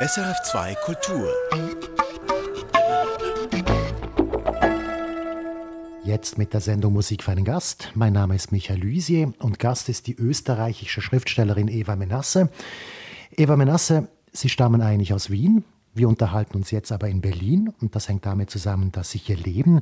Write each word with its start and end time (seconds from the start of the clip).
SRF2 0.00 0.76
Kultur. 0.84 1.28
Jetzt 6.04 6.38
mit 6.38 6.54
der 6.54 6.60
Sendung 6.60 6.92
Musik 6.92 7.24
für 7.24 7.32
einen 7.32 7.44
Gast. 7.44 7.90
Mein 7.96 8.12
Name 8.12 8.36
ist 8.36 8.52
Michael 8.52 8.78
Lysier 8.78 9.32
und 9.40 9.58
Gast 9.58 9.88
ist 9.88 10.06
die 10.06 10.14
österreichische 10.14 11.00
Schriftstellerin 11.00 11.66
Eva 11.66 11.96
Menasse. 11.96 12.48
Eva 13.36 13.56
Menasse, 13.56 14.06
Sie 14.30 14.48
stammen 14.48 14.82
eigentlich 14.82 15.12
aus 15.12 15.30
Wien. 15.30 15.64
Wir 15.94 16.08
unterhalten 16.08 16.56
uns 16.58 16.70
jetzt 16.70 16.92
aber 16.92 17.08
in 17.08 17.20
Berlin 17.20 17.72
und 17.80 17.96
das 17.96 18.08
hängt 18.08 18.24
damit 18.24 18.50
zusammen, 18.50 18.92
dass 18.92 19.10
Sie 19.10 19.18
hier 19.18 19.36
leben. 19.36 19.80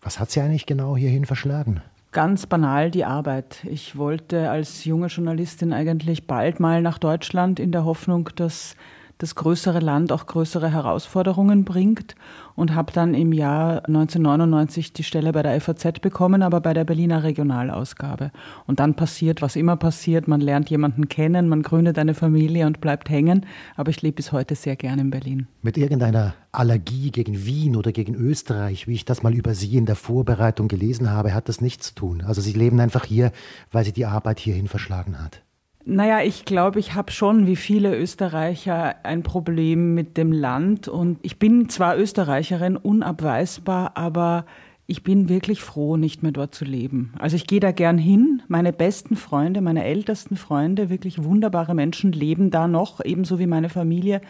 Was 0.00 0.18
hat 0.18 0.30
Sie 0.30 0.40
eigentlich 0.40 0.64
genau 0.64 0.96
hierhin 0.96 1.26
verschlagen? 1.26 1.82
Ganz 2.12 2.46
banal 2.46 2.90
die 2.90 3.04
Arbeit. 3.04 3.62
Ich 3.64 3.98
wollte 3.98 4.48
als 4.48 4.86
junge 4.86 5.08
Journalistin 5.08 5.74
eigentlich 5.74 6.26
bald 6.26 6.60
mal 6.60 6.80
nach 6.80 6.96
Deutschland 6.96 7.60
in 7.60 7.72
der 7.72 7.84
Hoffnung, 7.84 8.30
dass 8.36 8.74
das 9.20 9.34
größere 9.34 9.80
Land 9.80 10.12
auch 10.12 10.26
größere 10.26 10.72
Herausforderungen 10.72 11.64
bringt 11.64 12.14
und 12.56 12.74
habe 12.74 12.90
dann 12.92 13.12
im 13.12 13.32
Jahr 13.32 13.86
1999 13.86 14.94
die 14.94 15.04
Stelle 15.04 15.32
bei 15.32 15.42
der 15.42 15.60
FAZ 15.60 16.00
bekommen, 16.00 16.42
aber 16.42 16.60
bei 16.60 16.72
der 16.72 16.84
Berliner 16.84 17.22
Regionalausgabe. 17.22 18.32
Und 18.66 18.80
dann 18.80 18.94
passiert, 18.94 19.42
was 19.42 19.56
immer 19.56 19.76
passiert, 19.76 20.26
man 20.26 20.40
lernt 20.40 20.70
jemanden 20.70 21.08
kennen, 21.08 21.48
man 21.48 21.62
gründet 21.62 21.98
eine 21.98 22.14
Familie 22.14 22.66
und 22.66 22.80
bleibt 22.80 23.10
hängen, 23.10 23.44
aber 23.76 23.90
ich 23.90 24.00
lebe 24.00 24.16
bis 24.16 24.32
heute 24.32 24.54
sehr 24.54 24.76
gern 24.76 24.98
in 24.98 25.10
Berlin. 25.10 25.46
Mit 25.60 25.76
irgendeiner 25.76 26.34
Allergie 26.50 27.10
gegen 27.10 27.44
Wien 27.44 27.76
oder 27.76 27.92
gegen 27.92 28.14
Österreich, 28.14 28.88
wie 28.88 28.94
ich 28.94 29.04
das 29.04 29.22
mal 29.22 29.34
über 29.34 29.54
Sie 29.54 29.76
in 29.76 29.86
der 29.86 29.96
Vorbereitung 29.96 30.68
gelesen 30.68 31.10
habe, 31.10 31.34
hat 31.34 31.50
das 31.50 31.60
nichts 31.60 31.88
zu 31.88 31.94
tun. 31.94 32.22
Also 32.22 32.40
Sie 32.40 32.54
leben 32.54 32.80
einfach 32.80 33.04
hier, 33.04 33.32
weil 33.70 33.84
Sie 33.84 33.92
die 33.92 34.06
Arbeit 34.06 34.40
hierhin 34.40 34.66
verschlagen 34.66 35.22
hat. 35.22 35.42
Naja, 35.84 36.20
ich 36.22 36.44
glaube, 36.44 36.78
ich 36.78 36.94
habe 36.94 37.10
schon 37.10 37.46
wie 37.46 37.56
viele 37.56 37.96
Österreicher 37.96 38.96
ein 39.04 39.22
Problem 39.22 39.94
mit 39.94 40.16
dem 40.16 40.30
Land. 40.32 40.88
Und 40.88 41.18
ich 41.22 41.38
bin 41.38 41.68
zwar 41.68 41.96
Österreicherin, 41.96 42.76
unabweisbar, 42.76 43.96
aber 43.96 44.44
ich 44.86 45.04
bin 45.04 45.28
wirklich 45.28 45.62
froh, 45.62 45.96
nicht 45.96 46.22
mehr 46.22 46.32
dort 46.32 46.54
zu 46.54 46.64
leben. 46.64 47.14
Also 47.18 47.36
ich 47.36 47.46
gehe 47.46 47.60
da 47.60 47.70
gern 47.70 47.96
hin. 47.96 48.42
Meine 48.48 48.72
besten 48.72 49.16
Freunde, 49.16 49.60
meine 49.60 49.84
ältesten 49.84 50.36
Freunde, 50.36 50.90
wirklich 50.90 51.22
wunderbare 51.22 51.74
Menschen 51.74 52.12
leben 52.12 52.50
da 52.50 52.66
noch, 52.68 53.00
ebenso 53.04 53.38
wie 53.38 53.46
meine 53.46 53.68
Familie. 53.68 54.20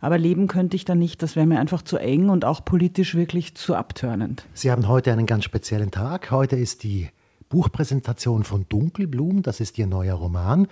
Aber 0.00 0.18
leben 0.18 0.48
könnte 0.48 0.76
ich 0.76 0.84
da 0.84 0.94
nicht. 0.94 1.22
Das 1.22 1.36
wäre 1.36 1.46
mir 1.46 1.60
einfach 1.60 1.82
zu 1.82 1.96
eng 1.96 2.28
und 2.28 2.44
auch 2.44 2.64
politisch 2.64 3.14
wirklich 3.14 3.54
zu 3.54 3.74
abtörnend. 3.74 4.46
Sie 4.52 4.70
haben 4.70 4.88
heute 4.88 5.12
einen 5.12 5.26
ganz 5.26 5.44
speziellen 5.44 5.90
Tag. 5.90 6.30
Heute 6.30 6.56
ist 6.56 6.82
die 6.82 7.08
Buchpräsentation 7.50 8.44
von 8.44 8.64
Dunkelblum. 8.68 9.42
Das 9.42 9.60
ist 9.60 9.76
Ihr 9.76 9.86
neuer 9.86 10.14
Roman. 10.14 10.68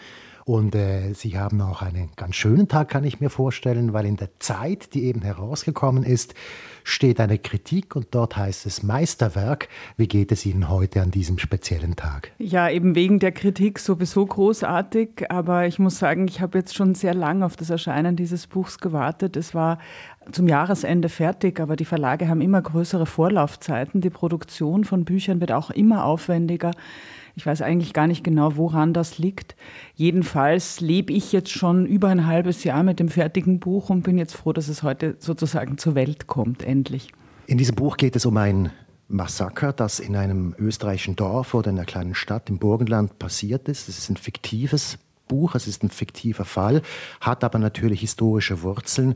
Und 0.47 0.75
äh, 0.75 1.12
Sie 1.12 1.39
haben 1.39 1.61
auch 1.61 1.83
einen 1.83 2.09
ganz 2.17 2.37
schönen 2.37 2.69
Tag, 2.69 2.89
kann 2.89 3.05
ich 3.05 3.21
mir 3.21 3.29
vorstellen, 3.29 3.93
weil 3.93 4.07
in 4.07 4.17
der 4.17 4.31
Zeit, 4.39 4.95
die 4.95 5.05
eben 5.05 5.21
herausgekommen 5.21 6.05
ist, 6.05 6.34
steht 6.89 7.20
eine 7.20 7.39
Kritik 7.39 7.94
und 7.94 8.08
dort 8.12 8.36
heißt 8.36 8.67
es 8.67 8.83
Meisterwerk. 8.83 9.69
Wie 9.97 10.08
geht 10.08 10.33
es 10.33 10.47
Ihnen 10.47 10.69
heute 10.69 11.03
an 11.03 11.11
diesem 11.11 11.39
speziellen 11.39 11.97
Tag? 11.97 12.33
Ja, 12.39 12.70
eben 12.70 12.94
wegen 12.94 13.19
der 13.19 13.33
Kritik 13.33 13.78
sowieso 13.78 14.25
großartig, 14.25 15.31
aber 15.31 15.66
ich 15.66 15.78
muss 15.78 15.98
sagen, 15.98 16.27
ich 16.28 16.41
habe 16.41 16.59
jetzt 16.59 16.75
schon 16.75 16.94
sehr 16.94 17.14
lange 17.14 17.44
auf 17.44 17.56
das 17.56 17.70
Erscheinen 17.70 18.16
dieses 18.16 18.47
Buchs 18.47 18.78
gewartet. 18.78 19.36
Es 19.36 19.55
war 19.55 19.78
zum 20.33 20.48
Jahresende 20.48 21.09
fertig, 21.09 21.61
aber 21.61 21.77
die 21.77 21.84
Verlage 21.84 22.28
haben 22.28 22.41
immer 22.41 22.62
größere 22.62 23.06
Vorlaufzeiten. 23.06 24.00
Die 24.00 24.11
Produktion 24.11 24.84
von 24.84 25.05
Büchern 25.05 25.41
wird 25.41 25.53
auch 25.53 25.70
immer 25.70 26.05
aufwendiger. 26.05 26.72
Ich 27.39 27.47
weiß 27.47 27.62
eigentlich 27.62 27.92
gar 27.92 28.09
nicht 28.09 28.25
genau, 28.25 28.56
woran 28.56 28.92
das 28.92 29.19
liegt. 29.19 29.55
Jedenfalls 29.94 30.81
lebe 30.81 31.12
ich 31.12 31.31
jetzt 31.31 31.53
schon 31.53 31.86
über 31.86 32.09
ein 32.09 32.27
halbes 32.27 32.64
Jahr 32.64 32.83
mit 32.83 32.98
dem 32.98 33.09
fertigen 33.09 33.61
Buch 33.61 33.91
und 33.91 34.03
bin 34.03 34.19
jetzt 34.19 34.34
froh, 34.34 34.53
dass 34.53 34.66
es 34.66 34.83
heute 34.83 35.14
sozusagen 35.20 35.78
zur 35.78 35.94
Welt 35.94 36.27
kommt, 36.27 36.64
endlich. 36.79 37.12
In 37.47 37.59
diesem 37.59 37.75
Buch 37.75 37.97
geht 37.97 38.17
es 38.17 38.25
um 38.27 38.37
ein 38.37 38.71
Massaker, 39.09 39.73
das 39.73 40.01
in 40.01 40.17
einem 40.17 40.55
österreichischen 40.59 41.17
Dorf 41.17 41.55
oder 41.55 41.71
in 41.71 41.77
einer 41.77 41.87
kleinen 41.87 42.15
Stadt 42.15 42.49
im 42.50 42.59
Burgenland 42.59 43.19
passiert 43.19 43.69
ist. 43.69 43.89
Es 43.89 43.99
ist 43.99 44.11
ein 44.11 44.16
fiktives 44.16 44.99
Buch, 45.27 45.55
es 45.55 45.67
ist 45.67 45.83
ein 45.83 45.91
fiktiver 45.91 46.44
Fall, 46.44 46.83
hat 47.21 47.43
aber 47.43 47.59
natürlich 47.59 48.00
historische 48.00 48.62
Wurzeln. 48.62 49.15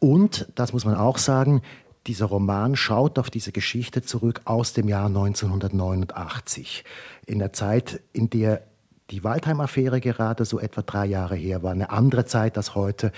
Und, 0.00 0.48
das 0.54 0.72
muss 0.72 0.84
man 0.84 0.96
auch 0.96 1.18
sagen, 1.18 1.62
dieser 2.06 2.26
Roman 2.26 2.76
schaut 2.76 3.18
auf 3.18 3.30
diese 3.30 3.52
Geschichte 3.52 4.02
zurück 4.02 4.40
aus 4.44 4.72
dem 4.72 4.88
Jahr 4.88 5.06
1989, 5.06 6.84
in 7.26 7.38
der 7.38 7.52
Zeit, 7.52 8.00
in 8.12 8.30
der 8.30 8.62
die 9.10 9.24
Waldheim-Affäre 9.24 10.00
gerade 10.00 10.44
so 10.44 10.60
etwa 10.60 10.82
drei 10.82 11.06
Jahre 11.06 11.36
her 11.36 11.62
war, 11.62 11.72
eine 11.72 11.90
andere 11.90 12.26
Zeit 12.26 12.56
als 12.56 12.74
heute. 12.74 13.12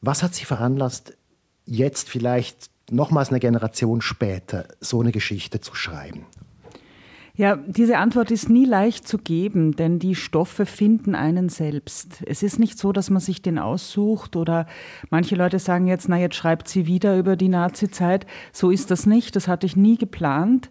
Was 0.00 0.22
hat 0.22 0.34
Sie 0.34 0.44
veranlasst, 0.44 1.16
jetzt 1.64 2.08
vielleicht 2.08 2.70
nochmals 2.90 3.30
eine 3.30 3.40
Generation 3.40 4.00
später 4.00 4.66
so 4.80 5.00
eine 5.00 5.12
Geschichte 5.12 5.60
zu 5.60 5.74
schreiben? 5.74 6.26
Ja, 7.38 7.56
diese 7.56 7.98
Antwort 7.98 8.30
ist 8.30 8.48
nie 8.48 8.64
leicht 8.64 9.06
zu 9.06 9.18
geben, 9.18 9.76
denn 9.76 9.98
die 9.98 10.14
Stoffe 10.14 10.64
finden 10.64 11.14
einen 11.14 11.50
selbst. 11.50 12.22
Es 12.24 12.42
ist 12.42 12.58
nicht 12.58 12.78
so, 12.78 12.92
dass 12.92 13.10
man 13.10 13.20
sich 13.20 13.42
den 13.42 13.58
aussucht 13.58 14.36
oder 14.36 14.66
manche 15.10 15.36
Leute 15.36 15.58
sagen 15.58 15.86
jetzt, 15.86 16.08
na, 16.08 16.16
jetzt 16.16 16.36
schreibt 16.36 16.66
sie 16.66 16.86
wieder 16.86 17.18
über 17.18 17.36
die 17.36 17.50
Nazizeit. 17.50 18.26
So 18.52 18.70
ist 18.70 18.90
das 18.90 19.04
nicht. 19.04 19.36
Das 19.36 19.48
hatte 19.48 19.66
ich 19.66 19.76
nie 19.76 19.98
geplant. 19.98 20.70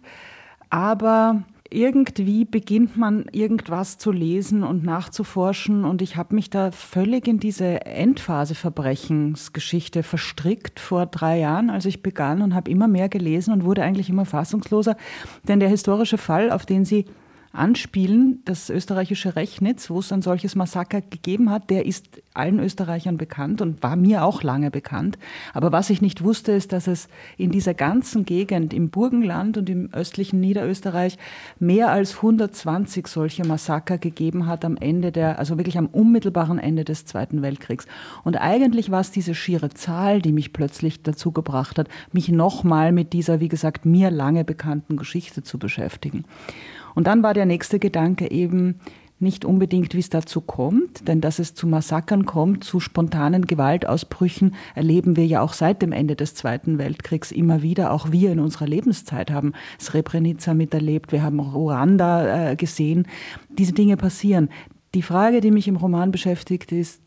Aber 0.68 1.44
irgendwie 1.70 2.44
beginnt 2.44 2.96
man 2.96 3.26
irgendwas 3.32 3.98
zu 3.98 4.12
lesen 4.12 4.62
und 4.62 4.84
nachzuforschen 4.84 5.84
und 5.84 6.02
ich 6.02 6.16
habe 6.16 6.34
mich 6.34 6.50
da 6.50 6.70
völlig 6.70 7.26
in 7.26 7.38
diese 7.38 7.84
Endphase 7.86 8.54
Verbrechensgeschichte 8.54 10.02
verstrickt 10.02 10.80
vor 10.80 11.06
drei 11.06 11.38
Jahren, 11.38 11.70
als 11.70 11.84
ich 11.84 12.02
begann 12.02 12.42
und 12.42 12.54
habe 12.54 12.70
immer 12.70 12.88
mehr 12.88 13.08
gelesen 13.08 13.52
und 13.52 13.64
wurde 13.64 13.82
eigentlich 13.82 14.08
immer 14.08 14.24
fassungsloser, 14.24 14.96
denn 15.48 15.60
der 15.60 15.68
historische 15.68 16.18
Fall, 16.18 16.50
auf 16.50 16.66
den 16.66 16.84
Sie 16.84 17.06
anspielen, 17.56 18.40
das 18.44 18.70
österreichische 18.70 19.36
Rechnitz, 19.36 19.90
wo 19.90 19.98
es 19.98 20.12
ein 20.12 20.22
solches 20.22 20.54
Massaker 20.54 21.00
gegeben 21.00 21.50
hat, 21.50 21.70
der 21.70 21.86
ist 21.86 22.22
allen 22.34 22.60
Österreichern 22.60 23.16
bekannt 23.16 23.60
und 23.60 23.82
war 23.82 23.96
mir 23.96 24.24
auch 24.24 24.42
lange 24.42 24.70
bekannt. 24.70 25.18
Aber 25.54 25.72
was 25.72 25.90
ich 25.90 26.02
nicht 26.02 26.22
wusste, 26.22 26.52
ist, 26.52 26.72
dass 26.72 26.86
es 26.86 27.08
in 27.36 27.50
dieser 27.50 27.74
ganzen 27.74 28.24
Gegend, 28.24 28.74
im 28.74 28.90
Burgenland 28.90 29.56
und 29.56 29.70
im 29.70 29.92
östlichen 29.92 30.40
Niederösterreich, 30.40 31.18
mehr 31.58 31.90
als 31.90 32.16
120 32.16 33.06
solche 33.06 33.44
Massaker 33.44 33.98
gegeben 33.98 34.46
hat 34.46 34.64
am 34.64 34.76
Ende 34.76 35.12
der, 35.12 35.38
also 35.38 35.56
wirklich 35.56 35.78
am 35.78 35.86
unmittelbaren 35.86 36.58
Ende 36.58 36.84
des 36.84 37.06
Zweiten 37.06 37.42
Weltkriegs. 37.42 37.86
Und 38.24 38.36
eigentlich 38.36 38.90
war 38.90 39.00
es 39.00 39.10
diese 39.10 39.34
schiere 39.34 39.70
Zahl, 39.70 40.20
die 40.20 40.32
mich 40.32 40.52
plötzlich 40.52 41.02
dazu 41.02 41.32
gebracht 41.32 41.78
hat, 41.78 41.88
mich 42.12 42.28
nochmal 42.28 42.92
mit 42.92 43.12
dieser, 43.12 43.40
wie 43.40 43.48
gesagt, 43.48 43.86
mir 43.86 44.10
lange 44.10 44.44
bekannten 44.44 44.96
Geschichte 44.96 45.42
zu 45.42 45.58
beschäftigen. 45.58 46.24
Und 46.96 47.06
dann 47.06 47.22
war 47.22 47.34
der 47.34 47.44
nächste 47.44 47.78
Gedanke 47.78 48.30
eben 48.30 48.76
nicht 49.18 49.44
unbedingt, 49.44 49.94
wie 49.94 49.98
es 49.98 50.08
dazu 50.08 50.40
kommt, 50.40 51.06
denn 51.08 51.20
dass 51.20 51.38
es 51.38 51.54
zu 51.54 51.66
Massakern 51.66 52.24
kommt, 52.24 52.64
zu 52.64 52.80
spontanen 52.80 53.46
Gewaltausbrüchen, 53.46 54.54
erleben 54.74 55.14
wir 55.14 55.26
ja 55.26 55.42
auch 55.42 55.52
seit 55.52 55.82
dem 55.82 55.92
Ende 55.92 56.16
des 56.16 56.34
Zweiten 56.34 56.78
Weltkriegs 56.78 57.32
immer 57.32 57.60
wieder. 57.60 57.92
Auch 57.92 58.12
wir 58.12 58.32
in 58.32 58.40
unserer 58.40 58.66
Lebenszeit 58.66 59.30
haben 59.30 59.52
Srebrenica 59.78 60.54
miterlebt, 60.54 61.12
wir 61.12 61.22
haben 61.22 61.38
Ruanda 61.38 62.50
äh, 62.50 62.56
gesehen. 62.56 63.06
Diese 63.50 63.72
Dinge 63.72 63.98
passieren. 63.98 64.48
Die 64.94 65.02
Frage, 65.02 65.42
die 65.42 65.50
mich 65.50 65.68
im 65.68 65.76
Roman 65.76 66.10
beschäftigt, 66.10 66.72
ist, 66.72 67.02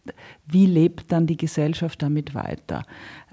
wie 0.48 0.68
lebt 0.68 1.12
dann 1.12 1.26
die 1.26 1.38
Gesellschaft 1.38 2.02
damit 2.04 2.36
weiter? 2.36 2.86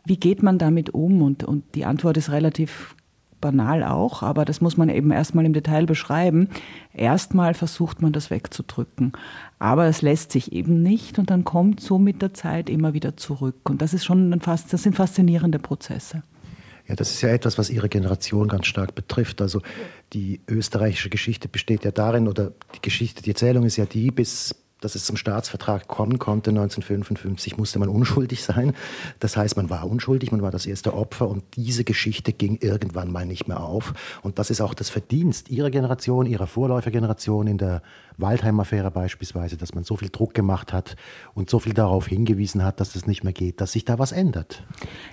Wie 0.06 0.17
geht 0.17 0.43
man 0.43 0.56
damit 0.56 0.91
um? 0.91 1.21
Und, 1.21 1.44
und 1.44 1.65
die 1.75 1.84
Antwort 1.84 2.17
ist 2.17 2.31
relativ 2.31 2.94
banal 3.41 3.82
auch, 3.82 4.22
aber 4.22 4.44
das 4.44 4.60
muss 4.60 4.76
man 4.76 4.88
eben 4.88 5.10
erstmal 5.10 5.44
im 5.44 5.52
Detail 5.52 5.86
beschreiben. 5.86 6.48
Erstmal 6.92 7.54
versucht 7.54 8.02
man 8.02 8.12
das 8.12 8.30
wegzudrücken, 8.30 9.12
aber 9.58 9.86
es 9.86 10.02
lässt 10.02 10.32
sich 10.32 10.52
eben 10.52 10.82
nicht 10.82 11.19
und 11.19 11.30
dann 11.30 11.44
kommt 11.44 11.80
so 11.80 11.98
mit 11.98 12.22
der 12.22 12.34
Zeit 12.34 12.70
immer 12.70 12.94
wieder 12.94 13.16
zurück 13.16 13.69
und 13.69 13.82
das 13.82 13.94
ist 13.94 14.04
schon 14.04 14.32
ein 14.32 14.41
das 14.41 14.82
sind 14.82 14.96
faszinierende 14.96 15.58
Prozesse. 15.58 16.22
Ja, 16.88 16.94
das 16.94 17.11
ist 17.11 17.22
ja 17.22 17.31
etwas, 17.31 17.58
was 17.58 17.69
Ihre 17.69 17.88
Generation 17.88 18.46
ganz 18.46 18.66
stark 18.66 18.94
betrifft. 18.94 19.43
Also 19.43 19.61
die 20.12 20.40
österreichische 20.49 21.11
Geschichte 21.11 21.49
besteht 21.49 21.84
ja 21.84 21.90
darin, 21.90 22.28
oder 22.28 22.52
die 22.76 22.81
Geschichte, 22.81 23.22
die 23.22 23.31
Erzählung 23.31 23.64
ist 23.64 23.76
ja 23.76 23.87
die, 23.87 24.12
bis 24.12 24.55
dass 24.87 24.94
es 24.94 25.05
zum 25.05 25.17
Staatsvertrag 25.17 25.88
kommen 25.88 26.21
konnte 26.21 26.50
1955, 26.50 27.56
musste 27.56 27.81
man 27.81 27.88
unschuldig 27.88 28.44
sein. 28.44 28.73
Das 29.19 29.37
heißt, 29.37 29.56
man 29.56 29.69
war 29.69 29.85
unschuldig, 29.91 30.31
man 30.31 30.43
war 30.43 30.53
das 30.53 30.65
erste 30.65 30.94
Opfer 30.94 31.29
und 31.29 31.43
diese 31.56 31.83
Geschichte 31.83 32.33
ging 32.33 32.59
irgendwann 32.61 33.11
mal 33.11 33.27
nicht 33.27 33.49
mehr 33.49 33.59
auf. 33.59 33.94
Und 34.23 34.38
das 34.38 34.49
ist 34.49 34.61
auch 34.61 34.75
das 34.75 34.88
Verdienst 34.88 35.50
Ihrer 35.50 35.71
Generation, 35.71 36.25
Ihrer 36.25 36.47
Vorläufergeneration 36.47 37.49
in 37.49 37.59
der 37.59 37.83
Waldheim-Affäre 38.19 38.93
beispielsweise, 38.93 39.56
dass 39.56 39.75
man 39.75 39.83
so 39.83 39.97
viel 39.97 40.09
Druck 40.09 40.35
gemacht 40.35 40.73
hat 40.73 40.94
und 41.35 41.50
so 41.50 41.59
viel 41.59 41.75
darauf 41.75 42.06
hingewiesen 42.06 42.62
hat, 42.62 42.79
dass 42.79 42.93
das 42.93 43.06
nicht 43.06 43.25
mehr 43.25 43.33
geht, 43.33 43.61
dass 43.61 43.73
sich 43.73 43.85
da 43.85 43.99
was 43.99 44.12
ändert. 44.12 44.62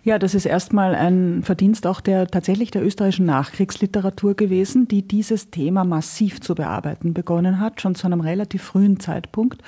Ja, 0.03 0.19
das 0.19 0.35
ist 0.35 0.45
erstmal 0.45 0.93
ein 0.93 1.41
Verdienst 1.41 1.87
auch 1.87 1.99
der 1.99 2.27
tatsächlich 2.27 2.69
der 2.69 2.85
österreichischen 2.85 3.25
Nachkriegsliteratur 3.25 4.35
gewesen, 4.35 4.87
die 4.87 5.07
dieses 5.07 5.49
Thema 5.49 5.83
massiv 5.83 6.41
zu 6.41 6.53
bearbeiten 6.53 7.15
begonnen 7.15 7.59
hat, 7.59 7.81
schon 7.81 7.95
zu 7.95 8.05
einem 8.05 8.21
relativ 8.21 8.61
frühen 8.61 8.99
Zeitpunkt. 8.99 9.62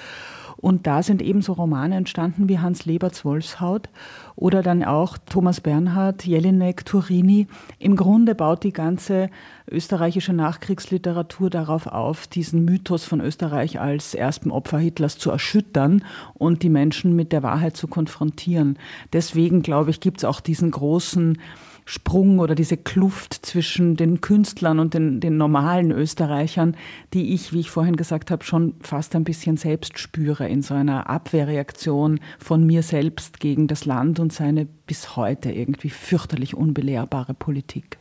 Und 0.57 0.88
da 0.88 1.03
sind 1.03 1.21
ebenso 1.21 1.53
Romane 1.53 1.95
entstanden 1.95 2.47
wie 2.50 2.59
Hans 2.59 2.86
Leberts 2.86 3.25
Wolfshaut 3.25 3.89
oder 4.36 4.63
dann 4.63 4.83
auch 4.83 5.18
Thomas 5.18 5.62
Bernhard, 5.62 6.25
Jelinek, 6.25 6.86
Turini. 6.86 7.47
Im 7.77 7.95
Grunde 7.95 8.36
baut 8.36 8.63
die 8.63 8.74
ganze 8.74 9.30
österreichische 9.69 10.33
Nachkriegsliteratur 10.33 11.50
darauf 11.50 11.88
auf, 11.88 12.27
diesen 12.27 12.65
Mythos 12.65 13.03
von 13.03 13.21
Österreich 13.21 13.80
als 13.80 14.13
ersten 14.13 14.50
Opfer 14.50 14.80
Hitlers 14.80 15.18
zu 15.18 15.30
erschüttern 15.30 16.03
und 16.33 16.63
die 16.63 16.69
Menschen 16.69 17.15
mit 17.15 17.31
der 17.31 17.44
Wahrheit 17.44 17.75
zu 17.75 17.88
konfrontieren. 17.88 18.80
Deswegen, 19.13 19.62
glaube 19.62 19.92
ich, 19.92 20.00
gibt 20.00 20.19
es 20.19 20.25
auch 20.25 20.39
diesen 20.39 20.71
großen 20.71 21.38
Sprung 21.85 22.39
oder 22.39 22.55
diese 22.55 22.77
Kluft 22.77 23.33
zwischen 23.45 23.95
den 23.95 24.19
Künstlern 24.19 24.79
und 24.79 24.95
den, 24.95 25.19
den 25.19 25.37
normalen 25.37 25.91
Österreichern, 25.91 26.75
die 27.13 27.33
ich, 27.33 27.53
wie 27.53 27.59
ich 27.59 27.69
vorhin 27.69 27.95
gesagt 27.95 28.31
habe, 28.31 28.43
schon 28.43 28.73
fast 28.81 29.15
ein 29.15 29.23
bisschen 29.23 29.55
selbst 29.55 29.99
spüre 29.99 30.49
in 30.49 30.63
so 30.63 30.73
einer 30.73 31.07
Abwehrreaktion 31.07 32.19
von 32.39 32.65
mir 32.65 32.81
selbst 32.81 33.39
gegen 33.39 33.67
das 33.67 33.85
Land 33.85 34.19
und 34.19 34.33
seine 34.33 34.65
bis 34.65 35.15
heute 35.15 35.51
irgendwie 35.51 35.91
fürchterlich 35.91 36.55
unbelehrbare 36.55 37.35
Politik. 37.35 37.99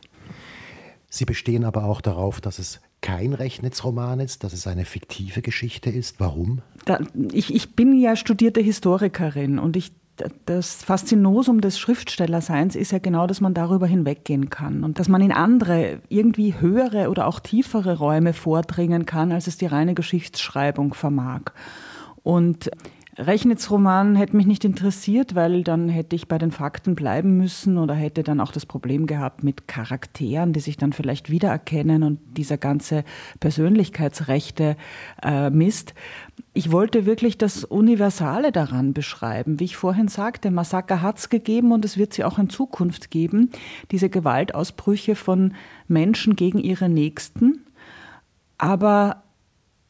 Sie 1.07 1.25
bestehen 1.25 1.63
aber 1.63 1.85
auch 1.85 2.01
darauf, 2.01 2.41
dass 2.41 2.57
es 2.57 2.81
kein 3.01 3.33
Rechnetsroman 3.33 4.19
ist, 4.19 4.43
dass 4.43 4.51
es 4.51 4.65
eine 4.65 4.83
fiktive 4.83 5.43
Geschichte 5.43 5.91
ist. 5.91 6.19
Warum? 6.19 6.63
Da, 6.85 6.99
ich, 7.31 7.53
ich 7.53 7.75
bin 7.75 7.99
ja 7.99 8.15
studierte 8.15 8.61
Historikerin 8.61 9.59
und 9.59 9.77
ich 9.77 9.91
das 10.45 10.83
Faszinosum 10.83 11.61
des 11.61 11.77
Schriftstellerseins 11.77 12.75
ist 12.75 12.91
ja 12.91 12.99
genau, 12.99 13.27
dass 13.27 13.41
man 13.41 13.53
darüber 13.53 13.87
hinweggehen 13.87 14.49
kann 14.49 14.83
und 14.83 14.99
dass 14.99 15.07
man 15.07 15.21
in 15.21 15.31
andere, 15.31 15.99
irgendwie 16.09 16.59
höhere 16.59 17.09
oder 17.09 17.27
auch 17.27 17.39
tiefere 17.39 17.97
Räume 17.97 18.33
vordringen 18.33 19.05
kann, 19.05 19.31
als 19.31 19.47
es 19.47 19.57
die 19.57 19.65
reine 19.65 19.93
Geschichtsschreibung 19.93 20.93
vermag. 20.93 21.41
Und 22.23 22.69
Rechnetsroman 23.17 24.15
hätte 24.15 24.35
mich 24.35 24.45
nicht 24.45 24.65
interessiert, 24.65 25.35
weil 25.35 25.63
dann 25.63 25.87
hätte 25.87 26.17
ich 26.17 26.27
bei 26.27 26.37
den 26.37 26.51
Fakten 26.51 26.95
bleiben 26.95 27.37
müssen 27.37 27.77
oder 27.77 27.93
hätte 27.93 28.23
dann 28.23 28.41
auch 28.41 28.51
das 28.51 28.65
Problem 28.65 29.05
gehabt 29.05 29.41
mit 29.41 29.69
Charakteren, 29.69 30.51
die 30.51 30.59
sich 30.59 30.75
dann 30.75 30.91
vielleicht 30.91 31.29
wiedererkennen 31.29 32.03
und 32.03 32.19
dieser 32.35 32.57
ganze 32.57 33.05
Persönlichkeitsrechte 33.39 34.75
äh, 35.23 35.49
Mist. 35.49 35.93
Ich 36.57 36.71
wollte 36.71 37.05
wirklich 37.05 37.37
das 37.37 37.65
Universale 37.65 38.53
daran 38.53 38.93
beschreiben. 38.93 39.59
Wie 39.59 39.65
ich 39.65 39.75
vorhin 39.75 40.07
sagte, 40.07 40.51
Massaker 40.51 41.01
hat 41.01 41.17
es 41.17 41.27
gegeben 41.27 41.73
und 41.73 41.83
es 41.83 41.97
wird 41.97 42.13
sie 42.13 42.23
auch 42.23 42.39
in 42.39 42.49
Zukunft 42.49 43.11
geben. 43.11 43.49
Diese 43.91 44.09
Gewaltausbrüche 44.09 45.15
von 45.15 45.53
Menschen 45.89 46.37
gegen 46.37 46.59
ihre 46.59 46.87
Nächsten. 46.87 47.65
Aber 48.57 49.24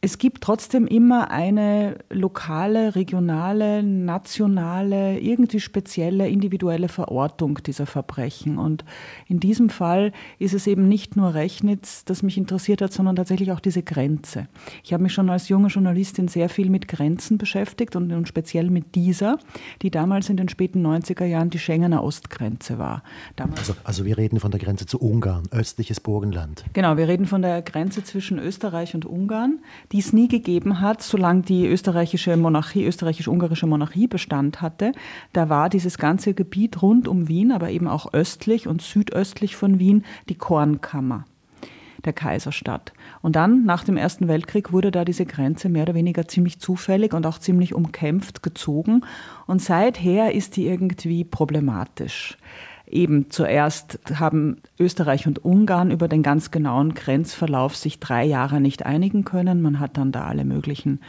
es 0.06 0.20
gibt 0.20 0.44
trotzdem 0.44 0.86
immer 0.86 1.32
eine 1.32 1.98
lokale, 2.12 2.94
regionale, 2.94 3.82
nationale, 3.82 5.20
irgendwie 5.20 5.60
spezielle, 5.60 6.30
individuelle 6.30 6.90
Verortung 6.90 7.58
dieser 7.66 7.88
Verbrechen. 7.88 8.60
Und 8.60 8.86
in 9.28 9.40
diesem 9.40 9.70
Fall 9.70 10.12
ist 10.38 10.54
es 10.54 10.68
eben 10.68 10.88
nicht 10.88 11.16
nur 11.16 11.34
Rechnitz, 11.34 12.06
das 12.06 12.22
mich 12.22 12.38
interessiert 12.38 12.84
hat, 12.84 12.94
sondern 12.94 13.16
tatsächlich 13.16 13.52
auch 13.52 13.60
diese 13.60 13.82
Grenze. 13.82 14.48
Ich 14.84 14.94
habe 14.94 15.02
mich 15.02 15.12
schon 15.12 15.28
als 15.28 15.50
junge 15.50 15.70
Journalistin 15.70 16.28
sehr 16.28 16.50
viel 16.50 16.70
mit 16.70 16.88
Grenzen 16.88 17.40
beschäftigt 17.40 17.96
und, 17.96 18.12
und 18.12 18.28
speziell 18.28 18.70
mit 18.70 18.94
dieser, 18.94 19.40
die 19.82 19.90
damals 19.90 20.30
in 20.30 20.38
den 20.38 20.50
späten 20.50 20.86
90er 20.86 21.26
Jahren 21.26 21.50
die 21.50 21.58
Schengener 21.58 22.04
Ostgrenze 22.04 22.78
war. 22.78 23.02
Also, 23.58 23.74
also 23.84 24.06
wir 24.06 24.20
reden 24.20 24.40
von 24.40 24.52
der 24.52 24.60
Grenze 24.60 24.86
zu 24.86 25.02
Ungarn, 25.02 25.48
östliches 25.50 26.00
Burgenland. 26.00 26.64
Genau, 26.74 26.96
wir 26.96 27.08
reden 27.08 27.26
von 27.26 27.42
der 27.42 27.64
Grenze 27.64 28.04
zwischen 28.04 28.38
Österreich 28.38 28.94
und 28.94 29.08
Ungarn 29.08 29.62
die 29.96 30.02
es 30.02 30.12
nie 30.12 30.28
gegeben 30.28 30.82
hat, 30.82 31.02
solange 31.02 31.44
die 31.44 31.68
österreichische 31.68 32.36
Monarchie, 32.36 32.84
österreichisch-ungarische 32.84 33.66
Monarchie 33.66 34.08
Bestand 34.08 34.62
hatte. 34.62 34.92
Da 35.32 35.48
war 35.48 35.70
dieses 35.70 35.98
ganze 35.98 36.34
Gebiet 36.34 36.82
rund 36.82 37.08
um 37.08 37.30
Wien, 37.30 37.54
aber 37.54 37.70
eben 37.70 37.88
auch 37.88 38.12
östlich 38.12 38.68
und 38.68 38.82
südöstlich 38.82 39.56
von 39.56 39.80
Wien, 39.80 40.04
die 40.28 40.36
Kornkammer 40.36 41.24
der 42.04 42.12
Kaiserstadt. 42.12 42.92
Und 43.22 43.38
dann, 43.38 43.64
nach 43.64 43.86
dem 43.86 43.96
Ersten 43.96 44.28
Weltkrieg, 44.28 44.74
wurde 44.74 44.92
da 44.92 45.06
diese 45.06 45.26
Grenze 45.26 45.70
mehr 45.70 45.84
oder 45.84 45.96
weniger 45.96 46.28
ziemlich 46.28 46.60
zufällig 46.60 47.14
und 47.14 47.26
auch 47.26 47.40
ziemlich 47.40 47.74
umkämpft 47.74 48.44
gezogen. 48.44 49.06
Und 49.48 49.62
seither 49.62 50.34
ist 50.34 50.58
die 50.58 50.68
irgendwie 50.68 51.24
problematisch. 51.24 52.38
Eben 52.88 53.32
zuerst 53.32 54.00
haben 54.14 54.58
Österreich 54.80 55.28
und 55.28 55.44
Ungarn 55.44 55.92
über 55.92 56.08
den 56.08 56.24
ganz 56.24 56.52
genauen 56.52 56.94
Grenzverlauf 56.94 57.76
sich 57.76 58.00
drei 58.00 58.24
Jahre 58.26 58.62
nicht 58.62 58.86
einigen 58.86 59.26
können. 59.26 59.62
Man 59.62 59.80
hat 59.80 59.98
dann 59.98 60.12
da 60.12 60.26
alle 60.26 60.46
möglichen 60.46 61.00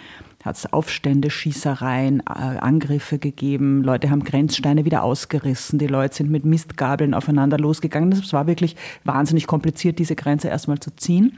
hat 0.46 0.56
es 0.56 0.73
Aufstände, 0.73 1.28
Schießereien, 1.28 2.20
äh, 2.20 2.31
Angriffe 2.31 3.19
gegeben. 3.19 3.82
Leute 3.82 4.11
haben 4.11 4.23
Grenzsteine 4.23 4.84
wieder 4.84 5.02
ausgerissen. 5.02 5.78
Die 5.78 5.88
Leute 5.88 6.14
sind 6.14 6.31
mit 6.31 6.44
Mistgabeln 6.44 7.14
aufeinander 7.14 7.58
losgegangen. 7.58 8.12
Es 8.12 8.32
war 8.32 8.46
wirklich 8.46 8.76
wahnsinnig 9.05 9.46
kompliziert, 9.49 9.99
diese 9.99 10.14
Grenze 10.14 10.49
erstmal 10.49 10.79
zu 10.79 10.94
ziehen. 10.94 11.37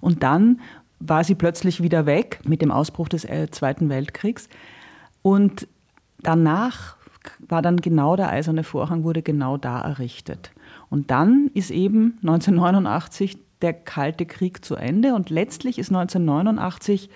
Und 0.00 0.22
dann 0.22 0.60
war 1.00 1.24
sie 1.24 1.34
plötzlich 1.34 1.82
wieder 1.82 2.06
weg 2.06 2.40
mit 2.44 2.62
dem 2.62 2.70
Ausbruch 2.70 3.08
des 3.08 3.24
äh, 3.24 3.50
Zweiten 3.50 3.88
Weltkriegs. 3.88 4.48
Und 5.22 5.66
danach 6.20 6.96
war 7.40 7.62
dann 7.62 7.78
genau 7.78 8.16
der 8.16 8.30
eiserne 8.30 8.64
Vorhang, 8.64 9.04
wurde 9.04 9.22
genau 9.22 9.56
da 9.56 9.80
errichtet. 9.80 10.52
Und 10.90 11.10
dann 11.10 11.50
ist 11.54 11.70
eben 11.70 12.18
1989 12.22 13.38
der 13.62 13.72
Kalte 13.72 14.26
Krieg 14.26 14.64
zu 14.64 14.76
Ende 14.76 15.14
und 15.14 15.30
letztlich 15.30 15.78
ist 15.78 15.90
1989 15.90 17.08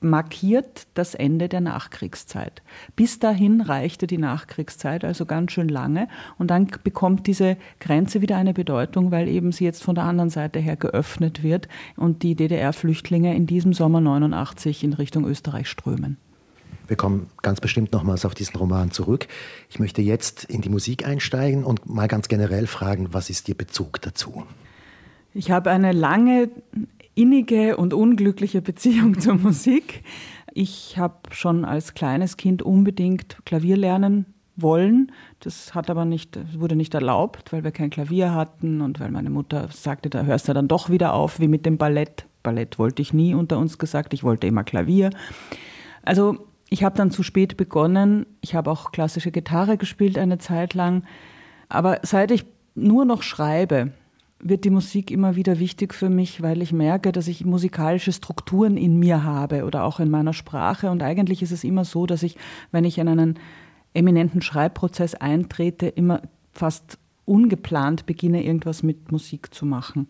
markiert 0.00 0.86
das 0.94 1.14
Ende 1.14 1.48
der 1.48 1.60
Nachkriegszeit. 1.60 2.62
Bis 2.94 3.18
dahin 3.18 3.60
reichte 3.60 4.06
die 4.06 4.18
Nachkriegszeit 4.18 5.04
also 5.04 5.26
ganz 5.26 5.52
schön 5.52 5.68
lange 5.68 6.08
und 6.38 6.50
dann 6.50 6.68
bekommt 6.84 7.26
diese 7.26 7.56
Grenze 7.80 8.20
wieder 8.20 8.36
eine 8.36 8.54
Bedeutung, 8.54 9.10
weil 9.10 9.28
eben 9.28 9.50
sie 9.52 9.64
jetzt 9.64 9.82
von 9.82 9.94
der 9.94 10.04
anderen 10.04 10.30
Seite 10.30 10.60
her 10.60 10.76
geöffnet 10.76 11.42
wird 11.42 11.68
und 11.96 12.22
die 12.22 12.36
DDR-Flüchtlinge 12.36 13.34
in 13.34 13.46
diesem 13.46 13.72
Sommer 13.72 14.00
89 14.00 14.84
in 14.84 14.92
Richtung 14.92 15.26
Österreich 15.26 15.68
strömen. 15.68 16.16
Wir 16.88 16.96
kommen 16.96 17.28
ganz 17.42 17.60
bestimmt 17.60 17.92
nochmals 17.92 18.24
auf 18.24 18.34
diesen 18.34 18.56
Roman 18.56 18.90
zurück. 18.90 19.28
Ich 19.68 19.78
möchte 19.78 20.00
jetzt 20.00 20.44
in 20.44 20.62
die 20.62 20.70
Musik 20.70 21.06
einsteigen 21.06 21.62
und 21.62 21.88
mal 21.88 22.08
ganz 22.08 22.28
generell 22.28 22.66
fragen, 22.66 23.08
was 23.12 23.28
ist 23.28 23.48
Ihr 23.48 23.56
Bezug 23.56 24.00
dazu? 24.00 24.44
Ich 25.34 25.50
habe 25.50 25.70
eine 25.70 25.92
lange, 25.92 26.48
innige 27.14 27.76
und 27.76 27.92
unglückliche 27.92 28.62
Beziehung 28.62 29.20
zur 29.20 29.34
Musik. 29.34 30.02
Ich 30.54 30.96
habe 30.96 31.14
schon 31.30 31.66
als 31.66 31.92
kleines 31.92 32.38
Kind 32.38 32.62
unbedingt 32.62 33.36
Klavier 33.44 33.76
lernen 33.76 34.24
wollen. 34.56 35.12
Das 35.40 35.74
hat 35.74 35.90
aber 35.90 36.06
nicht, 36.06 36.38
wurde 36.58 36.74
nicht 36.74 36.94
erlaubt, 36.94 37.52
weil 37.52 37.64
wir 37.64 37.70
kein 37.70 37.90
Klavier 37.90 38.34
hatten 38.34 38.80
und 38.80 38.98
weil 38.98 39.10
meine 39.10 39.30
Mutter 39.30 39.68
sagte, 39.70 40.08
da 40.08 40.22
hörst 40.22 40.48
du 40.48 40.54
dann 40.54 40.68
doch 40.68 40.88
wieder 40.88 41.12
auf, 41.12 41.38
wie 41.38 41.48
mit 41.48 41.66
dem 41.66 41.76
Ballett. 41.76 42.26
Ballett 42.42 42.78
wollte 42.78 43.02
ich 43.02 43.12
nie 43.12 43.34
unter 43.34 43.58
uns 43.58 43.78
gesagt, 43.78 44.14
ich 44.14 44.24
wollte 44.24 44.46
immer 44.46 44.64
Klavier. 44.64 45.10
Also 46.02 46.47
ich 46.70 46.84
habe 46.84 46.96
dann 46.96 47.10
zu 47.10 47.22
spät 47.22 47.56
begonnen. 47.56 48.26
Ich 48.40 48.54
habe 48.54 48.70
auch 48.70 48.92
klassische 48.92 49.30
Gitarre 49.30 49.76
gespielt 49.78 50.18
eine 50.18 50.38
Zeit 50.38 50.74
lang. 50.74 51.04
Aber 51.68 52.00
seit 52.02 52.30
ich 52.30 52.44
nur 52.74 53.04
noch 53.04 53.22
schreibe, 53.22 53.92
wird 54.40 54.64
die 54.64 54.70
Musik 54.70 55.10
immer 55.10 55.34
wieder 55.34 55.58
wichtig 55.58 55.94
für 55.94 56.08
mich, 56.08 56.42
weil 56.42 56.62
ich 56.62 56.72
merke, 56.72 57.10
dass 57.10 57.26
ich 57.26 57.44
musikalische 57.44 58.12
Strukturen 58.12 58.76
in 58.76 58.98
mir 58.98 59.24
habe 59.24 59.64
oder 59.64 59.84
auch 59.84 59.98
in 59.98 60.10
meiner 60.10 60.32
Sprache. 60.32 60.90
Und 60.90 61.02
eigentlich 61.02 61.42
ist 61.42 61.50
es 61.50 61.64
immer 61.64 61.84
so, 61.84 62.06
dass 62.06 62.22
ich, 62.22 62.36
wenn 62.70 62.84
ich 62.84 62.98
in 62.98 63.08
einen 63.08 63.38
eminenten 63.94 64.42
Schreibprozess 64.42 65.14
eintrete, 65.14 65.86
immer 65.86 66.22
fast 66.52 66.98
ungeplant 67.24 68.06
beginne, 68.06 68.44
irgendwas 68.44 68.82
mit 68.82 69.10
Musik 69.10 69.52
zu 69.52 69.66
machen. 69.66 70.06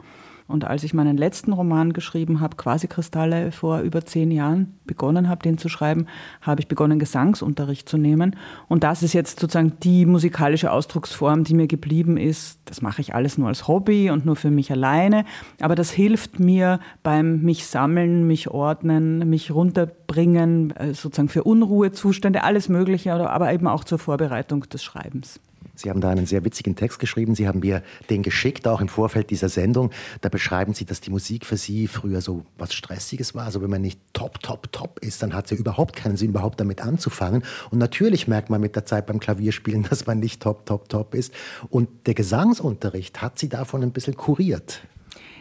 Und 0.48 0.64
als 0.64 0.82
ich 0.82 0.94
meinen 0.94 1.18
letzten 1.18 1.52
Roman 1.52 1.92
geschrieben 1.92 2.40
habe, 2.40 2.56
Quasi 2.56 2.88
Kristalle, 2.88 3.52
vor 3.52 3.80
über 3.80 4.06
zehn 4.06 4.30
Jahren 4.30 4.78
begonnen 4.86 5.28
habe, 5.28 5.42
den 5.42 5.58
zu 5.58 5.68
schreiben, 5.68 6.06
habe 6.40 6.62
ich 6.62 6.68
begonnen, 6.68 6.98
Gesangsunterricht 6.98 7.86
zu 7.86 7.98
nehmen. 7.98 8.34
Und 8.66 8.82
das 8.82 9.02
ist 9.02 9.12
jetzt 9.12 9.40
sozusagen 9.40 9.74
die 9.82 10.06
musikalische 10.06 10.72
Ausdrucksform, 10.72 11.44
die 11.44 11.52
mir 11.52 11.66
geblieben 11.66 12.16
ist. 12.16 12.60
Das 12.64 12.80
mache 12.80 13.02
ich 13.02 13.14
alles 13.14 13.36
nur 13.36 13.48
als 13.48 13.68
Hobby 13.68 14.10
und 14.10 14.24
nur 14.24 14.36
für 14.36 14.50
mich 14.50 14.72
alleine. 14.72 15.26
Aber 15.60 15.74
das 15.74 15.90
hilft 15.90 16.40
mir 16.40 16.80
beim 17.02 17.42
mich 17.42 17.66
sammeln, 17.66 18.26
mich 18.26 18.48
ordnen, 18.48 19.28
mich 19.28 19.50
runterbringen, 19.50 20.70
äh, 20.76 20.94
sozusagen 20.94 21.28
für 21.28 21.44
Unruhezustände, 21.44 22.42
alles 22.42 22.70
Mögliche, 22.70 23.12
aber 23.12 23.52
eben 23.52 23.66
auch 23.66 23.84
zur 23.84 23.98
Vorbereitung 23.98 24.62
des 24.70 24.82
Schreibens. 24.82 25.40
Sie 25.78 25.90
haben 25.90 26.00
da 26.00 26.10
einen 26.10 26.26
sehr 26.26 26.44
witzigen 26.44 26.74
Text 26.74 26.98
geschrieben. 26.98 27.34
Sie 27.34 27.46
haben 27.46 27.60
mir 27.60 27.82
den 28.10 28.22
geschickt, 28.22 28.66
auch 28.66 28.80
im 28.80 28.88
Vorfeld 28.88 29.30
dieser 29.30 29.48
Sendung. 29.48 29.90
Da 30.20 30.28
beschreiben 30.28 30.74
Sie, 30.74 30.84
dass 30.84 31.00
die 31.00 31.10
Musik 31.10 31.46
für 31.46 31.56
Sie 31.56 31.86
früher 31.86 32.20
so 32.20 32.44
was 32.56 32.74
Stressiges 32.74 33.34
war. 33.34 33.44
Also 33.44 33.62
wenn 33.62 33.70
man 33.70 33.82
nicht 33.82 34.00
top, 34.12 34.42
top, 34.42 34.72
top 34.72 34.98
ist, 35.00 35.22
dann 35.22 35.34
hat 35.34 35.44
es 35.44 35.52
ja 35.52 35.56
überhaupt 35.56 35.94
keinen 35.94 36.16
Sinn, 36.16 36.30
überhaupt 36.30 36.58
damit 36.60 36.82
anzufangen. 36.82 37.44
Und 37.70 37.78
natürlich 37.78 38.26
merkt 38.26 38.50
man 38.50 38.60
mit 38.60 38.74
der 38.74 38.86
Zeit 38.86 39.06
beim 39.06 39.20
Klavierspielen, 39.20 39.82
dass 39.90 40.06
man 40.06 40.18
nicht 40.18 40.42
top, 40.42 40.66
top, 40.66 40.88
top 40.88 41.14
ist. 41.14 41.32
Und 41.68 41.88
der 42.06 42.14
Gesangsunterricht 42.14 43.22
hat 43.22 43.38
Sie 43.38 43.48
davon 43.48 43.82
ein 43.82 43.92
bisschen 43.92 44.16
kuriert. 44.16 44.82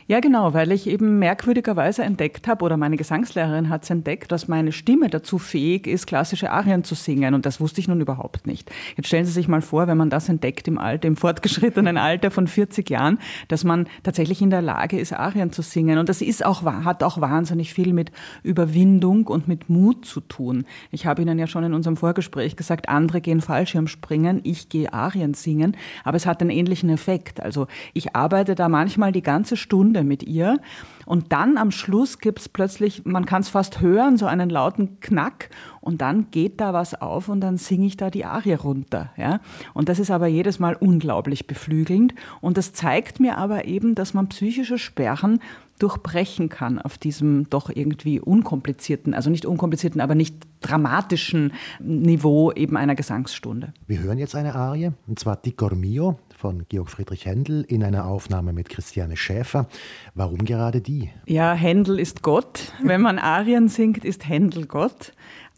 Ja, 0.10 0.22
genau, 0.22 0.54
weil 0.54 0.72
ich 0.72 0.88
eben 0.88 1.20
merkwürdigerweise 1.20 2.02
entdeckt 2.02 2.48
habe, 2.48 2.64
oder 2.64 2.78
meine 2.78 2.96
Gesangslehrerin 2.96 3.68
hat 3.68 3.84
es 3.84 3.90
entdeckt, 3.90 4.32
dass 4.32 4.48
meine 4.48 4.72
Stimme 4.72 5.10
dazu 5.10 5.38
fähig 5.38 5.86
ist, 5.86 6.08
klassische 6.08 6.50
Arien 6.50 6.86
zu 6.86 6.96
singen. 6.96 7.34
Und 7.34 7.46
das 7.46 7.60
wusste 7.60 7.82
ich 7.82 7.90
nun 7.90 8.00
überhaupt 8.00 8.48
nicht. 8.48 8.72
Jetzt 8.96 9.08
stellen 9.08 9.26
Sie 9.26 9.34
sich 9.34 9.50
mal 9.50 9.62
vor, 9.62 9.88
wenn 9.88 9.98
man 9.98 10.10
das 10.10 10.30
entdeckt 10.30 10.70
im 10.70 10.78
Alter, 10.78 11.10
im 11.10 11.18
fortgeschrittenen 11.18 11.98
Alter 11.98 12.32
von 12.32 12.48
40 12.48 12.90
Jahren, 12.90 13.20
dass 13.50 13.66
man 13.66 13.86
tatsächlich 14.04 14.42
in 14.42 14.50
der 14.50 14.62
Lage 14.62 14.98
ist, 14.98 15.12
Arien 15.12 15.52
zu 15.52 15.62
singen. 15.62 15.98
Und 15.98 16.08
das 16.08 16.22
ist 16.22 16.46
auch, 16.46 16.64
hat 16.64 17.04
auch 17.04 17.20
wahnsinnig 17.20 17.74
viel 17.74 17.92
mit 17.92 18.14
Überwindung 18.44 19.28
und 19.28 19.50
mit 19.50 19.70
Mut 19.70 20.06
zu 20.06 20.22
tun. 20.22 20.64
Ich 20.90 21.06
habe 21.06 21.22
Ihnen 21.22 21.38
ja 21.38 21.48
schon 21.48 21.66
in 21.66 21.74
unserem 21.74 21.98
Vorgespräch 21.98 22.56
gesagt, 22.56 22.88
andere 22.88 23.20
gehen 23.20 23.42
Fallschirmspringen, 23.42 24.40
ich 24.46 24.70
gehe 24.70 24.94
Arien 24.94 25.34
singen. 25.34 25.76
Aber 26.06 26.16
es 26.16 26.26
hat 26.26 26.40
einen 26.40 26.50
ähnlichen 26.50 26.90
Effekt. 26.90 27.42
Also 27.42 27.68
ich 27.94 28.16
arbeite 28.16 28.56
da 28.56 28.70
manchmal 28.70 29.12
die 29.12 29.22
ganze 29.22 29.58
Stunde 29.58 29.97
mit 30.04 30.24
ihr. 30.24 30.60
Und 31.06 31.32
dann 31.32 31.58
am 31.58 31.72
Schluss 31.72 32.20
gibt 32.20 32.40
es 32.40 32.50
plötzlich, 32.50 33.06
man 33.06 33.26
kann 33.26 33.42
es 33.42 33.50
fast 33.50 33.80
hören, 33.80 34.18
so 34.18 34.26
einen 34.26 34.50
lauten 34.50 35.00
Knack. 35.00 35.50
Und 35.80 36.02
dann 36.02 36.32
geht 36.32 36.60
da 36.60 36.74
was 36.74 36.94
auf 37.00 37.30
und 37.30 37.40
dann 37.40 37.58
singe 37.58 37.88
ich 37.88 37.96
da 37.96 38.10
die 38.10 38.26
Arie 38.26 38.56
runter. 38.56 39.12
Ja? 39.16 39.40
Und 39.74 39.88
das 39.88 40.00
ist 40.00 40.12
aber 40.12 40.28
jedes 40.28 40.60
Mal 40.60 40.76
unglaublich 40.76 41.48
beflügelnd. 41.48 42.14
Und 42.42 42.58
das 42.58 42.74
zeigt 42.74 43.20
mir 43.20 43.38
aber 43.38 43.66
eben, 43.66 43.96
dass 43.96 44.14
man 44.14 44.28
psychische 44.28 44.78
Sperren 44.78 45.40
durchbrechen 45.80 46.50
kann 46.50 46.80
auf 46.80 46.98
diesem 46.98 47.50
doch 47.50 47.70
irgendwie 47.70 48.20
unkomplizierten, 48.20 49.14
also 49.14 49.30
nicht 49.30 49.46
unkomplizierten, 49.46 50.02
aber 50.02 50.16
nicht 50.16 50.36
dramatischen 50.62 51.54
Niveau 51.80 52.52
eben 52.52 52.78
einer 52.78 52.96
Gesangsstunde. 52.96 53.74
Wir 53.86 54.00
hören 54.00 54.18
jetzt 54.18 54.36
eine 54.36 54.56
Arie, 54.56 54.92
und 55.08 55.20
zwar 55.20 55.38
Dicor 55.38 55.76
Mio 55.76 56.20
von 56.38 56.68
Georg 56.70 56.92
Friedrich 56.92 57.26
Händel 57.26 57.66
in 57.68 57.84
einer 57.84 58.06
Aufnahme 58.06 58.54
mit 58.54 58.70
Christiane 58.70 59.18
Schäfer. 59.18 59.68
Warum 60.14 60.46
gerade 60.46 60.82
die? 60.82 61.10
Ja, 61.26 61.54
Händel 61.54 62.00
ist 62.00 62.22
Gott. 62.22 62.74
Wenn 62.84 63.02
man 63.02 63.18
Arien 63.18 63.70
singt, 63.70 64.06
ist 64.06 64.30
Händel 64.30 64.68
Gott. 64.68 65.14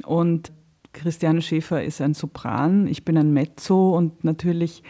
Und 0.05 0.53
Christiane 0.93 1.41
Schäfer 1.41 1.83
ist 1.83 1.99
ein 1.99 2.13
Sopran, 2.13 2.87
ich 2.87 3.03
bin 3.03 3.17
ein 3.17 3.33
Mezzo 3.33 3.95
und 3.95 4.23
natürlich 4.23 4.81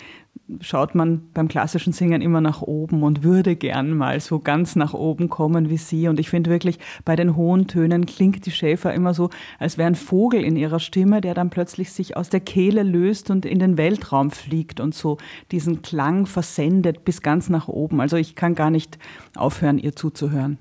schaut 0.62 0.96
man 0.96 1.30
beim 1.34 1.48
klassischen 1.48 1.94
Singen 1.94 2.22
immer 2.22 2.42
nach 2.42 2.62
oben 2.62 3.04
und 3.04 3.24
würde 3.24 3.56
gern 3.56 3.96
mal 3.96 4.20
so 4.20 4.40
ganz 4.40 4.76
nach 4.76 4.94
oben 4.94 5.30
kommen 5.30 5.70
wie 5.70 5.78
sie. 5.78 6.08
Und 6.08 6.20
ich 6.20 6.30
finde 6.30 6.50
wirklich, 6.50 6.80
bei 7.06 7.16
den 7.16 7.36
hohen 7.36 7.68
Tönen 7.68 8.06
klingt 8.06 8.46
die 8.46 8.52
Schäfer 8.52 8.94
immer 8.94 9.14
so, 9.14 9.30
als 9.60 9.78
wäre 9.78 9.88
ein 9.88 9.96
Vogel 9.96 10.44
in 10.44 10.56
ihrer 10.56 10.80
Stimme, 10.80 11.22
der 11.22 11.34
dann 11.34 11.50
plötzlich 11.50 11.92
sich 11.92 12.18
aus 12.18 12.30
der 12.30 12.40
Kehle 12.40 12.84
löst 12.84 13.30
und 13.30 13.46
in 13.46 13.60
den 13.60 13.78
Weltraum 13.78 14.32
fliegt 14.32 14.80
und 14.80 14.96
so 14.96 15.18
diesen 15.52 15.82
Klang 15.82 16.26
versendet 16.26 17.06
bis 17.06 17.22
ganz 17.22 17.50
nach 17.50 17.68
oben. 17.68 18.02
Also 18.02 18.18
ich 18.18 18.36
kann 18.36 18.56
gar 18.56 18.70
nicht 18.70 18.98
aufhören, 19.36 19.78
ihr 19.78 19.96
zuzuhören. 19.96 20.58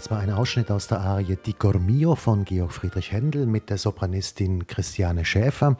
Das 0.00 0.10
war 0.10 0.20
ein 0.20 0.32
Ausschnitt 0.32 0.70
aus 0.70 0.86
der 0.86 1.02
Arie 1.02 1.36
Di 1.36 1.52
Gormio 1.52 2.14
von 2.14 2.46
Georg 2.46 2.72
Friedrich 2.72 3.12
Händel 3.12 3.44
mit 3.44 3.68
der 3.68 3.76
Sopranistin 3.76 4.66
Christiane 4.66 5.26
Schäfer. 5.26 5.76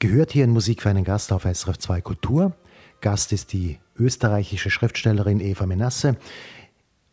Gehört 0.00 0.32
hier 0.32 0.42
in 0.42 0.50
Musik 0.50 0.82
für 0.82 0.90
einen 0.90 1.04
Gast 1.04 1.30
auf 1.30 1.44
SRF 1.44 1.78
2 1.78 2.00
Kultur. 2.00 2.56
Gast 3.00 3.32
ist 3.32 3.52
die 3.52 3.78
österreichische 3.96 4.68
Schriftstellerin 4.68 5.38
Eva 5.38 5.64
Menasse. 5.64 6.16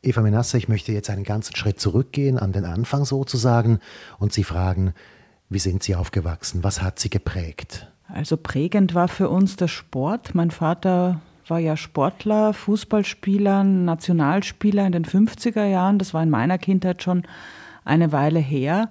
Eva 0.02 0.22
Menasse, 0.22 0.58
ich 0.58 0.68
möchte 0.68 0.92
jetzt 0.92 1.12
einen 1.12 1.24
ganzen 1.24 1.56
Schritt 1.56 1.80
zurückgehen, 1.80 2.40
an 2.40 2.52
den 2.52 2.66
Anfang 2.66 3.06
sozusagen, 3.06 3.78
und 4.18 4.34
Sie 4.34 4.44
fragen, 4.44 4.96
wie 5.50 5.60
sind 5.60 5.84
Sie 5.84 5.96
aufgewachsen? 5.96 6.64
Was 6.64 6.82
hat 6.82 6.98
Sie 6.98 7.12
geprägt? 7.12 7.92
Also 8.08 8.38
prägend 8.38 8.96
war 8.96 9.08
für 9.08 9.30
uns 9.30 9.56
der 9.56 9.68
Sport. 9.68 10.34
Mein 10.34 10.50
Vater 10.50 11.22
war 11.50 11.60
ja 11.60 11.78
Sportler, 11.78 12.54
Fußballspieler, 12.54 13.64
Nationalspieler 13.64 14.86
in 14.86 14.92
den 14.92 15.06
50er 15.06 15.66
Jahren. 15.66 16.00
Das 16.00 16.14
war 16.14 16.24
in 16.24 16.30
meiner 16.30 16.58
Kindheit 16.58 17.04
schon 17.04 17.24
eine 17.86 18.12
Weile 18.12 18.40
her. 18.40 18.90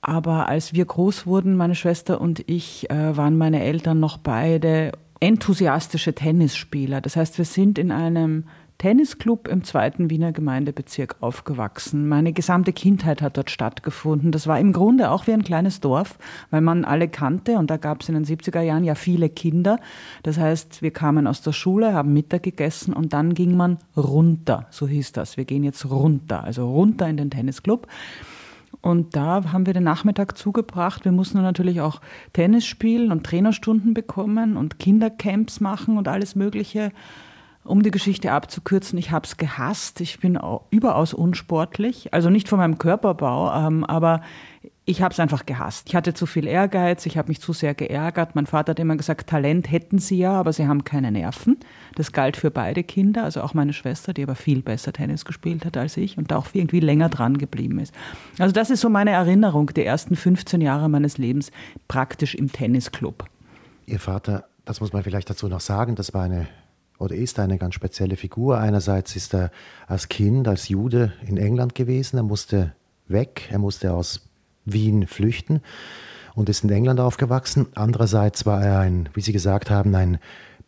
Aber 0.00 0.48
als 0.48 0.72
wir 0.72 0.84
groß 0.84 1.26
wurden, 1.26 1.56
meine 1.56 1.74
Schwester 1.74 2.20
und 2.20 2.42
ich, 2.48 2.90
äh, 2.90 3.16
waren 3.16 3.38
meine 3.38 3.62
Eltern 3.62 4.00
noch 4.00 4.18
beide 4.18 4.92
enthusiastische 5.20 6.14
Tennisspieler. 6.14 7.00
Das 7.00 7.14
heißt, 7.14 7.38
wir 7.38 7.44
sind 7.44 7.78
in 7.78 7.92
einem 7.92 8.44
Tennisclub 8.82 9.46
im 9.46 9.62
zweiten 9.62 10.10
Wiener 10.10 10.32
Gemeindebezirk 10.32 11.14
aufgewachsen. 11.20 12.08
Meine 12.08 12.32
gesamte 12.32 12.72
Kindheit 12.72 13.22
hat 13.22 13.36
dort 13.36 13.48
stattgefunden. 13.48 14.32
Das 14.32 14.48
war 14.48 14.58
im 14.58 14.72
Grunde 14.72 15.12
auch 15.12 15.28
wie 15.28 15.32
ein 15.32 15.44
kleines 15.44 15.78
Dorf, 15.78 16.18
weil 16.50 16.62
man 16.62 16.84
alle 16.84 17.06
kannte 17.06 17.58
und 17.58 17.70
da 17.70 17.76
gab 17.76 18.00
es 18.00 18.08
in 18.08 18.16
den 18.16 18.24
70er 18.24 18.60
Jahren 18.60 18.82
ja 18.82 18.96
viele 18.96 19.28
Kinder. 19.28 19.78
Das 20.24 20.36
heißt, 20.36 20.82
wir 20.82 20.90
kamen 20.90 21.28
aus 21.28 21.42
der 21.42 21.52
Schule, 21.52 21.92
haben 21.92 22.12
Mittag 22.12 22.42
gegessen 22.42 22.92
und 22.92 23.12
dann 23.12 23.34
ging 23.34 23.56
man 23.56 23.78
runter, 23.96 24.66
so 24.70 24.88
hieß 24.88 25.12
das. 25.12 25.36
Wir 25.36 25.44
gehen 25.44 25.62
jetzt 25.62 25.88
runter, 25.88 26.42
also 26.42 26.68
runter 26.68 27.08
in 27.08 27.16
den 27.16 27.30
Tennisclub. 27.30 27.86
Und 28.80 29.14
da 29.14 29.52
haben 29.52 29.66
wir 29.66 29.74
den 29.74 29.84
Nachmittag 29.84 30.36
zugebracht. 30.36 31.04
Wir 31.04 31.12
mussten 31.12 31.40
natürlich 31.40 31.80
auch 31.80 32.00
Tennis 32.32 32.66
spielen 32.66 33.12
und 33.12 33.22
Trainerstunden 33.22 33.94
bekommen 33.94 34.56
und 34.56 34.80
Kindercamps 34.80 35.60
machen 35.60 35.98
und 35.98 36.08
alles 36.08 36.34
Mögliche. 36.34 36.90
Um 37.64 37.82
die 37.82 37.90
Geschichte 37.90 38.32
abzukürzen, 38.32 38.98
ich 38.98 39.10
habe 39.10 39.26
es 39.26 39.36
gehasst. 39.36 40.00
Ich 40.00 40.18
bin 40.18 40.38
überaus 40.70 41.14
unsportlich, 41.14 42.12
also 42.12 42.30
nicht 42.30 42.48
von 42.48 42.58
meinem 42.58 42.78
Körperbau, 42.78 43.52
ähm, 43.54 43.84
aber 43.84 44.22
ich 44.84 45.00
habe 45.00 45.12
es 45.12 45.20
einfach 45.20 45.46
gehasst. 45.46 45.88
Ich 45.88 45.94
hatte 45.94 46.12
zu 46.12 46.26
viel 46.26 46.48
Ehrgeiz, 46.48 47.06
ich 47.06 47.16
habe 47.16 47.28
mich 47.28 47.40
zu 47.40 47.52
sehr 47.52 47.72
geärgert. 47.72 48.34
Mein 48.34 48.46
Vater 48.46 48.70
hat 48.70 48.80
immer 48.80 48.96
gesagt, 48.96 49.30
Talent 49.30 49.70
hätten 49.70 49.98
sie 49.98 50.18
ja, 50.18 50.32
aber 50.32 50.52
sie 50.52 50.66
haben 50.66 50.82
keine 50.82 51.12
Nerven. 51.12 51.56
Das 51.94 52.10
galt 52.10 52.36
für 52.36 52.50
beide 52.50 52.82
Kinder, 52.82 53.22
also 53.22 53.42
auch 53.42 53.54
meine 53.54 53.72
Schwester, 53.72 54.12
die 54.12 54.24
aber 54.24 54.34
viel 54.34 54.60
besser 54.60 54.92
Tennis 54.92 55.24
gespielt 55.24 55.64
hat 55.64 55.76
als 55.76 55.96
ich 55.96 56.18
und 56.18 56.32
da 56.32 56.36
auch 56.36 56.48
irgendwie 56.52 56.80
länger 56.80 57.08
dran 57.10 57.38
geblieben 57.38 57.78
ist. 57.78 57.94
Also 58.40 58.52
das 58.52 58.70
ist 58.70 58.80
so 58.80 58.88
meine 58.88 59.12
Erinnerung 59.12 59.66
der 59.66 59.86
ersten 59.86 60.16
15 60.16 60.60
Jahre 60.60 60.88
meines 60.88 61.16
Lebens 61.16 61.52
praktisch 61.86 62.34
im 62.34 62.50
Tennisclub. 62.50 63.24
Ihr 63.86 64.00
Vater, 64.00 64.46
das 64.64 64.80
muss 64.80 64.92
man 64.92 65.04
vielleicht 65.04 65.30
dazu 65.30 65.46
noch 65.46 65.60
sagen, 65.60 65.94
das 65.94 66.12
war 66.12 66.24
eine 66.24 66.48
oder 67.02 67.14
ist 67.14 67.38
eine 67.38 67.58
ganz 67.58 67.74
spezielle 67.74 68.16
Figur. 68.16 68.58
Einerseits 68.58 69.16
ist 69.16 69.34
er 69.34 69.50
als 69.86 70.08
Kind, 70.08 70.48
als 70.48 70.68
Jude 70.68 71.12
in 71.26 71.36
England 71.36 71.74
gewesen. 71.74 72.16
Er 72.16 72.22
musste 72.22 72.72
weg, 73.08 73.48
er 73.50 73.58
musste 73.58 73.92
aus 73.92 74.28
Wien 74.64 75.06
flüchten 75.06 75.60
und 76.34 76.48
ist 76.48 76.64
in 76.64 76.70
England 76.70 77.00
aufgewachsen. 77.00 77.66
Andererseits 77.74 78.46
war 78.46 78.64
er 78.64 78.78
ein, 78.78 79.08
wie 79.14 79.20
Sie 79.20 79.32
gesagt 79.32 79.68
haben, 79.70 79.94
ein 79.94 80.18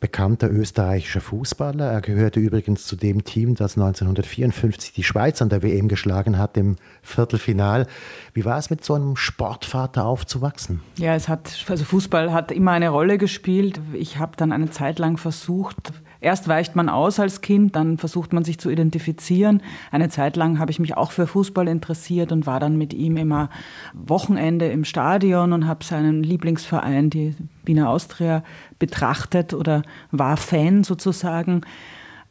bekannter 0.01 0.51
österreichischer 0.51 1.23
Fußballer. 1.23 1.91
Er 1.91 2.03
gehörte 2.03 2.39
übrigens 2.39 2.87
zu 2.87 2.95
dem 2.95 3.25
Team, 3.25 3.55
das 3.55 3.79
1954 3.79 4.93
die 4.93 5.03
Schweiz 5.03 5.41
an 5.41 5.49
der 5.49 5.63
WM 5.63 5.89
geschlagen 5.89 6.37
hat 6.37 6.59
im 6.59 6.77
Viertelfinal. 7.01 7.87
Wie 8.35 8.45
war 8.45 8.59
es 8.59 8.69
mit 8.69 8.85
so 8.85 8.93
einem 8.93 9.17
Sportvater 9.17 10.05
aufzuwachsen? 10.05 10.83
Ja, 10.99 11.15
es 11.15 11.29
hat 11.29 11.65
also 11.69 11.85
Fußball 11.85 12.35
hat 12.35 12.53
immer 12.53 12.73
eine 12.73 12.91
Rolle 12.91 13.17
gespielt. 13.17 13.81
Ich 13.95 14.19
habe 14.19 14.37
dann 14.37 14.53
eine 14.53 14.69
Zeit 14.69 14.99
lang 14.99 15.17
versucht, 15.17 15.93
Erst 16.25 16.49
weicht 16.49 16.75
man 16.75 16.89
aus 16.89 17.21
als 17.21 17.43
Kind, 17.43 17.77
dann 17.77 17.99
versucht 17.99 18.33
man 18.33 18.45
sich 18.45 18.59
zu 18.59 18.71
identifizieren. 18.71 19.63
Eine 19.91 20.09
Zeit 20.09 20.37
lang 20.37 20.59
habe 20.59 20.71
ich 20.71 20.79
mich 20.79 20.97
auch 20.97 21.11
für 21.11 21.27
Fußball 21.27 21.69
interessiert 21.69 22.33
und 22.33 22.47
war 22.47 22.61
dann 22.61 22.79
mit 22.79 22.95
ihm 22.95 23.19
immer 23.19 23.51
Wochenende 23.93 24.69
im 24.69 24.87
Stadion 24.87 25.53
und 25.53 25.67
habe 25.67 25.85
seinen 25.85 26.23
Lieblingsverein, 26.23 27.11
die 27.11 27.35
Wiener 27.67 27.91
Austria, 27.91 28.43
betrachtet 28.79 29.53
oder 29.53 29.83
war 30.13 30.39
Fan 30.39 30.83
sozusagen. 30.83 31.61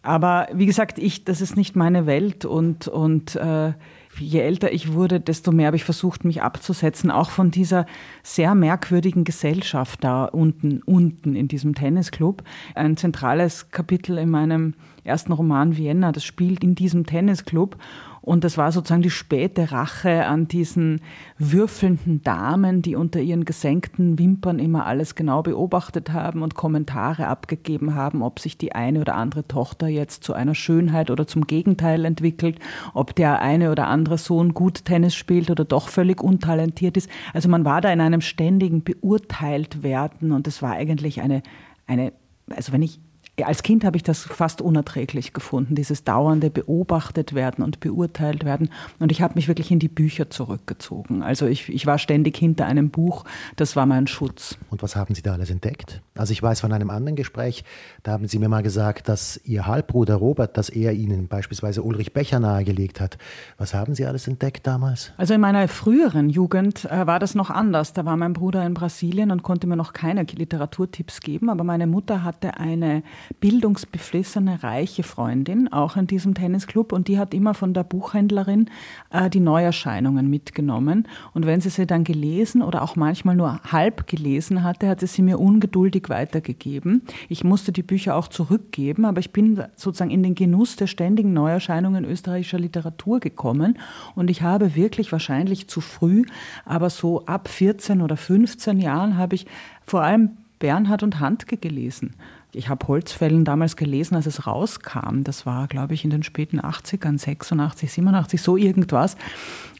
Aber 0.01 0.47
wie 0.51 0.65
gesagt, 0.65 0.97
ich, 0.97 1.23
das 1.23 1.39
ist 1.39 1.55
nicht 1.55 1.75
meine 1.75 2.07
Welt 2.07 2.45
und, 2.45 2.87
und 2.87 3.35
äh, 3.35 3.73
je 4.19 4.39
älter 4.39 4.71
ich 4.71 4.93
wurde, 4.93 5.19
desto 5.19 5.51
mehr 5.51 5.67
habe 5.67 5.77
ich 5.77 5.83
versucht, 5.83 6.25
mich 6.25 6.41
abzusetzen, 6.41 7.11
auch 7.11 7.29
von 7.29 7.51
dieser 7.51 7.85
sehr 8.21 8.55
merkwürdigen 8.55 9.23
Gesellschaft 9.23 10.03
da 10.03 10.25
unten, 10.25 10.81
unten 10.83 11.35
in 11.35 11.47
diesem 11.47 11.75
Tennisclub. 11.75 12.43
Ein 12.75 12.97
zentrales 12.97 13.71
Kapitel 13.71 14.17
in 14.17 14.29
meinem 14.29 14.73
ersten 15.03 15.33
Roman 15.33 15.77
Vienna, 15.77 16.11
das 16.11 16.23
spielt 16.23 16.63
in 16.63 16.75
diesem 16.75 17.05
Tennisclub. 17.05 17.77
Und 18.23 18.45
das 18.45 18.57
war 18.57 18.71
sozusagen 18.71 19.01
die 19.01 19.09
späte 19.09 19.73
Rache 19.73 20.25
an 20.25 20.47
diesen 20.47 21.01
würfelnden 21.37 22.21
Damen, 22.23 22.81
die 22.81 22.95
unter 22.95 23.19
ihren 23.19 23.43
gesenkten 23.43 24.17
Wimpern 24.17 24.59
immer 24.59 24.85
alles 24.85 25.15
genau 25.15 25.43
beobachtet 25.43 26.13
haben 26.13 26.41
und 26.41 26.55
Kommentare 26.55 27.27
abgegeben 27.27 27.95
haben, 27.95 28.21
ob 28.21 28.39
sich 28.39 28.57
die 28.57 28.73
eine 28.73 29.01
oder 29.01 29.15
andere 29.15 29.45
Tochter 29.45 29.89
jetzt 29.89 30.23
zu 30.23 30.33
einer 30.33 30.55
Schönheit 30.55 31.11
oder 31.11 31.27
zum 31.27 31.47
Gegenteil 31.47 32.05
entwickelt, 32.05 32.59
ob 32.93 33.13
der 33.13 33.41
eine 33.41 33.69
oder 33.69 33.87
andere 33.87 34.17
Sohn 34.17 34.53
gut 34.53 34.85
Tennis 34.85 35.15
spielt 35.15 35.51
oder 35.51 35.65
doch 35.65 35.89
völlig 35.89 36.23
untalentiert 36.23 36.95
ist. 36.95 37.09
Also 37.33 37.49
man 37.49 37.65
war 37.65 37.81
da 37.81 37.91
in 37.91 37.99
einem 37.99 38.21
ständigen 38.21 38.85
beurteilt 38.85 39.83
werden 39.83 40.31
und 40.31 40.47
es 40.47 40.61
war 40.61 40.71
eigentlich 40.71 41.19
eine, 41.19 41.43
eine 41.87 42.13
also 42.49 42.71
wenn 42.71 42.81
ich 42.81 42.99
als 43.41 43.63
Kind 43.63 43.83
habe 43.83 43.97
ich 43.97 44.03
das 44.03 44.21
fast 44.21 44.61
unerträglich 44.61 45.33
gefunden, 45.33 45.73
dieses 45.73 46.03
dauernde 46.03 46.51
beobachtet 46.51 47.33
werden 47.33 47.63
und 47.63 47.79
beurteilt 47.79 48.45
werden. 48.45 48.69
Und 48.99 49.11
ich 49.11 49.23
habe 49.23 49.33
mich 49.35 49.47
wirklich 49.47 49.71
in 49.71 49.79
die 49.79 49.87
Bücher 49.87 50.29
zurückgezogen. 50.29 51.23
Also 51.23 51.47
ich, 51.47 51.69
ich 51.69 51.87
war 51.87 51.97
ständig 51.97 52.37
hinter 52.37 52.67
einem 52.67 52.91
Buch, 52.91 53.23
das 53.55 53.75
war 53.75 53.87
mein 53.87 54.05
Schutz. 54.05 54.57
Und 54.69 54.83
was 54.83 54.95
haben 54.95 55.15
Sie 55.15 55.23
da 55.23 55.33
alles 55.33 55.49
entdeckt? 55.49 56.01
Also 56.13 56.31
ich 56.31 56.43
weiß 56.43 56.61
von 56.61 56.71
einem 56.71 56.91
anderen 56.91 57.15
Gespräch, 57.15 57.63
da 58.03 58.11
haben 58.11 58.27
Sie 58.27 58.37
mir 58.37 58.49
mal 58.49 58.61
gesagt, 58.61 59.09
dass 59.09 59.41
Ihr 59.45 59.65
Halbbruder 59.65 60.15
Robert, 60.15 60.55
dass 60.55 60.69
er 60.69 60.93
Ihnen 60.93 61.27
beispielsweise 61.27 61.81
Ulrich 61.81 62.13
Becher 62.13 62.39
nahegelegt 62.39 63.01
hat. 63.01 63.17
Was 63.57 63.73
haben 63.73 63.95
Sie 63.95 64.05
alles 64.05 64.27
entdeckt 64.27 64.67
damals? 64.67 65.11
Also 65.17 65.33
in 65.33 65.41
meiner 65.41 65.67
früheren 65.67 66.29
Jugend 66.29 66.85
äh, 66.85 67.07
war 67.07 67.17
das 67.17 67.33
noch 67.33 67.49
anders. 67.49 67.93
Da 67.93 68.05
war 68.05 68.15
mein 68.15 68.33
Bruder 68.33 68.63
in 68.63 68.75
Brasilien 68.75 69.31
und 69.31 69.41
konnte 69.41 69.65
mir 69.65 69.75
noch 69.75 69.93
keine 69.93 70.23
Literaturtipps 70.23 71.19
geben, 71.21 71.49
aber 71.49 71.63
meine 71.63 71.87
Mutter 71.87 72.23
hatte 72.23 72.57
eine 72.57 73.01
bildungsbeflissene, 73.39 74.63
reiche 74.63 75.03
Freundin, 75.03 75.71
auch 75.71 75.95
in 75.95 76.07
diesem 76.07 76.33
Tennisclub. 76.33 76.91
Und 76.91 77.07
die 77.07 77.17
hat 77.17 77.33
immer 77.33 77.53
von 77.53 77.73
der 77.73 77.83
Buchhändlerin 77.83 78.69
äh, 79.11 79.29
die 79.29 79.39
Neuerscheinungen 79.39 80.29
mitgenommen. 80.29 81.07
Und 81.33 81.45
wenn 81.45 81.61
sie 81.61 81.69
sie 81.69 81.85
dann 81.85 82.03
gelesen 82.03 82.61
oder 82.61 82.81
auch 82.81 82.95
manchmal 82.95 83.35
nur 83.35 83.59
halb 83.63 84.07
gelesen 84.07 84.63
hatte, 84.63 84.87
hat 84.87 84.99
sie 84.99 85.07
sie 85.07 85.21
mir 85.21 85.39
ungeduldig 85.39 86.09
weitergegeben. 86.09 87.03
Ich 87.29 87.43
musste 87.43 87.71
die 87.71 87.83
Bücher 87.83 88.15
auch 88.15 88.27
zurückgeben, 88.27 89.05
aber 89.05 89.19
ich 89.19 89.31
bin 89.31 89.63
sozusagen 89.75 90.11
in 90.11 90.23
den 90.23 90.35
Genuss 90.35 90.75
der 90.75 90.87
ständigen 90.87 91.33
Neuerscheinungen 91.33 92.05
österreichischer 92.05 92.59
Literatur 92.59 93.19
gekommen. 93.19 93.77
Und 94.15 94.29
ich 94.29 94.41
habe 94.41 94.75
wirklich 94.75 95.11
wahrscheinlich 95.11 95.67
zu 95.67 95.81
früh, 95.81 96.23
aber 96.65 96.89
so 96.89 97.25
ab 97.25 97.47
14 97.47 98.01
oder 98.01 98.17
15 98.17 98.79
Jahren 98.79 99.17
habe 99.17 99.35
ich 99.35 99.45
vor 99.85 100.01
allem 100.01 100.31
Bernhard 100.59 101.03
und 101.03 101.19
Handke 101.19 101.57
gelesen. 101.57 102.15
Ich 102.55 102.69
habe 102.69 102.87
Holzfällen 102.87 103.45
damals 103.45 103.75
gelesen, 103.75 104.15
als 104.15 104.27
es 104.27 104.45
rauskam. 104.45 105.23
Das 105.23 105.45
war, 105.45 105.67
glaube 105.67 105.95
ich, 105.95 106.03
in 106.03 106.11
den 106.11 106.23
späten 106.23 106.59
80ern, 106.59 107.17
86, 107.17 107.91
87, 107.91 108.41
so 108.41 108.57
irgendwas. 108.57 109.17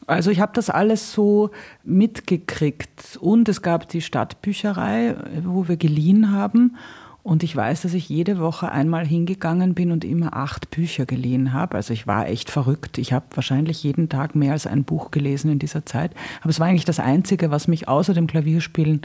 Also 0.06 0.30
ich 0.30 0.40
habe 0.40 0.52
das 0.54 0.70
alles 0.70 1.12
so 1.12 1.50
mitgekriegt. 1.84 3.16
Und 3.20 3.48
es 3.48 3.62
gab 3.62 3.88
die 3.88 4.00
Stadtbücherei, 4.00 5.16
wo 5.44 5.68
wir 5.68 5.76
geliehen 5.76 6.32
haben. 6.32 6.76
Und 7.22 7.42
ich 7.42 7.56
weiß, 7.56 7.82
dass 7.82 7.94
ich 7.94 8.10
jede 8.10 8.38
Woche 8.38 8.70
einmal 8.70 9.06
hingegangen 9.06 9.74
bin 9.74 9.92
und 9.92 10.04
immer 10.04 10.36
acht 10.36 10.70
Bücher 10.70 11.06
geliehen 11.06 11.54
habe. 11.54 11.76
Also 11.76 11.94
ich 11.94 12.06
war 12.06 12.28
echt 12.28 12.50
verrückt. 12.50 12.98
Ich 12.98 13.14
habe 13.14 13.24
wahrscheinlich 13.34 13.82
jeden 13.82 14.10
Tag 14.10 14.34
mehr 14.34 14.52
als 14.52 14.66
ein 14.66 14.84
Buch 14.84 15.10
gelesen 15.10 15.50
in 15.50 15.58
dieser 15.58 15.86
Zeit. 15.86 16.12
Aber 16.42 16.50
es 16.50 16.60
war 16.60 16.66
eigentlich 16.66 16.84
das 16.84 17.00
Einzige, 17.00 17.50
was 17.50 17.66
mich 17.66 17.88
außer 17.88 18.12
dem 18.12 18.26
Klavierspielen 18.26 19.02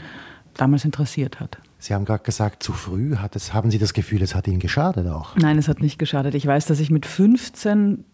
damals 0.54 0.84
interessiert 0.84 1.40
hat. 1.40 1.58
Sie 1.80 1.94
haben 1.94 2.04
gerade 2.04 2.22
gesagt, 2.22 2.62
zu 2.62 2.72
früh. 2.72 3.16
Hat 3.16 3.34
es, 3.34 3.54
haben 3.54 3.70
Sie 3.70 3.78
das 3.78 3.94
Gefühl, 3.94 4.22
es 4.22 4.34
hat 4.34 4.46
Ihnen 4.46 4.60
geschadet 4.60 5.08
auch? 5.08 5.34
Nein, 5.36 5.58
es 5.58 5.66
hat 5.66 5.80
nicht 5.80 5.98
geschadet. 5.98 6.34
Ich 6.34 6.46
weiß, 6.46 6.66
dass 6.66 6.78
ich 6.78 6.90
mit 6.90 7.06
15 7.06 8.04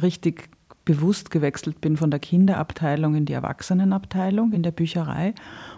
richtig 0.00 0.50
bewusst 0.84 1.30
gewechselt 1.30 1.80
bin 1.80 1.96
von 1.96 2.10
der 2.10 2.20
Kinderabteilung 2.20 3.14
in 3.14 3.24
die 3.24 3.32
Erwachsenenabteilung 3.32 4.52
in 4.52 4.62
der 4.62 4.70
Bücherei. 4.70 5.34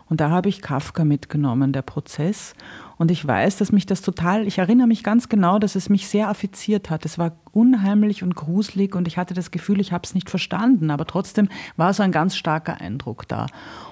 Und 0.09 0.21
da 0.21 0.31
habe 0.31 0.49
ich 0.49 0.61
Kafka 0.61 1.05
mitgenommen, 1.05 1.73
der 1.73 1.83
Prozess. 1.83 2.55
Und 2.99 3.11
ich 3.11 3.27
weiß, 3.27 3.59
dass 3.59 3.73
mich 3.73 3.85
das 3.85 4.01
total, 4.01 4.47
ich 4.47 4.59
erinnere 4.59 4.87
mich 4.87 5.03
ganz 5.03 5.29
genau, 5.29 5.59
dass 5.59 5.75
es 5.75 5.89
mich 5.89 6.09
sehr 6.09 6.29
affiziert 6.29 6.89
hat. 6.89 7.05
Es 7.05 7.19
war 7.19 7.33
unheimlich 7.53 8.23
und 8.23 8.35
gruselig 8.35 8.95
und 8.95 9.07
ich 9.07 9.19
hatte 9.19 9.35
das 9.35 9.51
Gefühl, 9.51 9.81
ich 9.81 9.93
habe 9.93 10.05
es 10.05 10.15
nicht 10.15 10.31
verstanden. 10.31 10.91
Aber 10.91 11.07
trotzdem 11.07 11.49
war 11.77 11.93
so 11.93 12.03
ein 12.03 12.13
ganz 12.13 12.37
starker 12.37 12.81
Eindruck 12.81 13.29
da. 13.29 13.47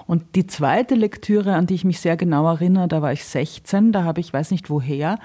Und 0.07 0.35
die 0.35 0.47
zweite 0.47 0.95
Lektüre, 0.95 1.53
an 1.53 1.67
die 1.67 1.75
ich 1.75 1.85
mich 1.85 1.99
sehr 1.99 2.17
genau 2.17 2.47
erinnere, 2.47 2.87
da 2.87 3.01
war 3.01 3.13
ich 3.13 3.23
16, 3.25 3.91
da 3.91 4.03
habe 4.03 4.21
ich, 4.21 4.33
weiß 4.33 4.51
nicht 4.51 4.69
woher, 4.69 5.19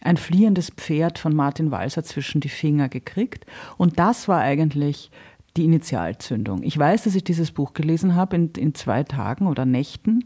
ein 0.00 0.16
fliehendes 0.16 0.70
Pferd 0.70 1.18
von 1.18 1.34
Martin 1.34 1.70
Walser 1.70 2.04
zwischen 2.04 2.40
die 2.40 2.48
Finger 2.48 2.88
gekriegt. 2.88 3.44
Und 3.76 3.98
das 3.98 4.28
war 4.28 4.40
eigentlich 4.40 5.10
die 5.56 5.64
Initialzündung. 5.64 6.62
Ich 6.62 6.78
weiß, 6.78 7.04
dass 7.04 7.14
ich 7.14 7.24
dieses 7.24 7.50
Buch 7.50 7.74
gelesen 7.74 8.14
habe 8.14 8.36
in, 8.36 8.50
in 8.56 8.74
zwei 8.74 9.02
Tagen 9.02 9.46
oder 9.46 9.64
Nächten 9.64 10.24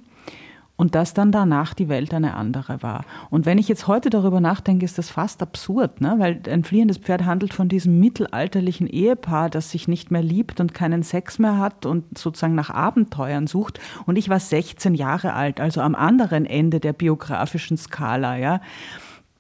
und 0.81 0.95
dass 0.95 1.13
dann 1.13 1.31
danach 1.31 1.75
die 1.75 1.91
Welt 1.91 2.15
eine 2.15 2.35
andere 2.37 2.83
war. 2.83 3.05
Und 3.29 3.45
wenn 3.45 3.59
ich 3.59 3.69
jetzt 3.69 3.87
heute 3.87 4.09
darüber 4.09 4.41
nachdenke, 4.41 4.87
ist 4.87 4.97
das 4.97 5.11
fast 5.11 5.43
absurd, 5.43 6.01
ne? 6.01 6.15
weil 6.17 6.41
ein 6.49 6.65
fliehendes 6.65 6.97
Pferd 6.97 7.27
handelt 7.27 7.53
von 7.53 7.69
diesem 7.69 8.01
mittelalterlichen 8.01 8.87
Ehepaar, 8.87 9.51
das 9.51 9.71
sich 9.71 9.89
nicht 9.89 10.11
mehr 10.11 10.23
liebt 10.23 10.59
und 10.59 10.73
keinen 10.73 11.03
Sex 11.03 11.39
mehr 11.39 11.59
hat 11.59 11.85
und 11.85 12.17
sozusagen 12.17 12.55
nach 12.55 12.71
Abenteuern 12.71 13.47
sucht. 13.47 13.79
Und 14.07 14.17
ich 14.17 14.31
war 14.31 14.41
16 14.41 14.95
Jahre 14.95 15.35
alt, 15.35 15.61
also 15.61 15.83
am 15.83 15.95
anderen 15.95 16.47
Ende 16.47 16.81
der 16.81 16.95
biografischen 16.95 17.77
Skala. 17.77 18.39
Ja? 18.39 18.63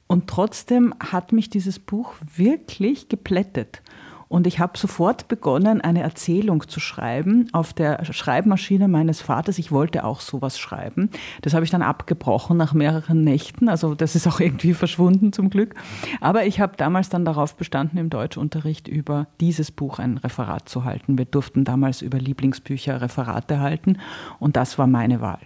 Und 0.09 0.26
trotzdem 0.26 0.92
hat 1.00 1.33
mich 1.33 1.48
dieses 1.48 1.79
Buch 1.79 2.16
wirklich 2.37 3.09
geplättet. 3.09 3.81
Und 4.30 4.46
ich 4.46 4.60
habe 4.60 4.78
sofort 4.78 5.26
begonnen, 5.26 5.80
eine 5.80 6.02
Erzählung 6.02 6.68
zu 6.68 6.78
schreiben 6.78 7.48
auf 7.50 7.72
der 7.72 8.04
Schreibmaschine 8.04 8.86
meines 8.86 9.20
Vaters. 9.20 9.58
Ich 9.58 9.72
wollte 9.72 10.04
auch 10.04 10.20
sowas 10.20 10.56
schreiben. 10.56 11.10
Das 11.42 11.52
habe 11.52 11.64
ich 11.64 11.70
dann 11.72 11.82
abgebrochen 11.82 12.56
nach 12.56 12.72
mehreren 12.72 13.24
Nächten. 13.24 13.68
Also 13.68 13.96
das 13.96 14.14
ist 14.14 14.28
auch 14.28 14.38
irgendwie 14.38 14.72
verschwunden 14.72 15.32
zum 15.32 15.50
Glück. 15.50 15.74
Aber 16.20 16.46
ich 16.46 16.60
habe 16.60 16.76
damals 16.76 17.08
dann 17.08 17.24
darauf 17.24 17.56
bestanden, 17.56 17.98
im 17.98 18.08
Deutschunterricht 18.08 18.86
über 18.86 19.26
dieses 19.40 19.72
Buch 19.72 19.98
ein 19.98 20.16
Referat 20.16 20.68
zu 20.68 20.84
halten. 20.84 21.18
Wir 21.18 21.24
durften 21.24 21.64
damals 21.64 22.00
über 22.00 22.20
Lieblingsbücher 22.20 23.00
Referate 23.00 23.58
halten 23.58 23.98
und 24.38 24.54
das 24.54 24.78
war 24.78 24.86
meine 24.86 25.20
Wahl. 25.20 25.40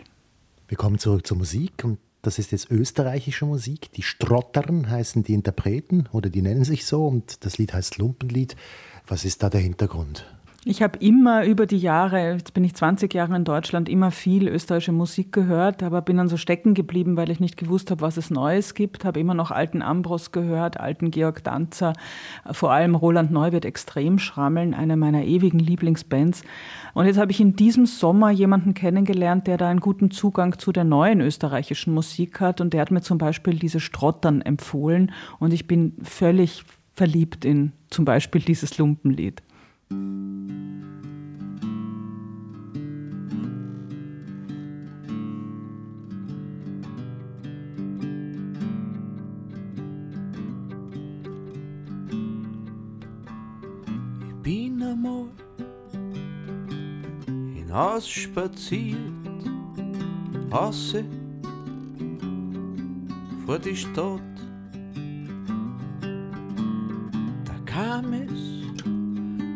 Wir 0.68 0.76
kommen 0.76 0.98
zurück 0.98 1.26
zur 1.26 1.38
Musik 1.38 1.72
und 1.84 1.98
Das 2.24 2.38
ist 2.38 2.52
jetzt 2.52 2.70
österreichische 2.70 3.44
Musik. 3.44 3.92
Die 3.92 4.02
Strottern 4.02 4.88
heißen 4.88 5.24
die 5.24 5.34
Interpreten 5.34 6.08
oder 6.10 6.30
die 6.30 6.40
nennen 6.40 6.64
sich 6.64 6.86
so 6.86 7.06
und 7.06 7.44
das 7.44 7.58
Lied 7.58 7.74
heißt 7.74 7.98
Lumpenlied. 7.98 8.56
Was 9.06 9.26
ist 9.26 9.42
da 9.42 9.50
der 9.50 9.60
Hintergrund? 9.60 10.33
Ich 10.66 10.82
habe 10.82 10.98
immer 11.00 11.44
über 11.44 11.66
die 11.66 11.76
Jahre, 11.76 12.32
jetzt 12.32 12.54
bin 12.54 12.64
ich 12.64 12.74
20 12.74 13.12
Jahre 13.12 13.36
in 13.36 13.44
Deutschland, 13.44 13.86
immer 13.86 14.10
viel 14.10 14.48
österreichische 14.48 14.92
Musik 14.92 15.30
gehört, 15.30 15.82
aber 15.82 16.00
bin 16.00 16.16
dann 16.16 16.30
so 16.30 16.38
stecken 16.38 16.72
geblieben, 16.72 17.18
weil 17.18 17.30
ich 17.30 17.38
nicht 17.38 17.58
gewusst 17.58 17.90
habe, 17.90 18.00
was 18.00 18.16
es 18.16 18.30
Neues 18.30 18.72
gibt. 18.72 19.04
Habe 19.04 19.20
immer 19.20 19.34
noch 19.34 19.50
alten 19.50 19.82
Ambros 19.82 20.32
gehört, 20.32 20.80
alten 20.80 21.10
Georg 21.10 21.44
Danzer, 21.44 21.92
vor 22.50 22.72
allem 22.72 22.94
Roland 22.94 23.30
Neu 23.30 23.52
wird 23.52 23.66
extrem 23.66 24.18
schrammeln, 24.18 24.72
eine 24.72 24.96
meiner 24.96 25.24
ewigen 25.24 25.58
Lieblingsbands. 25.58 26.44
Und 26.94 27.04
jetzt 27.04 27.18
habe 27.18 27.30
ich 27.30 27.40
in 27.40 27.56
diesem 27.56 27.84
Sommer 27.84 28.30
jemanden 28.30 28.72
kennengelernt, 28.72 29.46
der 29.46 29.58
da 29.58 29.68
einen 29.68 29.80
guten 29.80 30.10
Zugang 30.10 30.58
zu 30.58 30.72
der 30.72 30.84
neuen 30.84 31.20
österreichischen 31.20 31.92
Musik 31.92 32.40
hat 32.40 32.62
und 32.62 32.72
der 32.72 32.80
hat 32.80 32.90
mir 32.90 33.02
zum 33.02 33.18
Beispiel 33.18 33.58
diese 33.58 33.80
Strottern 33.80 34.40
empfohlen 34.40 35.12
und 35.38 35.52
ich 35.52 35.66
bin 35.66 35.92
völlig 36.02 36.64
verliebt 36.94 37.44
in 37.44 37.72
zum 37.90 38.06
Beispiel 38.06 38.40
dieses 38.40 38.78
Lumpenlied. 38.78 39.42
Bin 54.42 54.82
einmal 54.82 55.28
hinaus 57.26 58.08
spaziert, 58.08 58.98
außer 60.50 61.02
vor 63.46 63.58
die 63.58 63.76
Stadt. 63.76 64.20
Da 67.44 67.54
kam 67.64 68.12
es 68.12 68.53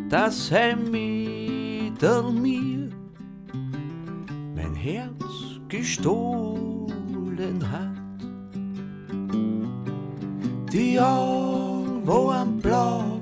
dass 0.08 0.50
er 0.50 0.74
mittel 0.76 2.32
mir 2.32 2.88
mein 4.54 4.74
Herz 4.74 5.60
gestohlen 5.68 7.62
hat. 7.70 7.88
Die 10.72 10.98
Augen 10.98 12.06
waren 12.06 12.58
blau, 12.58 13.18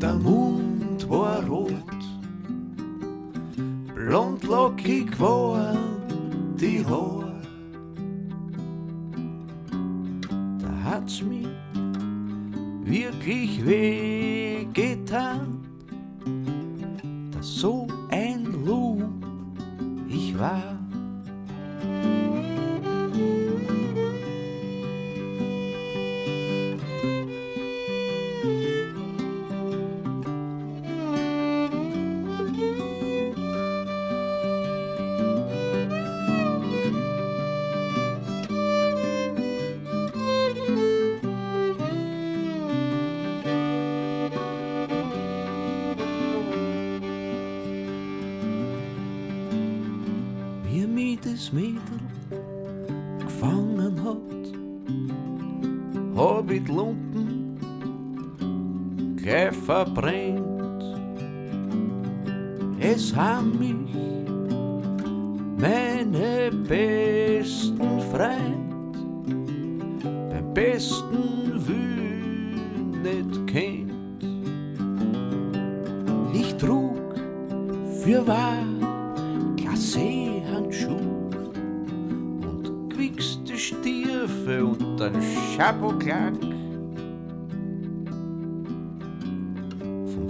der 0.00 0.14
Mund 0.14 1.08
war 1.08 1.44
rot, 1.46 1.72
blondlockig 3.94 5.20
waren 5.20 6.56
die 6.58 6.84
Haare. 6.84 7.42
Da 10.60 10.90
hat's 10.90 11.22
mir 11.22 11.50
wirklich 12.84 13.64
wehgetan 13.66 15.59
verbrennt. 59.70 60.82
Es 62.80 63.14
haben 63.14 63.58
mich 63.58 63.94
meine 65.58 66.50
besten 66.68 68.00
Freund 68.10 68.94
beim 70.02 70.54
besten 70.54 71.66
Wühn 71.66 73.02
nicht 73.02 73.46
kennt. 73.46 74.24
Ich 76.34 76.54
trug 76.56 77.14
für 78.02 78.26
wahr 78.26 78.69
Stiefel 85.10 85.10
und 85.10 85.16
ein 85.16 85.22
Chapeau-Klack. 85.56 86.34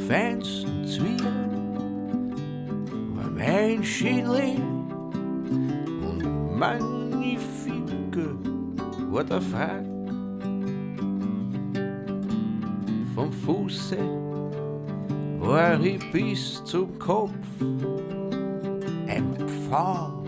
feinsten 0.09 0.87
Zwiebeln 0.87 2.33
war 3.15 3.31
mein 3.31 3.85
Schädling 3.85 4.63
und 6.03 6.59
der 9.31 9.41
Frack. 9.41 9.85
Vom 13.15 13.33
Fuße 13.33 13.99
war 15.39 15.81
ich 15.81 16.11
bis 16.11 16.65
zum 16.65 16.99
Kopf 16.99 17.31
ein 19.07 19.37
Pfau, 19.47 20.25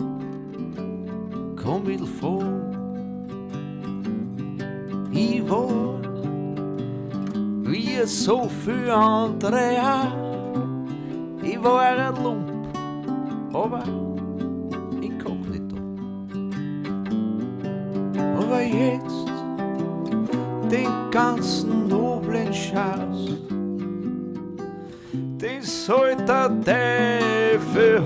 komm 1.57 1.89
ich 1.89 2.01
vor. 2.21 2.62
Wie 7.65 8.07
so 8.07 8.49
viele 8.65 8.95
andere 8.95 9.79
auch. 9.81 11.43
Ich 11.43 11.63
war 11.63 11.81
ein 11.81 12.23
Lump, 12.23 12.51
aber 13.53 13.83
inkognito. 15.01 15.77
Aber 18.39 18.63
jetzt 18.63 19.29
den 20.71 21.11
ganzen 21.11 21.89
noblen 21.89 22.53
Schatz, 22.55 23.37
den 25.13 25.63
soll 25.63 26.17
der 26.27 26.49
Teufel 26.65 28.05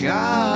ne 0.00 0.55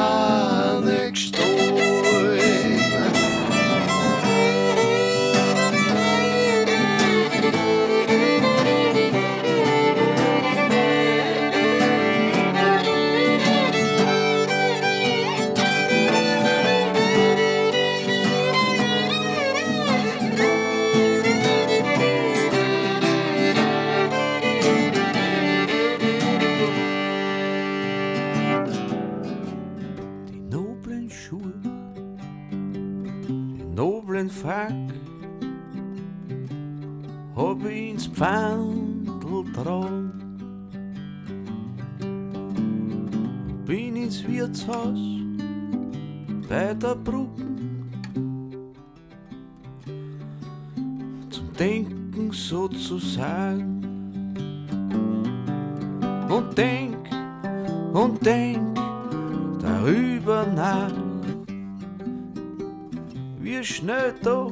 Tagen. 53.20 53.84
Und 56.30 56.56
denk, 56.56 56.96
und 57.92 58.24
denk 58.24 58.78
darüber 59.60 60.46
nach, 60.46 60.92
wie 63.40 63.62
schnell 63.62 64.14
doch 64.22 64.50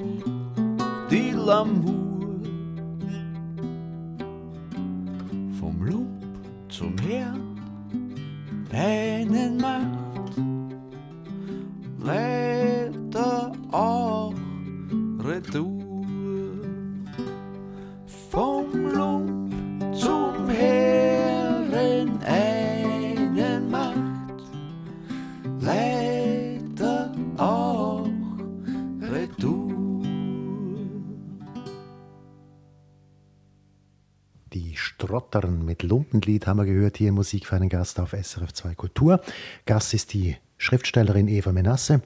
Lumpenlied 36.29 36.47
haben 36.47 36.59
wir 36.59 36.67
gehört 36.67 36.99
hier 36.99 37.09
in 37.09 37.15
Musik 37.15 37.47
für 37.47 37.57
einen 37.57 37.71
Gast 37.71 37.99
auf 37.99 38.11
SRF 38.11 38.53
2 38.53 38.75
Kultur. 38.75 39.23
Gast 39.65 39.95
ist 39.95 40.13
die 40.13 40.37
Schriftstellerin 40.59 41.27
Eva 41.27 41.53
Menasse. 41.53 42.03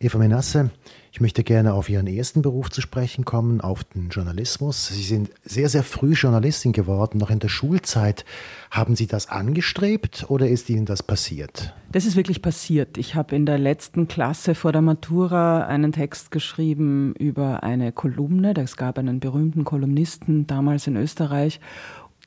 Eva 0.00 0.16
Menasse, 0.16 0.70
ich 1.12 1.20
möchte 1.20 1.42
gerne 1.42 1.74
auf 1.74 1.90
Ihren 1.90 2.06
ersten 2.06 2.40
Beruf 2.40 2.70
zu 2.70 2.80
sprechen 2.80 3.24
kommen, 3.24 3.60
auf 3.60 3.84
den 3.84 4.08
Journalismus. 4.08 4.86
Sie 4.86 5.02
sind 5.02 5.30
sehr, 5.44 5.68
sehr 5.68 5.82
früh 5.82 6.12
Journalistin 6.12 6.72
geworden. 6.72 7.18
Noch 7.18 7.30
in 7.30 7.40
der 7.40 7.48
Schulzeit. 7.48 8.24
Haben 8.70 8.96
Sie 8.96 9.06
das 9.06 9.28
angestrebt 9.28 10.26
oder 10.28 10.48
ist 10.48 10.70
Ihnen 10.70 10.86
das 10.86 11.02
passiert? 11.02 11.74
Das 11.92 12.06
ist 12.06 12.16
wirklich 12.16 12.40
passiert. 12.40 12.96
Ich 12.96 13.16
habe 13.16 13.36
in 13.36 13.44
der 13.44 13.58
letzten 13.58 14.08
Klasse 14.08 14.54
vor 14.54 14.72
der 14.72 14.82
Matura 14.82 15.66
einen 15.66 15.92
Text 15.92 16.30
geschrieben 16.30 17.14
über 17.18 17.64
eine 17.64 17.92
Kolumne. 17.92 18.54
Es 18.56 18.76
gab 18.76 18.98
einen 18.98 19.20
berühmten 19.20 19.64
Kolumnisten 19.64 20.46
damals 20.46 20.86
in 20.86 20.96
Österreich 20.96 21.60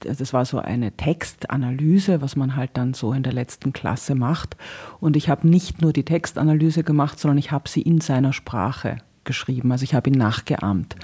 das 0.06 0.34
war 0.34 0.46
so 0.46 0.60
eine 0.60 0.92
Textanalyse, 0.92 2.22
was 2.22 2.36
man 2.36 2.56
halt 2.56 2.72
dann 2.74 2.94
so 2.94 3.14
in 3.14 3.24
der 3.24 3.34
letzten 3.34 3.74
Klasse 3.74 4.16
macht. 4.16 4.58
Und 5.00 5.16
ich 5.16 5.30
habe 5.30 5.48
nicht 5.48 5.82
nur 5.82 5.94
die 5.94 6.06
Textanalyse 6.06 6.84
gemacht, 6.84 7.20
sondern 7.20 7.38
ich 7.38 7.52
habe 7.52 7.70
sie 7.70 7.82
in 7.82 8.02
seiner 8.02 8.34
Sprache 8.34 8.98
geschrieben. 9.24 9.72
Also 9.72 9.84
ich 9.84 9.94
habe 9.94 10.10
ihn 10.10 10.18
nachgeahmt. 10.18 10.96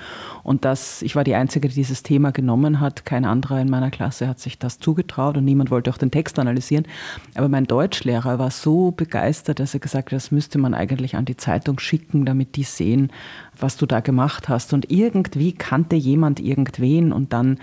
Und 0.44 0.66
das, 0.66 1.02
ich 1.02 1.16
war 1.16 1.24
die 1.24 1.36
Einzige, 1.36 1.68
die 1.68 1.76
dieses 1.76 2.04
Thema 2.04 2.32
genommen 2.32 2.80
hat. 2.80 3.06
Kein 3.06 3.26
anderer 3.26 3.62
in 3.62 3.70
meiner 3.70 3.92
Klasse 3.92 4.28
hat 4.28 4.40
sich 4.40 4.58
das 4.58 4.80
zugetraut 4.80 5.38
und 5.38 5.46
niemand 5.46 5.70
wollte 5.72 5.92
auch 5.92 5.98
den 5.98 6.12
Text 6.12 6.40
analysieren. 6.40 6.88
Aber 7.36 7.48
mein 7.48 7.66
Deutschlehrer 7.66 8.40
war 8.40 8.52
so 8.52 8.92
begeistert, 8.92 9.60
dass 9.60 9.74
er 9.74 9.80
gesagt 9.80 10.08
hat, 10.08 10.16
das 10.16 10.32
müsste 10.32 10.58
man 10.58 10.74
eigentlich 10.74 11.16
an 11.16 11.26
die 11.26 11.38
Zeitung 11.38 11.80
schicken, 11.80 12.26
damit 12.26 12.56
die 12.56 12.64
sehen, 12.64 13.12
was 13.60 13.78
du 13.78 13.86
da 13.86 14.00
gemacht 14.00 14.50
hast. 14.50 14.74
Und 14.74 14.92
irgendwie 14.92 15.54
kannte 15.54 15.96
jemand 15.96 16.40
irgendwen 16.40 17.14
und 17.14 17.34
dann 17.34 17.60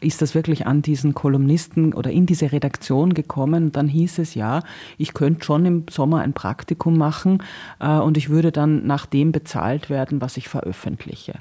ist 0.00 0.22
das 0.22 0.34
wirklich 0.34 0.66
an 0.66 0.82
diesen 0.82 1.14
Kolumnisten 1.14 1.92
oder 1.92 2.10
in 2.10 2.26
diese 2.26 2.52
Redaktion 2.52 3.14
gekommen. 3.14 3.72
Dann 3.72 3.88
hieß 3.88 4.18
es 4.18 4.34
ja, 4.34 4.62
ich 4.98 5.14
könnte 5.14 5.44
schon 5.44 5.66
im 5.66 5.84
Sommer 5.90 6.20
ein 6.20 6.32
Praktikum 6.32 6.96
machen 6.96 7.42
äh, 7.78 7.98
und 7.98 8.16
ich 8.16 8.28
würde 8.30 8.52
dann 8.52 8.86
nach 8.86 9.06
dem 9.06 9.32
bezahlt 9.32 9.90
werden, 9.90 10.20
was 10.20 10.36
ich 10.36 10.48
veröffentliche. 10.48 11.34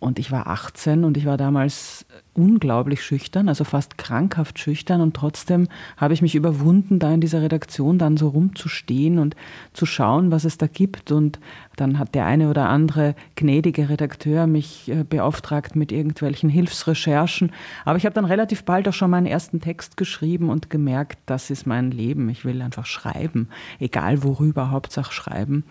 Und 0.00 0.18
ich 0.18 0.30
war 0.30 0.48
18 0.48 1.04
und 1.04 1.16
ich 1.16 1.24
war 1.24 1.36
damals 1.36 2.04
unglaublich 2.34 3.02
schüchtern, 3.02 3.48
also 3.48 3.64
fast 3.64 3.98
krankhaft 3.98 4.58
schüchtern. 4.58 5.00
Und 5.00 5.14
trotzdem 5.14 5.68
habe 5.96 6.14
ich 6.14 6.22
mich 6.22 6.34
überwunden, 6.34 6.98
da 6.98 7.12
in 7.12 7.20
dieser 7.20 7.42
Redaktion 7.42 7.98
dann 7.98 8.16
so 8.16 8.28
rumzustehen 8.28 9.18
und 9.18 9.36
zu 9.72 9.86
schauen, 9.86 10.30
was 10.30 10.44
es 10.44 10.58
da 10.58 10.66
gibt. 10.66 11.12
Und 11.12 11.38
dann 11.76 11.98
hat 11.98 12.14
der 12.14 12.26
eine 12.26 12.50
oder 12.50 12.68
andere 12.68 13.14
gnädige 13.36 13.88
Redakteur 13.88 14.46
mich 14.46 14.90
äh, 14.90 15.04
beauftragt 15.04 15.76
mit 15.76 15.92
irgendwelchen 15.92 16.50
Hilfsrecherchen. 16.50 17.52
Aber 17.84 17.96
ich 17.96 18.06
habe 18.06 18.14
dann 18.14 18.24
relativ 18.24 18.64
bald 18.64 18.88
auch 18.88 18.92
schon 18.92 19.10
meinen 19.10 19.26
ersten 19.26 19.60
Text 19.60 19.96
geschrieben 19.96 20.50
und 20.50 20.70
gemerkt, 20.70 21.18
das 21.26 21.50
ist 21.50 21.66
mein 21.66 21.90
Leben. 21.90 22.28
Ich 22.28 22.44
will 22.44 22.60
einfach 22.62 22.86
schreiben, 22.86 23.48
egal 23.78 24.22
worüber, 24.22 24.70
Hauptsache 24.70 25.12
schreiben. 25.12 25.64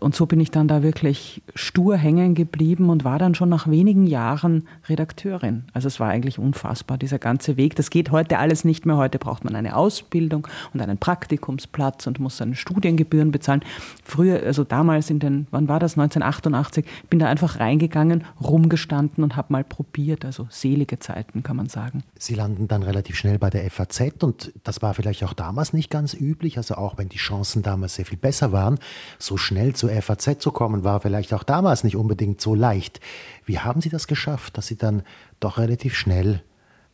Und 0.00 0.14
so 0.14 0.26
bin 0.26 0.38
ich 0.38 0.50
dann 0.50 0.68
da 0.68 0.82
wirklich 0.82 1.42
stur 1.54 1.96
hängen 1.96 2.34
geblieben 2.34 2.88
und 2.88 3.04
war 3.04 3.18
dann 3.18 3.34
schon 3.34 3.48
nach 3.48 3.68
wenigen 3.68 4.06
Jahren 4.06 4.68
Redakteurin. 4.88 5.64
Also 5.72 5.88
es 5.88 5.98
war 5.98 6.08
eigentlich 6.08 6.38
unfassbar, 6.38 6.98
dieser 6.98 7.18
ganze 7.18 7.56
Weg. 7.56 7.74
Das 7.74 7.90
geht 7.90 8.10
heute 8.12 8.38
alles 8.38 8.64
nicht 8.64 8.86
mehr. 8.86 8.96
Heute 8.96 9.18
braucht 9.18 9.44
man 9.44 9.56
eine 9.56 9.74
Ausbildung 9.76 10.46
und 10.72 10.80
einen 10.80 10.98
Praktikumsplatz 10.98 12.06
und 12.06 12.20
muss 12.20 12.36
seine 12.36 12.54
Studiengebühren 12.54 13.32
bezahlen. 13.32 13.62
Früher, 14.04 14.42
also 14.44 14.62
damals 14.62 15.10
in 15.10 15.18
den, 15.18 15.48
wann 15.50 15.66
war 15.68 15.80
das, 15.80 15.98
1988, 15.98 16.84
bin 17.10 17.18
da 17.18 17.26
einfach 17.26 17.58
reingegangen, 17.58 18.24
rumgestanden 18.40 19.24
und 19.24 19.34
habe 19.34 19.52
mal 19.52 19.64
probiert. 19.64 20.24
Also 20.24 20.46
selige 20.50 21.00
Zeiten, 21.00 21.42
kann 21.42 21.56
man 21.56 21.68
sagen. 21.68 22.04
Sie 22.18 22.34
landen 22.34 22.68
dann 22.68 22.84
relativ 22.84 23.16
schnell 23.16 23.38
bei 23.38 23.50
der 23.50 23.68
FAZ 23.68 24.22
und 24.22 24.52
das 24.62 24.80
war 24.80 24.94
vielleicht 24.94 25.24
auch 25.24 25.32
damals 25.32 25.72
nicht 25.72 25.90
ganz 25.90 26.14
üblich. 26.14 26.56
Also 26.56 26.76
auch 26.76 26.98
wenn 26.98 27.08
die 27.08 27.18
Chancen 27.18 27.62
damals 27.62 27.96
sehr 27.96 28.06
viel 28.06 28.18
besser 28.18 28.52
waren, 28.52 28.78
so 29.18 29.36
schnell 29.36 29.74
zu 29.74 29.87
zur 29.88 30.02
FAZ 30.02 30.38
zu 30.38 30.52
kommen, 30.52 30.84
war 30.84 31.00
vielleicht 31.00 31.32
auch 31.34 31.42
damals 31.42 31.84
nicht 31.84 31.96
unbedingt 31.96 32.40
so 32.40 32.54
leicht. 32.54 33.00
Wie 33.44 33.58
haben 33.58 33.80
Sie 33.80 33.88
das 33.88 34.06
geschafft, 34.06 34.56
dass 34.58 34.66
Sie 34.66 34.76
dann 34.76 35.02
doch 35.40 35.58
relativ 35.58 35.94
schnell 35.94 36.42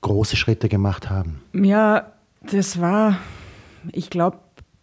große 0.00 0.36
Schritte 0.36 0.68
gemacht 0.68 1.10
haben? 1.10 1.40
Ja, 1.52 2.12
das 2.42 2.80
war, 2.80 3.18
ich 3.92 4.10
glaube, 4.10 4.38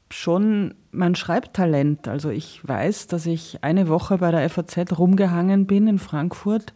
schon 0.09 0.73
mein 0.91 1.15
Schreibtalent. 1.15 2.07
Also 2.07 2.29
ich 2.29 2.67
weiß, 2.67 3.07
dass 3.07 3.25
ich 3.25 3.63
eine 3.63 3.87
Woche 3.87 4.17
bei 4.17 4.31
der 4.31 4.49
FAZ 4.49 4.97
rumgehangen 4.97 5.67
bin 5.67 5.87
in 5.87 5.99
Frankfurt 5.99 6.73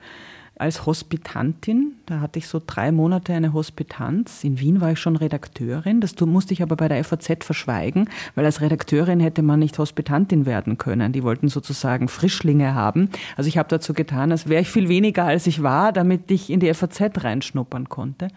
als 0.57 0.85
Hospitantin. 0.85 1.93
Da 2.05 2.21
hatte 2.21 2.39
ich 2.39 2.47
so 2.47 2.61
drei 2.65 2.91
Monate 2.91 3.33
eine 3.33 3.53
Hospitanz. 3.53 4.43
In 4.43 4.59
Wien 4.59 4.79
war 4.79 4.91
ich 4.91 4.99
schon 4.99 5.15
Redakteurin. 5.15 6.01
Das 6.01 6.15
musste 6.21 6.53
ich 6.53 6.61
aber 6.61 6.75
bei 6.75 6.87
der 6.87 7.03
FAZ 7.03 7.43
verschweigen, 7.43 8.09
weil 8.35 8.45
als 8.45 8.61
Redakteurin 8.61 9.19
hätte 9.19 9.41
man 9.41 9.59
nicht 9.59 9.77
Hospitantin 9.77 10.45
werden 10.45 10.77
können. 10.77 11.11
Die 11.11 11.23
wollten 11.23 11.49
sozusagen 11.49 12.07
Frischlinge 12.07 12.73
haben. 12.73 13.09
Also 13.35 13.47
ich 13.47 13.57
habe 13.57 13.69
dazu 13.69 13.93
getan, 13.93 14.31
als 14.31 14.47
wäre 14.47 14.61
ich 14.61 14.69
viel 14.69 14.87
weniger 14.87 15.25
als 15.25 15.47
ich 15.47 15.61
war, 15.61 15.91
damit 15.91 16.31
ich 16.31 16.49
in 16.49 16.59
die 16.59 16.73
FAZ 16.73 17.23
reinschnuppern 17.23 17.89
konnte. 17.89 18.29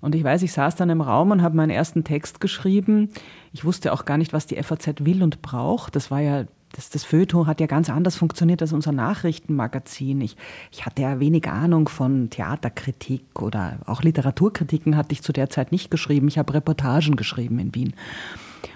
Und 0.00 0.14
ich 0.14 0.22
weiß, 0.22 0.42
ich 0.42 0.52
saß 0.52 0.76
dann 0.76 0.90
im 0.90 1.00
Raum 1.00 1.30
und 1.30 1.42
habe 1.42 1.56
meinen 1.56 1.70
ersten 1.70 2.04
Text 2.04 2.40
geschrieben. 2.40 3.10
Ich 3.52 3.64
wusste 3.64 3.92
auch 3.92 4.04
gar 4.04 4.18
nicht, 4.18 4.32
was 4.32 4.46
die 4.46 4.62
FAZ 4.62 5.04
will 5.04 5.22
und 5.22 5.42
braucht. 5.42 5.96
Das 5.96 6.10
war 6.10 6.20
ja 6.20 6.44
das, 6.72 6.90
das 6.90 7.04
Feuilleton 7.04 7.46
hat 7.46 7.60
ja 7.60 7.66
ganz 7.66 7.90
anders 7.90 8.16
funktioniert 8.16 8.62
als 8.62 8.72
unser 8.72 8.92
Nachrichtenmagazin. 8.92 10.20
Ich, 10.20 10.36
ich 10.70 10.86
hatte 10.86 11.02
ja 11.02 11.20
wenig 11.20 11.48
Ahnung 11.48 11.88
von 11.88 12.30
Theaterkritik 12.30 13.40
oder 13.40 13.78
auch 13.86 14.02
Literaturkritiken 14.02 14.96
hatte 14.96 15.12
ich 15.12 15.22
zu 15.22 15.32
der 15.32 15.50
Zeit 15.50 15.72
nicht 15.72 15.90
geschrieben. 15.90 16.28
Ich 16.28 16.38
habe 16.38 16.54
Reportagen 16.54 17.16
geschrieben 17.16 17.58
in 17.58 17.74
Wien. 17.74 17.94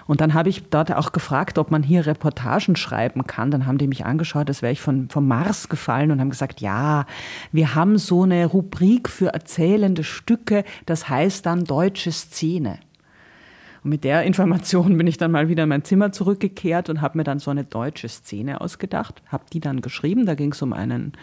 Und 0.05 0.21
dann 0.21 0.33
habe 0.33 0.49
ich 0.49 0.69
dort 0.69 0.91
auch 0.93 1.11
gefragt, 1.11 1.57
ob 1.57 1.71
man 1.71 1.83
hier 1.83 2.05
Reportagen 2.05 2.75
schreiben 2.75 3.25
kann. 3.25 3.51
Dann 3.51 3.65
haben 3.65 3.77
die 3.77 3.87
mich 3.87 4.05
angeschaut, 4.05 4.49
als 4.49 4.61
wäre 4.61 4.73
ich 4.73 4.81
von, 4.81 5.09
vom 5.09 5.27
Mars 5.27 5.69
gefallen 5.69 6.11
und 6.11 6.19
haben 6.19 6.29
gesagt, 6.29 6.61
ja, 6.61 7.05
wir 7.51 7.75
haben 7.75 7.97
so 7.97 8.23
eine 8.23 8.45
Rubrik 8.45 9.09
für 9.09 9.27
erzählende 9.27 10.03
Stücke, 10.03 10.63
das 10.85 11.09
heißt 11.09 11.45
dann 11.45 11.63
deutsche 11.63 12.11
Szene. 12.11 12.79
Und 13.83 13.89
mit 13.89 14.03
der 14.03 14.23
Information 14.23 14.97
bin 14.97 15.07
ich 15.07 15.17
dann 15.17 15.31
mal 15.31 15.49
wieder 15.49 15.63
in 15.63 15.69
mein 15.69 15.83
Zimmer 15.83 16.11
zurückgekehrt 16.11 16.89
und 16.89 17.01
habe 17.01 17.17
mir 17.17 17.23
dann 17.23 17.39
so 17.39 17.51
eine 17.51 17.63
deutsche 17.63 18.09
Szene 18.09 18.61
ausgedacht, 18.61 19.21
habe 19.27 19.43
die 19.51 19.59
dann 19.59 19.81
geschrieben. 19.81 20.25
Da 20.25 20.35
ging 20.35 20.51
es 20.51 20.61
um 20.61 20.73
einen 20.73 21.13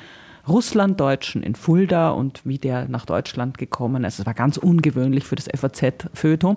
Russlanddeutschen 0.48 1.42
in 1.42 1.54
Fulda 1.54 2.10
und 2.10 2.40
wie 2.44 2.58
der 2.58 2.88
nach 2.88 3.04
Deutschland 3.06 3.58
gekommen 3.58 4.04
ist. 4.04 4.18
Es 4.18 4.26
war 4.26 4.34
ganz 4.34 4.56
ungewöhnlich 4.56 5.24
für 5.24 5.36
das 5.36 5.48
FAZ-Feuilleton. 5.48 6.56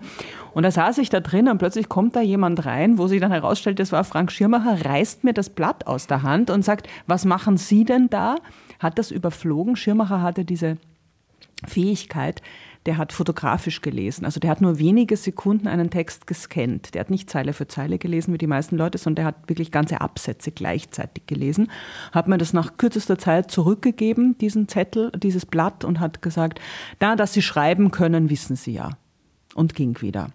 Und 0.53 0.63
da 0.63 0.71
saß 0.71 0.97
ich 0.99 1.09
da 1.09 1.19
drin 1.19 1.49
und 1.49 1.57
plötzlich 1.57 1.89
kommt 1.89 2.15
da 2.15 2.21
jemand 2.21 2.65
rein, 2.65 2.97
wo 2.97 3.07
sich 3.07 3.19
dann 3.19 3.31
herausstellt, 3.31 3.79
das 3.79 3.91
war 3.91 4.03
Frank 4.03 4.31
Schirmacher, 4.31 4.85
reißt 4.85 5.23
mir 5.23 5.33
das 5.33 5.49
Blatt 5.49 5.87
aus 5.87 6.07
der 6.07 6.23
Hand 6.23 6.49
und 6.49 6.63
sagt, 6.63 6.87
was 7.07 7.25
machen 7.25 7.57
Sie 7.57 7.85
denn 7.85 8.09
da? 8.09 8.35
Hat 8.79 8.97
das 8.97 9.11
überflogen. 9.11 9.75
Schirmacher 9.75 10.21
hatte 10.21 10.45
diese 10.45 10.77
Fähigkeit, 11.65 12.41
der 12.85 12.97
hat 12.97 13.13
fotografisch 13.13 13.81
gelesen. 13.81 14.25
Also 14.25 14.39
der 14.39 14.49
hat 14.49 14.61
nur 14.61 14.79
wenige 14.79 15.15
Sekunden 15.15 15.67
einen 15.67 15.89
Text 15.89 16.27
gescannt. 16.27 16.93
Der 16.93 17.01
hat 17.01 17.09
nicht 17.09 17.29
Zeile 17.29 17.53
für 17.53 17.67
Zeile 17.67 17.97
gelesen 17.97 18.33
wie 18.33 18.37
die 18.37 18.47
meisten 18.47 18.77
Leute, 18.77 18.97
sondern 18.97 19.23
der 19.23 19.25
hat 19.25 19.49
wirklich 19.49 19.71
ganze 19.71 20.01
Absätze 20.01 20.51
gleichzeitig 20.51 21.25
gelesen. 21.25 21.71
Hat 22.11 22.27
mir 22.27 22.37
das 22.37 22.53
nach 22.53 22.77
kürzester 22.77 23.17
Zeit 23.17 23.51
zurückgegeben, 23.51 24.37
diesen 24.37 24.67
Zettel, 24.67 25.11
dieses 25.15 25.45
Blatt 25.45 25.83
und 25.85 25.99
hat 25.99 26.21
gesagt, 26.21 26.59
da, 26.99 27.15
dass 27.15 27.33
Sie 27.33 27.41
schreiben 27.41 27.91
können, 27.91 28.29
wissen 28.29 28.55
Sie 28.55 28.73
ja. 28.73 28.91
Und 29.55 29.75
ging 29.75 30.01
wieder. 30.01 30.31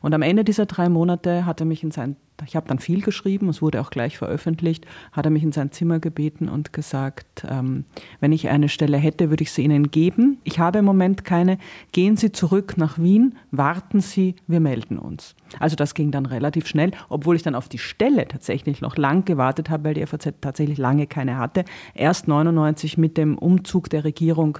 Und 0.00 0.14
am 0.14 0.22
Ende 0.22 0.44
dieser 0.44 0.66
drei 0.66 0.88
Monate 0.88 1.46
hat 1.46 1.60
er 1.60 1.66
mich 1.66 1.82
in 1.82 1.90
sein, 1.90 2.16
ich 2.46 2.56
habe 2.56 2.66
dann 2.66 2.78
viel 2.78 3.00
geschrieben, 3.00 3.48
es 3.48 3.62
wurde 3.62 3.80
auch 3.80 3.90
gleich 3.90 4.18
veröffentlicht, 4.18 4.86
hat 5.12 5.24
er 5.24 5.30
mich 5.30 5.42
in 5.42 5.52
sein 5.52 5.70
Zimmer 5.70 6.00
gebeten 6.00 6.48
und 6.48 6.72
gesagt, 6.72 7.46
ähm, 7.48 7.84
wenn 8.20 8.32
ich 8.32 8.48
eine 8.48 8.68
Stelle 8.68 8.96
hätte, 8.96 9.30
würde 9.30 9.44
ich 9.44 9.52
sie 9.52 9.62
Ihnen 9.62 9.90
geben. 9.90 10.38
Ich 10.42 10.58
habe 10.58 10.80
im 10.80 10.84
Moment 10.84 11.24
keine. 11.24 11.58
Gehen 11.92 12.16
Sie 12.16 12.32
zurück 12.32 12.76
nach 12.76 12.98
Wien, 12.98 13.36
warten 13.50 14.00
Sie, 14.00 14.34
wir 14.46 14.60
melden 14.60 14.98
uns. 14.98 15.36
Also 15.60 15.76
das 15.76 15.94
ging 15.94 16.10
dann 16.10 16.26
relativ 16.26 16.66
schnell, 16.66 16.90
obwohl 17.08 17.36
ich 17.36 17.42
dann 17.42 17.54
auf 17.54 17.68
die 17.68 17.78
Stelle 17.78 18.26
tatsächlich 18.26 18.80
noch 18.80 18.96
lang 18.96 19.24
gewartet 19.24 19.70
habe, 19.70 19.84
weil 19.84 19.94
die 19.94 20.04
FAZ 20.04 20.34
tatsächlich 20.40 20.78
lange 20.78 21.06
keine 21.06 21.38
hatte. 21.38 21.64
Erst 21.94 22.26
99 22.26 22.98
mit 22.98 23.16
dem 23.16 23.38
Umzug 23.38 23.90
der 23.90 24.04
Regierung 24.04 24.58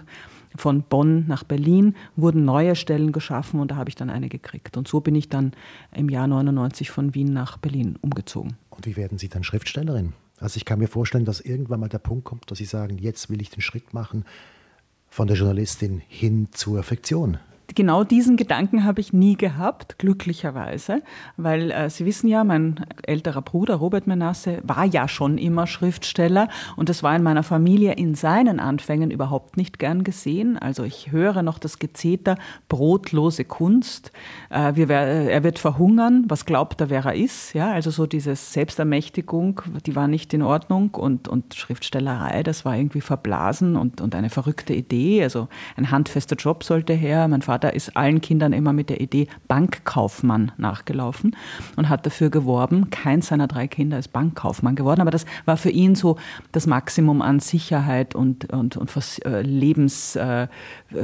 von 0.56 0.82
Bonn 0.82 1.26
nach 1.26 1.44
Berlin 1.44 1.94
wurden 2.16 2.44
neue 2.44 2.76
Stellen 2.76 3.12
geschaffen 3.12 3.60
und 3.60 3.70
da 3.70 3.76
habe 3.76 3.88
ich 3.88 3.96
dann 3.96 4.10
eine 4.10 4.28
gekriegt. 4.28 4.76
Und 4.76 4.88
so 4.88 5.00
bin 5.00 5.14
ich 5.14 5.28
dann 5.28 5.52
im 5.92 6.08
Jahr 6.08 6.26
99 6.26 6.90
von 6.90 7.14
Wien 7.14 7.32
nach 7.32 7.56
Berlin 7.58 7.98
umgezogen. 8.00 8.56
Und 8.70 8.86
wie 8.86 8.96
werden 8.96 9.18
Sie 9.18 9.28
dann 9.28 9.44
Schriftstellerin? 9.44 10.12
Also 10.40 10.56
ich 10.56 10.64
kann 10.64 10.78
mir 10.78 10.88
vorstellen, 10.88 11.24
dass 11.24 11.40
irgendwann 11.40 11.80
mal 11.80 11.88
der 11.88 11.98
Punkt 11.98 12.24
kommt, 12.24 12.50
dass 12.50 12.58
Sie 12.58 12.64
sagen, 12.64 12.98
jetzt 12.98 13.30
will 13.30 13.40
ich 13.40 13.50
den 13.50 13.62
Schritt 13.62 13.94
machen 13.94 14.24
von 15.08 15.26
der 15.26 15.36
Journalistin 15.36 16.02
hin 16.08 16.48
zur 16.52 16.82
Fiktion 16.82 17.38
genau 17.74 18.04
diesen 18.04 18.36
Gedanken 18.36 18.84
habe 18.84 19.00
ich 19.00 19.12
nie 19.12 19.36
gehabt, 19.36 19.98
glücklicherweise, 19.98 21.02
weil 21.36 21.70
äh, 21.70 21.90
Sie 21.90 22.04
wissen 22.04 22.28
ja, 22.28 22.44
mein 22.44 22.84
älterer 23.02 23.42
Bruder 23.42 23.76
Robert 23.76 24.06
Menasse 24.06 24.58
war 24.62 24.84
ja 24.84 25.08
schon 25.08 25.38
immer 25.38 25.66
Schriftsteller 25.66 26.48
und 26.76 26.88
das 26.88 27.02
war 27.02 27.16
in 27.16 27.22
meiner 27.22 27.42
Familie 27.42 27.92
in 27.92 28.14
seinen 28.14 28.60
Anfängen 28.60 29.10
überhaupt 29.10 29.56
nicht 29.56 29.78
gern 29.78 30.04
gesehen. 30.04 30.58
Also 30.58 30.84
ich 30.84 31.10
höre 31.10 31.42
noch 31.42 31.58
das 31.58 31.78
Gezeter 31.78 32.36
brotlose 32.68 33.44
Kunst. 33.44 34.12
Äh, 34.50 34.76
wir, 34.76 34.90
er 34.90 35.42
wird 35.42 35.58
verhungern, 35.58 36.24
was 36.28 36.44
glaubt 36.44 36.80
er, 36.80 36.90
wer 36.90 37.04
er 37.04 37.14
ist. 37.14 37.54
Ja, 37.54 37.72
also 37.72 37.90
so 37.90 38.06
diese 38.06 38.36
Selbstermächtigung, 38.36 39.62
die 39.86 39.96
war 39.96 40.08
nicht 40.08 40.34
in 40.34 40.42
Ordnung 40.42 40.90
und, 40.94 41.28
und 41.28 41.54
Schriftstellerei, 41.54 42.42
das 42.42 42.64
war 42.64 42.76
irgendwie 42.76 43.00
verblasen 43.00 43.76
und, 43.76 44.00
und 44.00 44.14
eine 44.14 44.30
verrückte 44.30 44.74
Idee. 44.74 45.22
Also 45.22 45.48
ein 45.76 45.90
handfester 45.90 46.36
Job 46.36 46.64
sollte 46.64 46.92
her. 46.92 47.26
Mein 47.28 47.42
Vater 47.42 47.53
Vater 47.54 47.72
ist 47.72 47.96
allen 47.96 48.20
Kindern 48.20 48.52
immer 48.52 48.72
mit 48.72 48.90
der 48.90 49.00
Idee 49.00 49.28
Bankkaufmann 49.46 50.50
nachgelaufen 50.56 51.36
und 51.76 51.88
hat 51.88 52.04
dafür 52.04 52.28
geworben. 52.28 52.90
Keins 52.90 53.28
seiner 53.28 53.46
drei 53.46 53.68
Kinder 53.68 53.96
ist 53.96 54.12
Bankkaufmann 54.12 54.74
geworden, 54.74 55.00
aber 55.00 55.12
das 55.12 55.24
war 55.44 55.56
für 55.56 55.70
ihn 55.70 55.94
so 55.94 56.16
das 56.50 56.66
Maximum 56.66 57.22
an 57.22 57.38
Sicherheit 57.38 58.16
und, 58.16 58.52
und, 58.52 58.76
und 58.76 58.90
äh, 59.24 59.42
Lebens, 59.42 60.16
äh, 60.16 60.48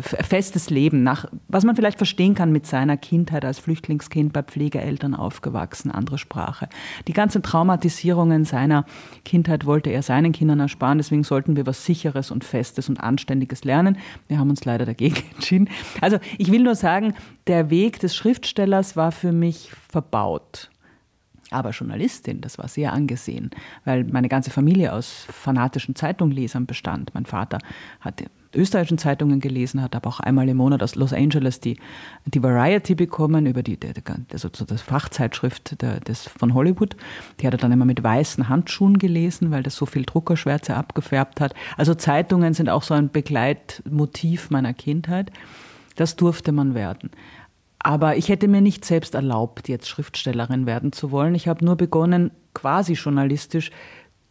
festes 0.01 0.71
Leben, 0.71 1.05
nach, 1.05 1.27
was 1.47 1.63
man 1.65 1.77
vielleicht 1.77 1.99
verstehen 1.99 2.35
kann 2.35 2.51
mit 2.51 2.67
seiner 2.67 2.97
Kindheit 2.97 3.45
als 3.45 3.61
Flüchtlingskind 3.61 4.33
bei 4.33 4.43
Pflegeeltern 4.43 5.15
aufgewachsen, 5.15 5.93
andere 5.93 6.19
Sprache. 6.19 6.69
Die 7.07 7.13
ganzen 7.13 7.45
Traumatisierungen 7.45 8.45
seiner 8.45 8.87
Kindheit 9.25 9.67
wollte 9.67 9.91
er 9.91 10.03
seinen 10.03 10.33
Kindern 10.33 10.59
ersparen, 10.59 10.99
deswegen 10.99 11.23
sollten 11.23 11.55
wir 11.55 11.65
was 11.67 11.85
Sicheres 11.85 12.33
und 12.33 12.43
Festes 12.43 12.89
und 12.89 12.99
Anständiges 12.99 13.63
lernen. 13.63 13.99
Wir 14.27 14.41
haben 14.41 14.51
uns 14.51 14.65
leider 14.65 14.85
dagegen 14.85 15.23
entschieden. 15.37 15.69
Also 16.01 16.19
ich 16.41 16.51
will 16.51 16.63
nur 16.63 16.75
sagen, 16.75 17.13
der 17.49 17.69
Weg 17.69 18.01
des 18.01 18.17
Schriftstellers 18.17 18.97
war 18.97 19.13
für 19.13 19.31
mich 19.31 19.73
verbaut. 19.91 20.71
Aber 21.51 21.71
Journalistin, 21.71 22.41
das 22.41 22.57
war 22.57 22.67
sehr 22.67 22.95
angesehen, 22.95 23.51
weil 23.85 24.05
meine 24.05 24.31
ganze 24.31 24.51
Familie 24.51 24.95
aus 24.95 25.27
fanatischen 25.31 25.97
Zeitunglesern 25.97 26.65
bestand. 26.65 27.13
Mein 27.13 27.27
Vater 27.27 27.59
hatte 28.01 28.27
österreichischen 28.55 28.97
Zeitungen 28.97 29.41
gelesen, 29.41 29.83
hat 29.83 29.95
aber 29.95 30.09
auch 30.09 30.21
einmal 30.21 30.49
im 30.49 30.57
Monat 30.57 30.83
aus 30.83 30.95
Los 30.95 31.13
Angeles 31.13 31.61
die, 31.61 31.79
die 32.25 32.43
Variety 32.43 32.95
bekommen, 32.95 33.45
über 33.45 33.63
die, 33.63 33.79
die, 33.79 33.89
also 34.33 34.49
das 34.49 34.81
Fachzeitschrift 34.81 35.83
der, 35.83 36.01
des, 36.01 36.27
von 36.27 36.55
Hollywood. 36.55 36.97
Die 37.41 37.47
hat 37.47 37.53
er 37.53 37.59
dann 37.59 37.73
immer 37.73 37.85
mit 37.85 38.03
weißen 38.03 38.49
Handschuhen 38.49 38.99
gelesen, 38.99 39.51
weil 39.51 39.63
das 39.63 39.77
so 39.77 39.85
viel 39.85 40.05
Druckerschwärze 40.05 40.75
abgefärbt 40.75 41.39
hat. 41.39 41.53
Also 41.77 41.95
Zeitungen 41.95 42.55
sind 42.55 42.71
auch 42.71 42.83
so 42.83 42.95
ein 42.95 43.11
Begleitmotiv 43.11 44.49
meiner 44.49 44.73
Kindheit. 44.73 45.31
Das 45.97 46.17
durfte 46.17 46.53
man 46.53 46.75
werden. 46.75 47.11
Aber 47.79 48.17
ich 48.17 48.29
hätte 48.29 48.47
mir 48.47 48.61
nicht 48.61 48.85
selbst 48.85 49.15
erlaubt, 49.15 49.69
jetzt 49.69 49.89
Schriftstellerin 49.89 50.67
werden 50.67 50.93
zu 50.93 51.11
wollen. 51.11 51.35
Ich 51.35 51.49
habe 51.49 51.65
nur 51.65 51.77
begonnen, 51.77 52.31
quasi 52.53 52.93
journalistisch 52.93 53.71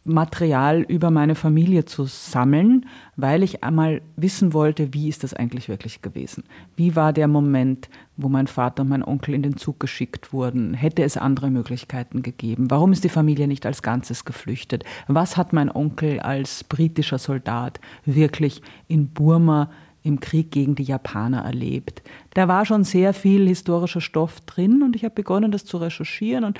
Material 0.06 0.82
über 0.82 1.12
meine 1.12 1.36
Familie 1.36 1.86
zu 1.86 2.06
sammeln, 2.06 2.86
weil 3.16 3.44
ich 3.44 3.64
einmal 3.64 4.02
wissen 4.16 4.54
wollte, 4.54 4.94
wie 4.94 5.10
ist 5.10 5.24
das 5.24 5.34
eigentlich 5.34 5.68
wirklich 5.68 6.02
gewesen? 6.02 6.44
Wie 6.76 6.96
war 6.96 7.12
der 7.12 7.28
Moment, 7.28 7.90
wo 8.16 8.30
mein 8.30 8.48
Vater 8.48 8.84
und 8.84 8.90
mein 8.90 9.04
Onkel 9.04 9.34
in 9.36 9.44
den 9.44 9.58
Zug 9.58 9.80
geschickt 9.80 10.32
wurden? 10.32 10.74
Hätte 10.74 11.04
es 11.04 11.18
andere 11.18 11.50
Möglichkeiten 11.50 12.24
gegeben? 12.24 12.72
Warum 12.72 12.92
ist 12.92 13.04
die 13.04 13.10
Familie 13.10 13.48
nicht 13.48 13.66
als 13.66 13.82
Ganzes 13.82 14.26
geflüchtet? 14.26 14.84
Was 15.08 15.38
hat 15.38 15.54
mein 15.54 15.70
Onkel 15.70 16.20
als 16.20 16.64
britischer 16.64 17.20
Soldat 17.20 17.80
wirklich 18.06 18.62
in 18.88 19.10
Burma 19.10 19.70
im 20.10 20.20
Krieg 20.20 20.52
gegen 20.52 20.76
die 20.76 20.84
Japaner 20.84 21.44
erlebt. 21.44 22.04
Da 22.34 22.48
war 22.48 22.66
schon 22.66 22.84
sehr 22.84 23.14
viel 23.14 23.48
historischer 23.48 24.02
Stoff 24.02 24.42
drin 24.42 24.84
und 24.84 24.96
ich 24.96 25.06
habe 25.06 25.16
begonnen, 25.16 25.52
das 25.52 25.64
zu 25.64 25.78
recherchieren 25.78 26.44
und 26.44 26.60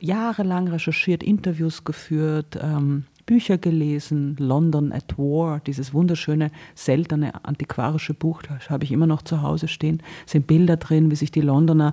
jahrelang 0.00 0.68
recherchiert, 0.68 1.22
Interviews 1.22 1.84
geführt, 1.84 2.58
ähm, 2.60 3.04
Bücher 3.26 3.58
gelesen, 3.58 4.36
London 4.38 4.90
at 4.90 5.18
War, 5.18 5.60
dieses 5.60 5.92
wunderschöne, 5.92 6.50
seltene 6.74 7.44
antiquarische 7.44 8.14
Buch, 8.14 8.42
das 8.42 8.70
habe 8.70 8.84
ich 8.84 8.92
immer 8.92 9.06
noch 9.06 9.20
zu 9.22 9.42
Hause 9.42 9.68
stehen, 9.68 10.02
sind 10.24 10.46
Bilder 10.46 10.78
drin, 10.78 11.10
wie 11.10 11.16
sich 11.16 11.30
die 11.30 11.42
Londoner 11.42 11.92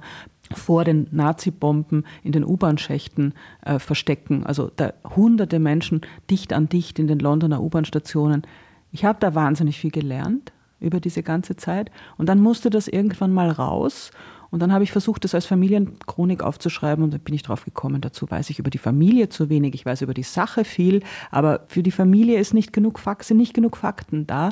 vor 0.54 0.86
den 0.86 1.08
Nazi-Bomben 1.12 2.06
in 2.24 2.32
den 2.32 2.46
U-Bahn-Schächten 2.46 3.34
äh, 3.66 3.80
verstecken. 3.80 4.46
Also 4.46 4.72
da 4.76 4.94
hunderte 5.16 5.60
Menschen 5.60 6.02
dicht 6.30 6.54
an 6.54 6.70
dicht 6.70 7.00
in 7.00 7.08
den 7.08 7.20
Londoner 7.20 7.62
U-Bahn-Stationen. 7.62 8.44
Ich 8.92 9.04
habe 9.04 9.20
da 9.20 9.36
wahnsinnig 9.36 9.78
viel 9.78 9.92
gelernt 9.92 10.54
über 10.80 11.00
diese 11.00 11.24
ganze 11.24 11.56
Zeit. 11.56 11.92
Und 12.18 12.30
dann 12.30 12.42
musste 12.42 12.70
das 12.70 12.88
irgendwann 12.88 13.34
mal 13.34 13.50
raus. 13.50 14.12
Und 14.52 14.62
dann 14.62 14.72
habe 14.72 14.84
ich 14.84 14.92
versucht, 14.92 15.24
das 15.24 15.36
als 15.36 15.46
Familienchronik 15.46 16.42
aufzuschreiben 16.42 17.04
und 17.04 17.14
dann 17.14 17.20
bin 17.20 17.34
ich 17.34 17.44
drauf 17.44 17.66
gekommen. 17.66 18.02
Dazu 18.02 18.30
weiß 18.30 18.50
ich 18.50 18.60
über 18.60 18.70
die 18.70 18.78
Familie 18.78 19.28
zu 19.30 19.50
wenig. 19.50 19.74
Ich 19.74 19.86
weiß 19.86 20.02
über 20.02 20.14
die 20.14 20.24
Sache 20.24 20.64
viel, 20.64 21.04
aber 21.32 21.66
für 21.68 21.84
die 21.84 21.92
Familie 21.92 22.40
ist 22.40 22.54
nicht 22.54 22.72
genug 22.72 23.00
Fakten, 23.00 23.38
nicht 23.38 23.54
genug 23.54 23.76
Fakten 23.76 24.28
da. 24.28 24.52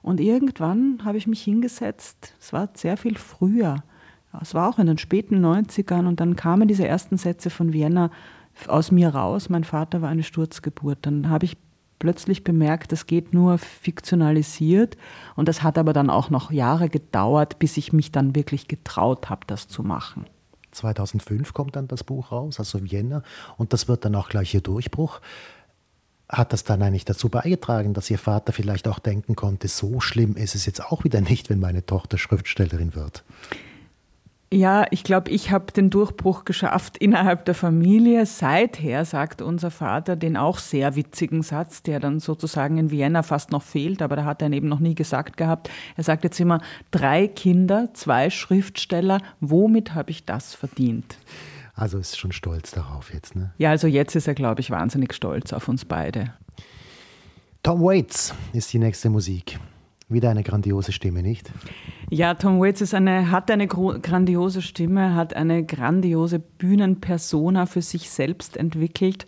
Und 0.00 0.20
irgendwann 0.20 1.00
habe 1.04 1.18
ich 1.18 1.26
mich 1.26 1.42
hingesetzt. 1.42 2.34
Es 2.40 2.52
war 2.52 2.70
sehr 2.74 2.96
viel 2.96 3.18
früher. 3.18 3.82
Es 4.40 4.54
war 4.54 4.68
auch 4.68 4.78
in 4.78 4.86
den 4.86 4.98
späten 4.98 5.44
90ern 5.44 6.06
und 6.06 6.18
dann 6.20 6.36
kamen 6.36 6.66
diese 6.66 6.86
ersten 6.86 7.18
Sätze 7.18 7.50
von 7.50 7.72
Vienna 7.72 8.10
aus 8.66 8.90
mir 8.90 9.10
raus. 9.10 9.48
Mein 9.48 9.64
Vater 9.64 10.00
war 10.02 10.08
eine 10.08 10.22
Sturzgeburt. 10.22 10.98
Dann 11.02 11.28
habe 11.28 11.44
ich 11.44 11.56
plötzlich 12.02 12.42
bemerkt, 12.42 12.90
das 12.90 13.06
geht 13.06 13.32
nur 13.32 13.58
fiktionalisiert. 13.58 14.96
Und 15.36 15.46
das 15.46 15.62
hat 15.62 15.78
aber 15.78 15.92
dann 15.92 16.10
auch 16.10 16.30
noch 16.30 16.50
Jahre 16.50 16.88
gedauert, 16.88 17.60
bis 17.60 17.76
ich 17.76 17.92
mich 17.92 18.10
dann 18.10 18.34
wirklich 18.34 18.66
getraut 18.66 19.30
habe, 19.30 19.46
das 19.46 19.68
zu 19.68 19.84
machen. 19.84 20.26
2005 20.72 21.52
kommt 21.52 21.76
dann 21.76 21.86
das 21.86 22.02
Buch 22.02 22.32
raus, 22.32 22.58
also 22.58 22.82
Vienna, 22.82 23.22
und 23.56 23.72
das 23.72 23.86
wird 23.86 24.04
dann 24.04 24.16
auch 24.16 24.30
gleich 24.30 24.52
Ihr 24.52 24.62
Durchbruch. 24.62 25.20
Hat 26.28 26.52
das 26.52 26.64
dann 26.64 26.82
eigentlich 26.82 27.04
dazu 27.04 27.28
beigetragen, 27.28 27.94
dass 27.94 28.10
Ihr 28.10 28.18
Vater 28.18 28.52
vielleicht 28.52 28.88
auch 28.88 28.98
denken 28.98 29.36
konnte, 29.36 29.68
so 29.68 30.00
schlimm 30.00 30.34
ist 30.34 30.56
es 30.56 30.66
jetzt 30.66 30.84
auch 30.84 31.04
wieder 31.04 31.20
nicht, 31.20 31.50
wenn 31.50 31.60
meine 31.60 31.86
Tochter 31.86 32.18
Schriftstellerin 32.18 32.96
wird? 32.96 33.22
Ja, 34.52 34.84
ich 34.90 35.02
glaube, 35.02 35.30
ich 35.30 35.50
habe 35.50 35.72
den 35.72 35.88
Durchbruch 35.88 36.44
geschafft 36.44 36.98
innerhalb 36.98 37.46
der 37.46 37.54
Familie. 37.54 38.26
Seither 38.26 39.06
sagt 39.06 39.40
unser 39.40 39.70
Vater 39.70 40.14
den 40.14 40.36
auch 40.36 40.58
sehr 40.58 40.94
witzigen 40.94 41.42
Satz, 41.42 41.82
der 41.82 42.00
dann 42.00 42.20
sozusagen 42.20 42.76
in 42.76 42.90
Vienna 42.90 43.22
fast 43.22 43.50
noch 43.50 43.62
fehlt, 43.62 44.02
aber 44.02 44.14
da 44.14 44.24
hat 44.26 44.42
er 44.42 44.48
ihn 44.48 44.52
eben 44.52 44.68
noch 44.68 44.78
nie 44.78 44.94
gesagt 44.94 45.38
gehabt. 45.38 45.70
Er 45.96 46.04
sagt 46.04 46.22
jetzt 46.24 46.38
immer, 46.38 46.60
drei 46.90 47.28
Kinder, 47.28 47.88
zwei 47.94 48.28
Schriftsteller, 48.28 49.22
womit 49.40 49.94
habe 49.94 50.10
ich 50.10 50.26
das 50.26 50.54
verdient? 50.54 51.16
Also 51.74 51.96
ist 51.96 52.18
schon 52.18 52.32
stolz 52.32 52.72
darauf 52.72 53.14
jetzt, 53.14 53.34
ne? 53.34 53.54
Ja, 53.56 53.70
also 53.70 53.86
jetzt 53.86 54.14
ist 54.16 54.28
er, 54.28 54.34
glaube 54.34 54.60
ich, 54.60 54.70
wahnsinnig 54.70 55.14
stolz 55.14 55.54
auf 55.54 55.66
uns 55.66 55.86
beide. 55.86 56.34
Tom 57.62 57.80
Waits 57.80 58.34
ist 58.52 58.70
die 58.74 58.78
nächste 58.78 59.08
Musik. 59.08 59.58
Wieder 60.12 60.30
eine 60.30 60.42
grandiose 60.42 60.92
Stimme, 60.92 61.22
nicht? 61.22 61.50
Ja, 62.10 62.34
Tom 62.34 62.60
Waits 62.60 62.80
ist 62.80 62.94
eine, 62.94 63.30
hat 63.30 63.50
eine 63.50 63.66
grandiose 63.66 64.60
Stimme, 64.60 65.14
hat 65.14 65.34
eine 65.34 65.64
grandiose 65.64 66.38
Bühnenpersona 66.38 67.66
für 67.66 67.82
sich 67.82 68.10
selbst 68.10 68.56
entwickelt. 68.56 69.26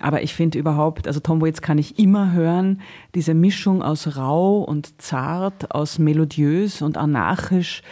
Aber 0.00 0.22
ich 0.22 0.34
finde 0.34 0.58
überhaupt, 0.58 1.06
also 1.06 1.20
Tom 1.20 1.42
Waits 1.42 1.60
kann 1.60 1.76
ich 1.76 1.98
immer 1.98 2.32
hören, 2.32 2.80
diese 3.14 3.34
Mischung 3.34 3.82
aus 3.82 4.16
rau 4.16 4.62
und 4.62 5.00
zart, 5.00 5.74
aus 5.74 5.98
melodiös 5.98 6.80
und 6.80 6.96
anarchisch. 6.96 7.82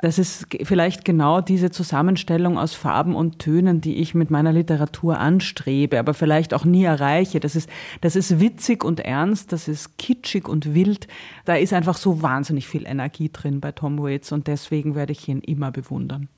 Das 0.00 0.20
ist 0.20 0.46
vielleicht 0.62 1.04
genau 1.04 1.40
diese 1.40 1.70
Zusammenstellung 1.70 2.56
aus 2.56 2.74
Farben 2.74 3.16
und 3.16 3.40
Tönen, 3.40 3.80
die 3.80 3.96
ich 3.96 4.14
mit 4.14 4.30
meiner 4.30 4.52
Literatur 4.52 5.18
anstrebe, 5.18 5.98
aber 5.98 6.14
vielleicht 6.14 6.54
auch 6.54 6.64
nie 6.64 6.84
erreiche. 6.84 7.40
Das 7.40 7.56
ist, 7.56 7.68
das 8.02 8.14
ist 8.14 8.38
witzig 8.38 8.84
und 8.84 9.00
ernst, 9.00 9.50
das 9.52 9.66
ist 9.66 9.98
kitschig 9.98 10.48
und 10.48 10.74
wild. 10.74 11.08
Da 11.44 11.56
ist 11.56 11.72
einfach 11.72 11.96
so 11.96 12.22
wahnsinnig 12.22 12.68
viel 12.68 12.86
Energie 12.86 13.30
drin 13.32 13.60
bei 13.60 13.72
Tom 13.72 13.98
Waits 13.98 14.30
und 14.30 14.46
deswegen 14.46 14.94
werde 14.94 15.12
ich 15.12 15.26
ihn 15.26 15.40
immer 15.40 15.72
bewundern. 15.72 16.28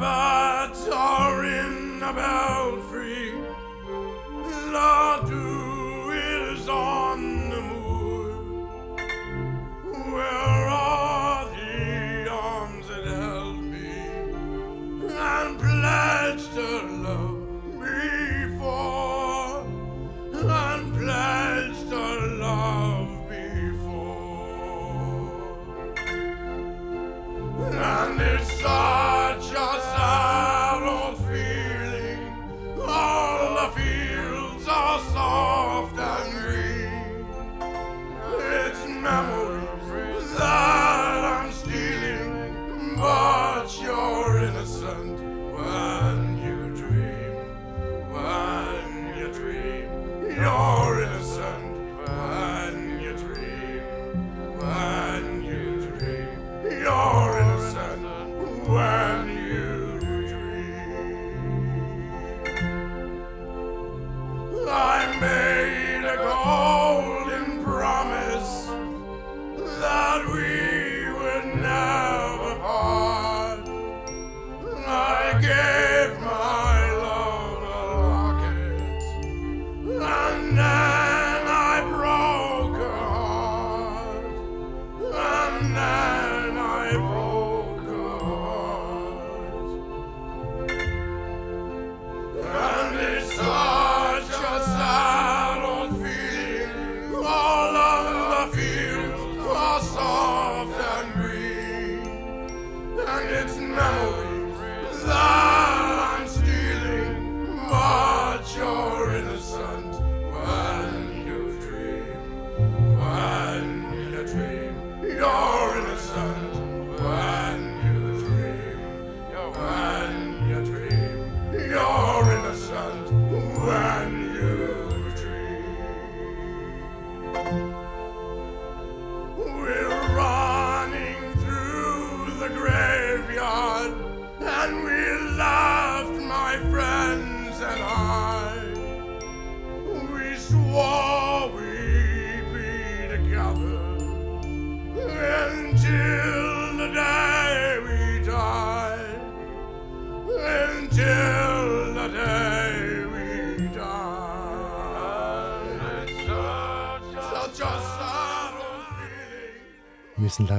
abbots 0.00 0.88
are 0.88 1.44
in 1.44 1.98
the 1.98 2.12
belfry. 2.12 3.34
Lord, 4.72 5.47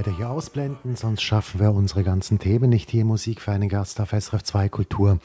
leider 0.09 0.17
hier 0.17 0.29
ausblenden, 0.29 0.95
sonst 0.95 1.21
schaffen 1.21 1.59
wir 1.59 1.71
unsere 1.71 2.03
ganzen 2.03 2.39
Themen 2.39 2.69
nicht 2.69 2.89
hier 2.89 3.05
Musik 3.05 3.41
für 3.41 3.51
einen 3.51 3.69
Gast 3.69 3.99
auf 4.01 4.09
SRF 4.11 4.43
2 4.43 4.69
Kultur. 4.69 5.19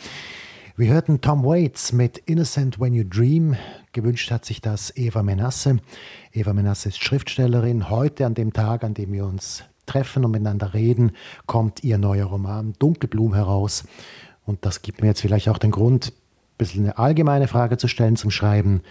Wir 0.77 0.93
hörten 0.93 1.21
Tom 1.21 1.45
Waits 1.45 1.93
mit 1.93 2.19
Innocent 2.19 2.81
When 2.81 2.93
You 2.93 3.05
Dream. 3.05 3.57
Gewünscht 3.93 4.31
hat 4.31 4.45
sich 4.45 4.61
das 4.61 4.95
Eva 4.97 5.23
Menasse. 5.23 5.79
Eva 6.33 6.53
Menasse 6.53 6.91
ist 6.91 7.03
Schriftstellerin. 7.03 7.89
Heute, 7.89 8.27
an 8.27 8.35
dem 8.35 8.53
Tag, 8.53 8.85
an 8.85 8.95
dem 8.95 9.13
wir 9.13 9.25
uns 9.25 9.65
treffen 9.87 10.25
und 10.25 10.33
miteinander 10.33 10.75
reden, 10.75 11.13
kommt 11.47 11.85
ihr 11.85 11.97
neuer 11.97 12.27
Roman 12.27 12.75
Dunkelblum 12.79 13.35
heraus. 13.35 13.85
Und 14.45 14.67
das 14.67 14.83
gibt 14.83 15.01
mir 15.01 15.09
jetzt 15.09 15.21
vielleicht 15.21 15.49
auch 15.49 15.59
den 15.59 15.71
Grund, 15.71 16.09
ein 16.09 16.59
bisschen 16.59 16.85
eine 16.85 16.99
allgemeine 16.99 17.49
Frage 17.49 17.79
zu 17.79 17.89
stellen 17.89 18.17
zum 18.17 18.31
Schreiben. 18.31 18.83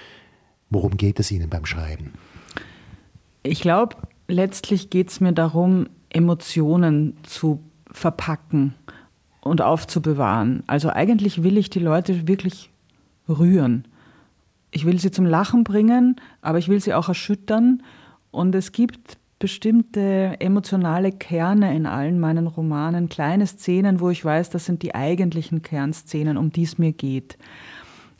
Worum 0.69 0.97
geht 0.97 1.19
es 1.19 1.29
Ihnen 1.29 1.49
beim 1.49 1.65
Schreiben? 1.65 2.13
Ich 3.43 3.59
glaube, 3.59 3.97
letztlich 4.27 4.89
geht 4.89 5.09
es 5.09 5.19
mir 5.19 5.33
darum, 5.33 5.87
Emotionen 6.09 7.17
zu 7.23 7.59
verpacken 7.91 8.75
und 9.41 9.61
aufzubewahren. 9.61 10.63
Also 10.67 10.89
eigentlich 10.89 11.43
will 11.43 11.57
ich 11.57 11.69
die 11.69 11.79
Leute 11.79 12.27
wirklich 12.27 12.69
rühren. 13.27 13.85
Ich 14.71 14.85
will 14.85 14.99
sie 14.99 15.11
zum 15.11 15.25
Lachen 15.25 15.63
bringen, 15.63 16.15
aber 16.41 16.57
ich 16.57 16.67
will 16.67 16.79
sie 16.79 16.93
auch 16.93 17.09
erschüttern. 17.09 17.83
Und 18.31 18.55
es 18.55 18.71
gibt 18.71 19.17
bestimmte 19.37 20.37
emotionale 20.39 21.11
Kerne 21.11 21.75
in 21.75 21.85
allen 21.85 22.19
meinen 22.19 22.47
Romanen, 22.47 23.09
kleine 23.09 23.45
Szenen, 23.45 23.99
wo 23.99 24.09
ich 24.09 24.23
weiß, 24.23 24.49
das 24.49 24.65
sind 24.65 24.81
die 24.81 24.95
eigentlichen 24.95 25.61
Kernszenen, 25.61 26.37
um 26.37 26.51
die 26.51 26.63
es 26.63 26.77
mir 26.77 26.93
geht. 26.93 27.37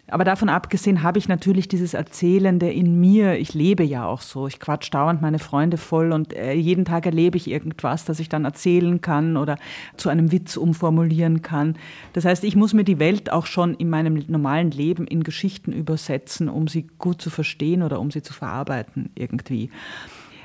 Aber 0.08 0.26
davon 0.26 0.50
abgesehen 0.50 1.02
habe 1.02 1.18
ich 1.18 1.30
natürlich 1.30 1.70
dieses 1.70 1.94
Erzählende 1.94 2.70
in 2.70 3.00
mir. 3.00 3.40
Ich 3.40 3.54
lebe 3.54 3.84
ja 3.84 4.06
auch 4.06 4.20
so. 4.20 4.48
Ich 4.48 4.60
quatsch 4.60 4.94
dauernd 4.94 5.22
meine 5.22 5.40
Freunde 5.40 5.78
voll 5.78 6.12
und 6.12 6.34
äh, 6.34 6.54
jeden 6.54 6.84
Tag 6.84 7.06
erlebe 7.06 7.38
ich 7.38 7.50
irgendwas, 7.50 8.04
das 8.04 8.20
ich 8.20 8.28
dann 8.28 8.44
erzählen 8.44 9.00
kann 9.00 9.38
oder 9.38 9.58
zu 9.96 10.10
einem 10.10 10.34
Witz 10.34 10.58
umformulieren 10.58 11.42
kann. 11.42 11.78
Das 12.12 12.26
heißt, 12.26 12.44
ich 12.44 12.58
muss 12.58 12.74
mir 12.74 12.84
die 12.84 13.00
Welt 13.00 13.32
auch 13.32 13.46
schon 13.46 13.76
in 13.76 13.90
meinem 13.90 14.22
normalen 14.28 14.72
Leben 14.72 15.08
in 15.08 15.24
Geschichten 15.24 15.72
übersetzen, 15.72 16.50
um 16.50 16.68
sie 16.68 16.88
gut 16.98 17.22
zu 17.22 17.30
verstehen 17.30 17.82
oder 17.82 18.02
um 18.02 18.12
sie 18.12 18.22
zu 18.22 18.34
verarbeiten 18.34 19.10
irgendwie. 19.16 19.70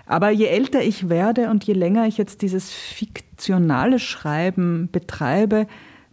Aber 0.06 0.30
je 0.30 0.46
älter 0.46 0.82
ich 0.82 1.08
werde 1.08 1.50
und 1.50 1.64
je 1.64 1.74
länger 1.74 2.06
ich 2.06 2.16
jetzt 2.16 2.42
dieses 2.42 2.70
fiktionale 2.70 3.98
Schreiben 3.98 4.88
betreibe, 4.90 5.66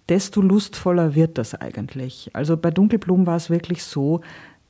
desto 0.10 0.42
lustvoller 0.42 1.16
wird 1.16 1.38
das 1.38 1.56
eigentlich. 1.56 2.30
Also 2.34 2.58
bei 2.58 2.72
Dunkelblumen 2.72 3.26
war 3.26 3.38
es 3.38 3.50
wirklich 3.50 3.84
so, 3.84 4.22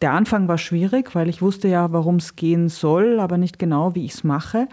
der 0.01 0.13
Anfang 0.13 0.47
war 0.47 0.57
schwierig, 0.57 1.15
weil 1.15 1.29
ich 1.29 1.41
wusste 1.41 1.67
ja, 1.67 1.91
warum 1.91 2.17
es 2.17 2.35
gehen 2.35 2.69
soll, 2.69 3.19
aber 3.19 3.37
nicht 3.37 3.59
genau, 3.59 3.95
wie 3.95 4.05
ich 4.05 4.13
es 4.13 4.23
mache. 4.23 4.67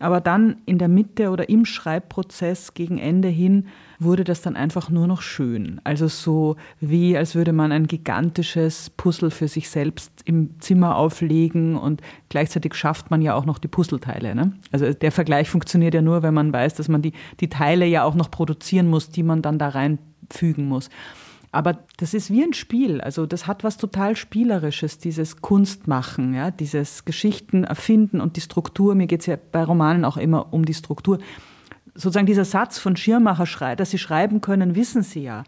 Aber 0.00 0.20
dann 0.20 0.56
in 0.66 0.78
der 0.78 0.88
Mitte 0.88 1.30
oder 1.30 1.48
im 1.48 1.64
Schreibprozess 1.64 2.74
gegen 2.74 2.98
Ende 2.98 3.28
hin 3.28 3.68
wurde 4.04 4.24
das 4.24 4.42
dann 4.42 4.56
einfach 4.56 4.90
nur 4.90 5.06
noch 5.06 5.22
schön. 5.22 5.80
Also 5.84 6.08
so 6.08 6.56
wie, 6.80 7.16
als 7.16 7.34
würde 7.34 7.52
man 7.52 7.72
ein 7.72 7.86
gigantisches 7.86 8.90
Puzzle 8.90 9.30
für 9.30 9.48
sich 9.48 9.68
selbst 9.68 10.12
im 10.24 10.60
Zimmer 10.60 10.96
auflegen 10.96 11.76
und 11.76 12.00
gleichzeitig 12.28 12.74
schafft 12.74 13.10
man 13.10 13.22
ja 13.22 13.34
auch 13.34 13.44
noch 13.44 13.58
die 13.58 13.68
Puzzleteile. 13.68 14.34
Ne? 14.34 14.52
Also 14.70 14.92
der 14.92 15.12
Vergleich 15.12 15.50
funktioniert 15.50 15.94
ja 15.94 16.02
nur, 16.02 16.22
wenn 16.22 16.34
man 16.34 16.52
weiß, 16.52 16.74
dass 16.74 16.88
man 16.88 17.02
die, 17.02 17.12
die 17.40 17.48
Teile 17.48 17.86
ja 17.86 18.04
auch 18.04 18.14
noch 18.14 18.30
produzieren 18.30 18.88
muss, 18.88 19.08
die 19.08 19.22
man 19.22 19.42
dann 19.42 19.58
da 19.58 19.68
reinfügen 19.70 20.66
muss. 20.66 20.90
Aber 21.54 21.78
das 21.98 22.14
ist 22.14 22.32
wie 22.32 22.42
ein 22.42 22.52
Spiel. 22.52 23.00
Also 23.00 23.26
das 23.26 23.46
hat 23.46 23.62
was 23.62 23.76
total 23.76 24.16
Spielerisches, 24.16 24.98
dieses 24.98 25.40
Kunstmachen, 25.40 26.34
ja, 26.34 26.50
dieses 26.50 27.04
Geschichten 27.04 27.62
erfinden 27.62 28.20
und 28.20 28.36
die 28.36 28.40
Struktur. 28.40 28.96
Mir 28.96 29.06
geht 29.06 29.20
es 29.20 29.26
ja 29.26 29.36
bei 29.52 29.62
Romanen 29.62 30.04
auch 30.04 30.16
immer 30.16 30.52
um 30.52 30.64
die 30.64 30.74
Struktur. 30.74 31.18
Sozusagen 31.94 32.26
dieser 32.26 32.44
Satz 32.44 32.78
von 32.78 32.96
Schirmacher, 32.96 33.76
dass 33.76 33.90
sie 33.90 33.98
schreiben 33.98 34.40
können, 34.40 34.74
wissen 34.74 35.02
sie 35.02 35.22
ja. 35.22 35.44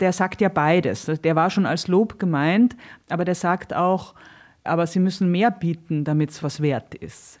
Der 0.00 0.12
sagt 0.12 0.40
ja 0.40 0.48
beides. 0.48 1.06
Der 1.06 1.36
war 1.36 1.50
schon 1.50 1.66
als 1.66 1.86
Lob 1.86 2.18
gemeint, 2.18 2.76
aber 3.08 3.24
der 3.24 3.36
sagt 3.36 3.72
auch, 3.72 4.14
aber 4.64 4.86
sie 4.86 4.98
müssen 4.98 5.30
mehr 5.30 5.50
bieten, 5.50 6.04
damit 6.04 6.30
es 6.30 6.42
was 6.42 6.60
wert 6.60 6.94
ist. 6.94 7.38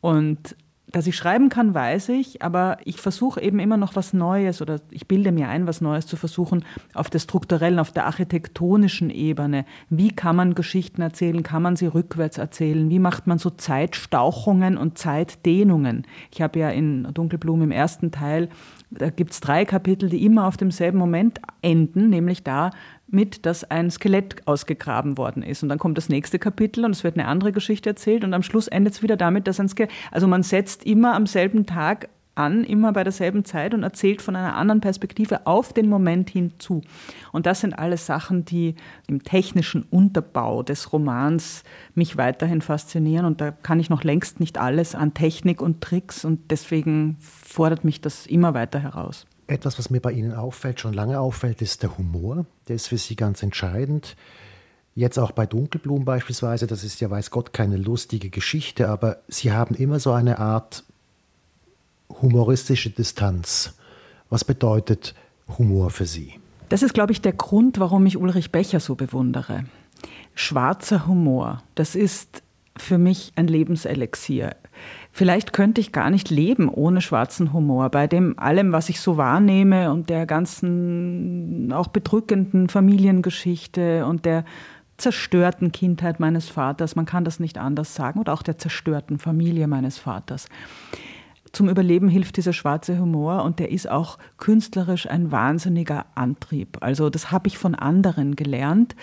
Und 0.00 0.56
dass 0.92 1.06
ich 1.06 1.16
schreiben 1.16 1.48
kann, 1.48 1.74
weiß 1.74 2.10
ich, 2.10 2.42
aber 2.42 2.78
ich 2.84 3.00
versuche 3.00 3.40
eben 3.40 3.58
immer 3.58 3.76
noch 3.76 3.96
was 3.96 4.12
Neues 4.12 4.60
oder 4.60 4.80
ich 4.90 5.06
bilde 5.06 5.32
mir 5.32 5.48
ein, 5.48 5.66
was 5.66 5.80
Neues 5.80 6.06
zu 6.06 6.16
versuchen 6.16 6.64
auf 6.94 7.10
der 7.10 7.18
strukturellen, 7.20 7.78
auf 7.78 7.92
der 7.92 8.06
architektonischen 8.06 9.10
Ebene. 9.10 9.64
Wie 9.88 10.10
kann 10.10 10.36
man 10.36 10.54
Geschichten 10.54 11.02
erzählen? 11.02 11.42
Kann 11.42 11.62
man 11.62 11.76
sie 11.76 11.86
rückwärts 11.86 12.38
erzählen? 12.38 12.90
Wie 12.90 12.98
macht 12.98 13.26
man 13.26 13.38
so 13.38 13.50
Zeitstauchungen 13.50 14.76
und 14.76 14.98
Zeitdehnungen? 14.98 16.06
Ich 16.32 16.42
habe 16.42 16.58
ja 16.58 16.70
in 16.70 17.08
Dunkelblumen 17.14 17.64
im 17.64 17.70
ersten 17.70 18.10
Teil, 18.10 18.48
da 18.90 19.10
gibt 19.10 19.32
es 19.32 19.40
drei 19.40 19.64
Kapitel, 19.64 20.08
die 20.08 20.24
immer 20.24 20.46
auf 20.46 20.56
demselben 20.56 20.98
Moment 20.98 21.40
enden, 21.62 22.10
nämlich 22.10 22.42
da, 22.42 22.70
mit, 23.12 23.46
dass 23.46 23.64
ein 23.64 23.90
Skelett 23.90 24.46
ausgegraben 24.46 25.18
worden 25.18 25.42
ist. 25.42 25.62
Und 25.62 25.68
dann 25.68 25.78
kommt 25.78 25.98
das 25.98 26.08
nächste 26.08 26.38
Kapitel 26.38 26.84
und 26.84 26.92
es 26.92 27.04
wird 27.04 27.18
eine 27.18 27.28
andere 27.28 27.52
Geschichte 27.52 27.90
erzählt 27.90 28.24
und 28.24 28.34
am 28.34 28.42
Schluss 28.42 28.68
endet 28.68 28.94
es 28.94 29.02
wieder 29.02 29.16
damit, 29.16 29.46
dass 29.46 29.60
ein 29.60 29.68
Skelett, 29.68 29.90
also 30.10 30.26
man 30.26 30.42
setzt 30.42 30.84
immer 30.84 31.14
am 31.14 31.26
selben 31.26 31.66
Tag 31.66 32.08
an, 32.34 32.64
immer 32.64 32.92
bei 32.92 33.04
derselben 33.04 33.44
Zeit 33.44 33.74
und 33.74 33.82
erzählt 33.82 34.22
von 34.22 34.34
einer 34.36 34.56
anderen 34.56 34.80
Perspektive 34.80 35.46
auf 35.46 35.72
den 35.72 35.88
Moment 35.88 36.30
hinzu. 36.30 36.82
Und 37.32 37.46
das 37.46 37.60
sind 37.60 37.74
alles 37.78 38.06
Sachen, 38.06 38.44
die 38.44 38.76
im 39.06 39.22
technischen 39.22 39.82
Unterbau 39.90 40.62
des 40.62 40.92
Romans 40.92 41.64
mich 41.94 42.16
weiterhin 42.16 42.62
faszinieren. 42.62 43.26
Und 43.26 43.40
da 43.40 43.50
kann 43.50 43.80
ich 43.80 43.90
noch 43.90 44.04
längst 44.04 44.40
nicht 44.40 44.58
alles 44.58 44.94
an 44.94 45.14
Technik 45.14 45.60
und 45.60 45.80
Tricks 45.80 46.24
und 46.24 46.50
deswegen 46.50 47.16
fordert 47.20 47.84
mich 47.84 48.00
das 48.00 48.26
immer 48.26 48.54
weiter 48.54 48.80
heraus. 48.80 49.26
Etwas, 49.50 49.80
was 49.80 49.90
mir 49.90 50.00
bei 50.00 50.12
Ihnen 50.12 50.32
auffällt, 50.32 50.78
schon 50.78 50.94
lange 50.94 51.18
auffällt, 51.18 51.60
ist 51.60 51.82
der 51.82 51.98
Humor. 51.98 52.46
Der 52.68 52.76
ist 52.76 52.86
für 52.86 52.98
Sie 52.98 53.16
ganz 53.16 53.42
entscheidend. 53.42 54.16
Jetzt 54.94 55.18
auch 55.18 55.32
bei 55.32 55.44
Dunkelblumen 55.44 56.04
beispielsweise, 56.04 56.68
das 56.68 56.84
ist 56.84 57.00
ja 57.00 57.10
weiß 57.10 57.32
Gott 57.32 57.52
keine 57.52 57.76
lustige 57.76 58.30
Geschichte, 58.30 58.88
aber 58.88 59.18
Sie 59.26 59.50
haben 59.50 59.74
immer 59.74 59.98
so 59.98 60.12
eine 60.12 60.38
Art 60.38 60.84
humoristische 62.22 62.90
Distanz. 62.90 63.74
Was 64.28 64.44
bedeutet 64.44 65.16
Humor 65.58 65.90
für 65.90 66.06
Sie? 66.06 66.34
Das 66.68 66.84
ist, 66.84 66.94
glaube 66.94 67.10
ich, 67.10 67.20
der 67.20 67.32
Grund, 67.32 67.80
warum 67.80 68.06
ich 68.06 68.16
Ulrich 68.16 68.52
Becher 68.52 68.78
so 68.78 68.94
bewundere. 68.94 69.64
Schwarzer 70.36 71.08
Humor, 71.08 71.64
das 71.74 71.96
ist 71.96 72.44
für 72.76 72.98
mich 72.98 73.32
ein 73.34 73.48
Lebenselixier. 73.48 74.54
Vielleicht 75.12 75.52
könnte 75.52 75.80
ich 75.80 75.92
gar 75.92 76.10
nicht 76.10 76.30
leben 76.30 76.68
ohne 76.68 77.00
schwarzen 77.00 77.52
Humor. 77.52 77.90
Bei 77.90 78.06
dem 78.06 78.38
allem, 78.38 78.72
was 78.72 78.88
ich 78.88 79.00
so 79.00 79.16
wahrnehme 79.16 79.90
und 79.90 80.08
der 80.08 80.24
ganzen 80.24 81.72
auch 81.72 81.88
bedrückenden 81.88 82.68
Familiengeschichte 82.68 84.06
und 84.06 84.24
der 84.24 84.44
zerstörten 84.98 85.72
Kindheit 85.72 86.20
meines 86.20 86.48
Vaters, 86.48 86.94
man 86.94 87.06
kann 87.06 87.24
das 87.24 87.40
nicht 87.40 87.58
anders 87.58 87.94
sagen, 87.94 88.20
oder 88.20 88.32
auch 88.32 88.42
der 88.42 88.58
zerstörten 88.58 89.18
Familie 89.18 89.66
meines 89.66 89.98
Vaters. 89.98 90.46
Zum 91.52 91.68
Überleben 91.68 92.08
hilft 92.08 92.36
dieser 92.36 92.52
schwarze 92.52 92.98
Humor 92.98 93.42
und 93.42 93.58
der 93.58 93.72
ist 93.72 93.90
auch 93.90 94.18
künstlerisch 94.36 95.08
ein 95.08 95.32
wahnsinniger 95.32 96.06
Antrieb. 96.14 96.78
Also 96.80 97.10
das 97.10 97.32
habe 97.32 97.48
ich 97.48 97.58
von 97.58 97.74
anderen 97.74 98.36
gelernt. 98.36 98.94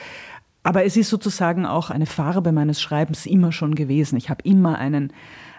Aber 0.63 0.85
es 0.85 0.95
ist 0.95 1.09
sozusagen 1.09 1.65
auch 1.65 1.89
eine 1.89 2.05
Farbe 2.05 2.51
meines 2.51 2.81
Schreibens 2.81 3.25
immer 3.25 3.51
schon 3.51 3.75
gewesen. 3.75 4.17
Ich 4.17 4.29
habe 4.29 4.43
immer 4.43 4.77
einen 4.77 5.11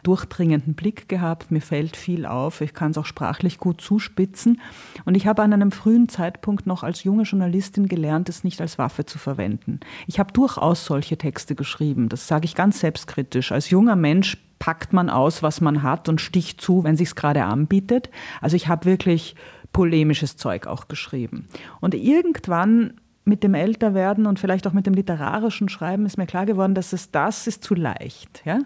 durchdringenden 0.09 0.73
Blick 0.73 1.07
gehabt. 1.11 1.51
Mir 1.51 1.61
fällt 1.61 1.95
viel 1.95 2.25
auf. 2.25 2.63
Ich 2.63 2.73
kann 2.73 2.93
es 2.93 2.97
auch 2.97 3.05
sprachlich 3.05 3.59
gut 3.59 3.83
zuspitzen. 3.83 4.59
Und 5.05 5.17
ich 5.17 5.27
habe 5.27 5.43
an 5.43 5.53
einem 5.53 5.71
frühen 5.71 6.09
Zeitpunkt 6.09 6.67
noch 6.67 6.83
als 6.83 7.05
junge 7.05 7.25
Journalistin 7.25 7.89
gelernt, 7.89 8.31
es 8.31 8.43
nicht 8.43 8.63
als 8.63 8.79
Waffe 8.79 9.05
zu 9.05 9.19
verwenden. 9.19 9.81
Ich 10.07 10.19
habe 10.19 10.33
durchaus 10.33 10.87
solche 10.87 11.19
Texte 11.19 11.55
geschrieben. 11.55 12.09
Das 12.09 12.27
sage 12.27 12.47
ich 12.47 12.55
ganz 12.55 12.81
selbstkritisch. 12.81 13.53
Als 13.53 13.69
junger 13.69 13.97
Mensch 13.97 14.39
packt 14.59 14.95
man 14.95 15.11
aus, 15.11 15.43
was 15.43 15.61
man 15.61 15.83
hat 15.83 16.09
und 16.09 16.23
sticht 16.23 16.63
zu, 16.63 16.85
wenn 16.85 16.97
sich's 16.97 17.15
gerade 17.15 17.45
anbietet. 17.45 18.09
Also 18.41 18.57
ich 18.57 18.67
habe 18.67 18.87
wirklich 18.87 19.37
polemisches 19.75 20.39
Zeug 20.39 20.67
auch 20.67 20.89
geschrieben. 20.89 21.49
Und 21.81 21.95
irgendwann 21.95 22.95
mit 23.29 23.43
dem 23.43 23.55
Älterwerden 23.55 24.27
und 24.27 24.39
vielleicht 24.39 24.67
auch 24.67 24.73
mit 24.73 24.87
dem 24.87 24.95
literarischen 24.95 25.69
Schreiben 25.69 26.07
ist 26.07 26.19
mir 26.19 26.27
klar 26.27 26.47
geworden, 26.47 26.75
dass 26.75 26.93
es 26.93 27.11
das 27.11 27.47
ist 27.47 27.63
zu 27.63 27.75
leicht. 27.75 28.43
Ja? 28.45 28.61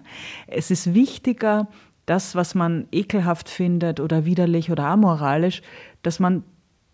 Es 0.47 0.71
ist 0.71 0.95
wichtiger, 0.95 1.69
das, 2.07 2.35
was 2.35 2.55
man 2.55 2.87
ekelhaft 2.91 3.49
findet 3.49 4.01
oder 4.01 4.25
widerlich 4.25 4.71
oder 4.71 4.87
amoralisch, 4.87 5.63
dass 6.03 6.19
man 6.19 6.45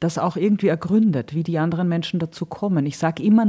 das 0.00 0.18
auch 0.18 0.36
irgendwie 0.36 0.68
ergründet, 0.68 1.34
wie 1.34 1.42
die 1.42 1.58
anderen 1.58 1.88
Menschen 1.88 2.20
dazu 2.20 2.46
kommen. 2.46 2.86
Ich 2.86 2.98
sage 2.98 3.22
immer, 3.22 3.46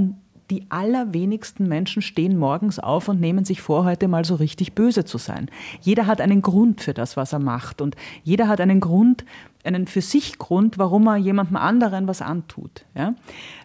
die 0.50 0.66
allerwenigsten 0.70 1.68
Menschen 1.68 2.02
stehen 2.02 2.38
morgens 2.38 2.80
auf 2.80 3.08
und 3.08 3.20
nehmen 3.20 3.46
sich 3.46 3.62
vor, 3.62 3.86
heute 3.86 4.08
mal 4.08 4.26
so 4.26 4.36
richtig 4.36 4.74
böse 4.74 5.06
zu 5.06 5.18
sein. 5.18 5.50
Jeder 5.82 6.08
hat 6.08 6.22
einen 6.22 6.42
Grund 6.42 6.82
für 6.82 6.94
das, 6.94 7.18
was 7.18 7.34
er 7.34 7.40
macht. 7.40 7.82
Und 7.82 7.96
jeder 8.24 8.48
hat 8.48 8.60
einen 8.60 8.80
Grund, 8.80 9.26
einen 9.64 9.86
für 9.86 10.02
sich 10.02 10.40
Grund, 10.40 10.78
warum 10.78 11.08
er 11.08 11.18
jemandem 11.18 11.58
anderen 11.58 12.08
was 12.08 12.22
antut. 12.22 12.86
Ja? 12.96 13.14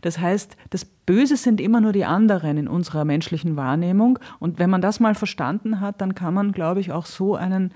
Das 0.02 0.18
heißt, 0.18 0.56
das 0.70 0.84
Böse 0.84 1.36
sind 1.36 1.60
immer 1.60 1.80
nur 1.80 1.92
die 1.92 2.04
anderen 2.04 2.58
in 2.58 2.68
unserer 2.68 3.04
menschlichen 3.04 3.56
Wahrnehmung. 3.56 4.18
Und 4.38 4.58
wenn 4.58 4.70
man 4.70 4.82
das 4.82 5.00
mal 5.00 5.14
verstanden 5.14 5.80
hat, 5.80 6.00
dann 6.00 6.14
kann 6.14 6.34
man, 6.34 6.52
glaube 6.52 6.80
ich, 6.80 6.92
auch 6.92 7.06
so 7.06 7.34
einen 7.34 7.72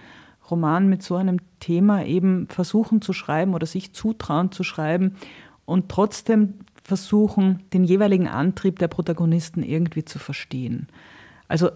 Roman 0.51 0.89
mit 0.89 1.03
so 1.03 1.17
einem 1.17 1.39
Thema 1.61 2.05
eben 2.05 2.47
versuchen 2.49 3.01
zu 3.03 3.13
schreiben 3.13 3.55
oder 3.55 3.67
sich 3.67 3.93
zutrauen 3.95 4.51
zu 4.51 4.65
schreiben 4.65 5.15
und 5.69 5.91
trotzdem 5.91 6.55
versuchen, 6.89 7.63
den 7.73 7.85
jeweiligen 7.85 8.27
Antrieb 8.27 8.79
der 8.79 8.89
Protagonisten 8.89 9.63
irgendwie 9.63 10.05
zu 10.05 10.19
verstehen. 10.19 10.89
Also 11.47 11.71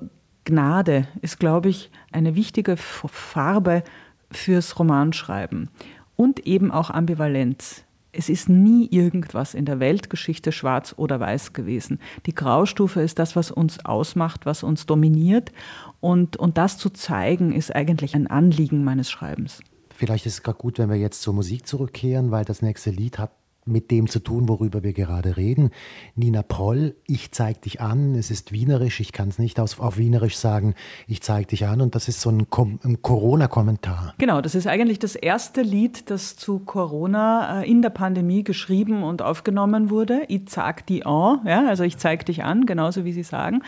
Gnade 0.44 1.06
ist, 1.20 1.38
glaube 1.38 1.68
ich, 1.68 1.90
eine 2.10 2.34
wichtige 2.34 2.76
Farbe 2.76 3.84
fürs 4.30 4.78
Romanschreiben 4.78 5.68
und 6.16 6.46
eben 6.46 6.72
auch 6.72 6.90
Ambivalenz. 6.90 7.84
Es 8.14 8.28
ist 8.28 8.48
nie 8.48 8.88
irgendwas 8.90 9.54
in 9.54 9.64
der 9.64 9.80
Weltgeschichte 9.80 10.52
schwarz 10.52 10.94
oder 10.96 11.20
weiß 11.20 11.52
gewesen. 11.52 11.98
Die 12.26 12.34
Graustufe 12.34 13.00
ist 13.00 13.18
das, 13.18 13.36
was 13.36 13.50
uns 13.50 13.84
ausmacht, 13.84 14.44
was 14.44 14.62
uns 14.62 14.84
dominiert. 14.84 15.52
Und, 16.00 16.36
und 16.36 16.58
das 16.58 16.76
zu 16.76 16.90
zeigen, 16.90 17.52
ist 17.52 17.74
eigentlich 17.74 18.14
ein 18.14 18.26
Anliegen 18.26 18.84
meines 18.84 19.10
Schreibens. 19.10 19.62
Vielleicht 19.94 20.26
ist 20.26 20.34
es 20.34 20.42
gerade 20.42 20.58
gut, 20.58 20.78
wenn 20.78 20.90
wir 20.90 20.96
jetzt 20.96 21.22
zur 21.22 21.32
Musik 21.32 21.66
zurückkehren, 21.66 22.30
weil 22.30 22.44
das 22.44 22.60
nächste 22.60 22.90
Lied 22.90 23.18
hat 23.18 23.30
mit 23.64 23.90
dem 23.90 24.08
zu 24.08 24.18
tun, 24.18 24.48
worüber 24.48 24.82
wir 24.82 24.92
gerade 24.92 25.36
reden. 25.36 25.70
Nina 26.16 26.42
Proll, 26.42 26.96
ich 27.06 27.30
zeig 27.30 27.62
dich 27.62 27.80
an, 27.80 28.14
es 28.16 28.30
ist 28.30 28.50
wienerisch, 28.50 28.98
ich 29.00 29.12
kann 29.12 29.28
es 29.28 29.38
nicht 29.38 29.60
auf, 29.60 29.78
auf 29.78 29.98
Wienerisch 29.98 30.36
sagen, 30.36 30.74
ich 31.06 31.22
zeig 31.22 31.48
dich 31.48 31.66
an 31.66 31.80
und 31.80 31.94
das 31.94 32.08
ist 32.08 32.20
so 32.20 32.30
ein, 32.30 32.46
ein 32.84 33.02
Corona-Kommentar. 33.02 34.14
Genau, 34.18 34.40
das 34.40 34.54
ist 34.54 34.66
eigentlich 34.66 34.98
das 34.98 35.14
erste 35.14 35.62
Lied, 35.62 36.10
das 36.10 36.36
zu 36.36 36.58
Corona 36.58 37.62
äh, 37.62 37.70
in 37.70 37.82
der 37.82 37.90
Pandemie 37.90 38.42
geschrieben 38.42 39.04
und 39.04 39.22
aufgenommen 39.22 39.90
wurde. 39.90 40.22
Ich 40.28 40.48
zeig 40.48 40.86
dich 40.86 41.06
an, 41.06 41.40
ja, 41.46 41.66
also 41.68 41.84
ich 41.84 41.98
zeig 41.98 42.26
dich 42.26 42.42
an, 42.42 42.66
genauso 42.66 43.04
wie 43.04 43.12
Sie 43.12 43.22
sagen. 43.22 43.62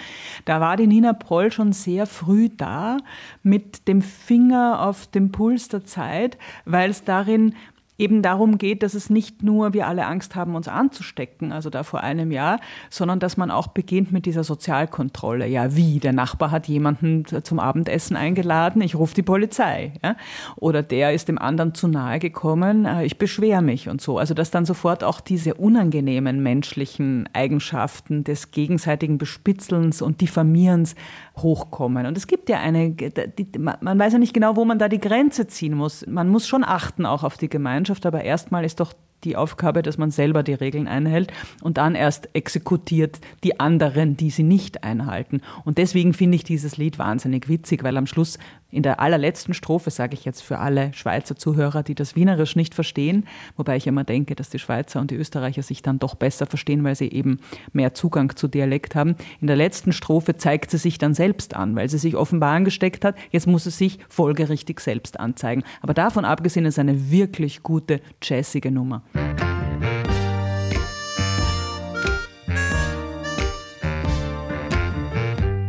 Da 0.45 0.61
war 0.61 0.77
die 0.77 0.89
Nina 0.89 1.13
Proll 1.13 1.53
schon 1.53 1.73
sehr 1.73 2.07
früh 2.07 2.49
da 2.49 2.97
mit 3.43 3.87
dem 3.87 4.03
Finger 4.03 4.83
auf 4.83 5.07
dem 5.07 5.31
Puls 5.31 5.69
der 5.69 5.85
Zeit, 5.85 6.37
weil 6.65 6.91
es 6.91 7.05
darin 7.05 7.55
eben 7.99 8.23
darum 8.23 8.59
geht, 8.59 8.83
dass 8.83 8.95
es 8.95 9.09
nicht 9.09 9.43
nur 9.43 9.73
wir 9.73 9.87
alle 9.87 10.07
Angst 10.07 10.35
haben, 10.35 10.57
uns 10.57 10.69
anzustecken, 10.69 11.53
also 11.53 11.71
da 11.71 11.83
vor 11.85 12.01
einem 12.01 12.33
Jahr, 12.33 12.59
sondern 12.91 13.21
dass 13.21 13.37
man 13.37 13.51
auch 13.51 13.69
beginnt 13.69 14.11
mit 14.11 14.27
dieser 14.27 14.43
Sozialkontrolle. 14.43 15.47
Ja, 15.47 15.77
wie? 15.77 16.01
Der 16.01 16.13
Nachbar 16.13 16.51
hat 16.51 16.67
jemanden 16.67 17.25
zum 17.45 17.61
Abendessen 17.61 18.17
eingeladen, 18.17 18.83
ich 18.83 18.97
rufe 18.97 19.15
die 19.15 19.23
Polizei. 19.23 19.93
Ja? 20.03 20.17
Oder 20.57 20.83
der 20.83 21.13
ist 21.13 21.29
dem 21.29 21.39
anderen 21.39 21.75
zu 21.75 21.87
nahe 21.87 22.19
gekommen, 22.19 22.85
äh, 22.85 23.05
ich 23.05 23.19
beschwere 23.19 23.63
mich 23.63 23.89
und 23.89 24.01
so. 24.01 24.19
Also 24.19 24.35
dass 24.35 24.51
dann 24.51 24.65
sofort 24.65 25.05
auch 25.05 25.21
diese 25.21 25.55
unangenehmen 25.55 26.43
menschlichen 26.43 27.29
Eigenschaften 27.33 28.25
des 28.25 28.51
gegenseitigen 28.51 29.19
Bespitzelns 29.19 30.03
und 30.03 30.21
Diffamierens 30.21 30.97
hochkommen. 31.37 32.07
Und 32.07 32.17
es 32.17 32.27
gibt 32.27 32.49
ja 32.49 32.61
eine, 32.61 32.91
die, 32.93 33.47
man 33.59 33.99
weiß 33.99 34.13
ja 34.13 34.19
nicht 34.19 34.35
genau, 34.35 34.57
wo 34.57 34.65
man 34.65 34.79
da 34.79 34.89
die 34.89 35.01
Grenze 35.01 35.47
ziehen 35.47 35.75
muss. 35.75 36.07
Man 36.07 36.29
muss 36.29 36.47
schon 36.47 36.65
achten 36.65 37.07
auch 37.07 37.25
auf 37.25 37.37
die 37.37 37.49
Gemeinschaft, 37.49 38.07
aber 38.07 38.23
erstmal 38.23 38.65
ist 38.65 38.81
doch 38.81 38.93
die 39.25 39.37
Aufgabe, 39.37 39.83
dass 39.83 39.99
man 39.99 40.11
selber 40.11 40.43
die 40.43 40.55
Regeln 40.55 40.89
einhält 40.89 41.33
und 41.63 41.79
dann 41.79 41.95
erst 41.95 42.29
exekutiert 42.35 43.21
die 43.43 43.61
anderen, 43.61 44.17
die 44.17 44.31
sie 44.31 44.43
nicht 44.43 44.85
einhalten. 44.85 45.41
Und 45.65 45.79
deswegen 45.79 46.15
finde 46.15 46.37
ich 46.37 46.45
dieses 46.45 46.77
Lied 46.77 46.99
wahnsinnig 46.99 47.49
witzig, 47.49 47.83
weil 47.83 47.97
am 47.97 48.07
Schluss 48.07 48.39
in 48.75 48.83
der 48.83 49.01
allerletzten 49.01 49.55
Strophe, 49.55 49.91
sage 49.91 50.15
ich 50.15 50.25
jetzt 50.25 50.43
für 50.43 50.59
alle 50.59 50.93
Schweizer 50.95 51.37
Zuhörer, 51.37 51.83
die 51.85 51.95
das 51.95 52.17
Wienerisch 52.17 52.57
nicht 52.57 52.75
verstehen, 52.75 53.27
wobei 53.57 53.77
ich 53.77 53.87
immer 53.87 54.03
denke, 54.03 54.35
dass 54.35 54.51
die 54.51 54.59
Schweizer 54.59 55.01
und 55.01 55.13
die 55.13 55.15
Österreicher 55.15 55.63
sich 55.63 55.81
dann 55.81 56.01
doch 56.01 56.17
besser 56.17 56.47
verstehen, 56.47 56.83
weil 56.83 56.97
sie 56.97 57.11
eben 57.11 57.39
mehr 57.73 57.95
Zugang 57.95 58.35
zu 58.35 58.49
Dialekt 58.49 58.97
haben. 58.97 59.15
In 59.41 59.47
der 59.47 59.57
letzten 59.57 59.93
Strophe 59.93 60.37
zeigt 60.37 60.73
sie 60.73 60.79
sich 60.79 60.99
dann 60.99 61.15
selbst 61.15 61.55
an, 61.55 61.77
weil 61.77 61.89
sie 61.89 61.99
sich 61.99 62.17
offenbar 62.17 62.55
angesteckt 62.55 63.05
hat. 63.05 63.15
Jetzt 63.31 63.47
muss 63.47 63.65
sie 63.65 63.71
sich 63.71 63.99
folgerichtig 64.09 64.81
selbst 64.81 65.21
anzeigen. 65.21 65.63
Aber 65.81 65.95
davon 65.95 66.25
abgesehen 66.25 66.67
ist 66.67 66.79
eine 66.79 67.11
wirklich 67.11 67.63
gute, 67.63 68.01
jazzige 68.23 68.73
Nummer. 68.73 69.03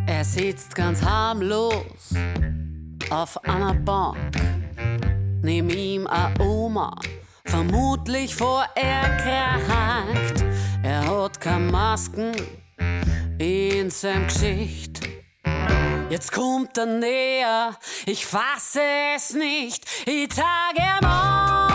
Er 0.08 0.24
sitzt 0.24 0.76
ganz 0.76 1.02
harmlos 1.02 2.14
auf 3.10 3.44
einer 3.44 3.74
Bank. 3.74 4.18
Neben 5.42 5.70
ihm 5.70 6.08
a 6.08 6.32
Oma, 6.40 6.96
vermutlich 7.46 8.34
vor 8.36 8.66
erkrankt. 8.76 10.44
Er 10.84 11.06
hat 11.08 11.40
keine 11.40 11.72
Masken 11.72 12.32
in 13.38 13.90
seinem 13.90 14.28
Gesicht. 14.28 15.02
Jetzt 16.10 16.32
kommt 16.32 16.78
er 16.78 16.86
näher, 16.86 17.76
ich 18.06 18.26
fasse 18.26 18.82
es 19.16 19.34
nicht, 19.34 19.86
ich 20.06 20.32
sage 20.34 20.80
ihm 20.80 21.75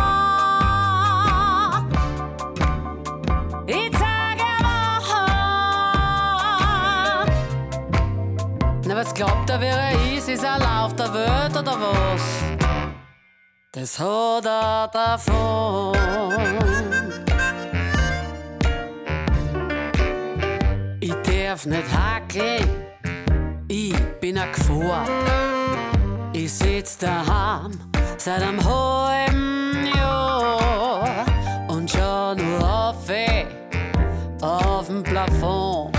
glaubt 9.21 9.51
er, 9.51 9.61
wer 9.61 9.77
er 9.77 10.17
ist? 10.17 10.29
Ist 10.29 10.45
auf 10.45 10.97
der 10.97 11.13
Welt 11.13 11.51
oder 11.51 11.77
was? 11.79 12.23
Das 13.73 13.99
hat 13.99 14.47
er 14.47 14.89
davon. 14.89 15.95
Ich 21.01 21.15
darf 21.23 21.67
nicht 21.67 21.89
hackeln 21.93 22.69
ich 23.69 23.95
bin 24.21 24.39
a 24.39 24.47
Gefahr. 24.47 25.07
Ich 26.33 26.53
sitz 26.53 26.99
daheim 26.99 27.79
seit 28.17 28.43
einem 28.43 28.61
halben 28.65 29.87
Jahr 29.95 31.25
und 31.69 31.91
schau 31.91 32.35
nur 32.35 32.61
auf, 32.61 33.09
ey, 33.09 33.47
auf 34.43 34.87
dem 34.87 35.03
Plafond. 35.03 35.97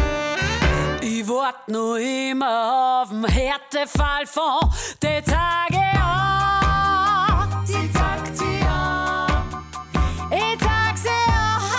Ich 1.01 1.27
wart 1.27 1.67
nur 1.67 1.97
immer 1.99 2.80
Härtefall 3.25 4.25
von 4.25 4.59
den 5.01 5.23
Tage 5.23 5.81
an. 6.01 7.65
Sagt 7.93 8.37
sie 8.37 8.61
an. 8.67 9.27
Ich 10.31 10.57
sag 10.59 10.97
sie 10.97 11.09
an. 11.31 11.69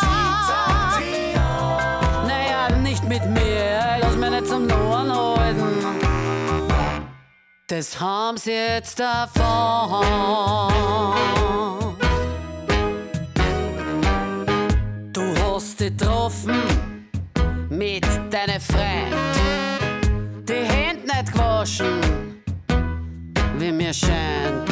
Sie 0.00 0.46
sagt 0.48 0.94
sie 0.98 1.34
an. 1.38 2.26
Naja, 2.26 2.76
nicht 2.82 3.04
mit 3.04 3.24
mir, 3.26 3.98
lass 4.00 4.16
mich 4.16 4.30
nicht 4.30 4.46
zum 4.46 4.70
Ohren 4.70 5.12
halten. 5.14 6.02
Das 7.66 7.98
haben 7.98 8.36
sie 8.36 8.52
jetzt 8.52 9.00
davon. 9.00 10.02
Du 15.12 15.22
hast 15.42 15.80
dich 15.80 15.96
getroffen 15.96 16.62
mit 17.70 18.04
deiner 18.30 18.60
Freund. 18.60 19.61
Nicht 21.22 21.34
gewaschen, 21.34 22.42
wie 23.56 23.70
mir 23.70 23.94
scheint. 23.94 24.68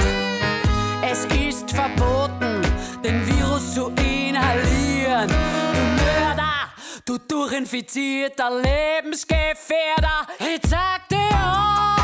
Es 1.01 1.25
ist 1.27 1.71
verboten, 1.71 2.61
den 3.05 3.25
Virus 3.25 3.75
zu 3.75 3.91
inhalieren. 3.91 5.29
Du 5.29 6.03
Mörder, 6.03 6.73
du 7.05 7.19
durchinfizierter 7.19 8.51
Lebensgefährder. 8.51 10.27
Ich 10.41 10.69
sag 10.69 11.09
dir 11.09 11.29
ja. 11.31 12.00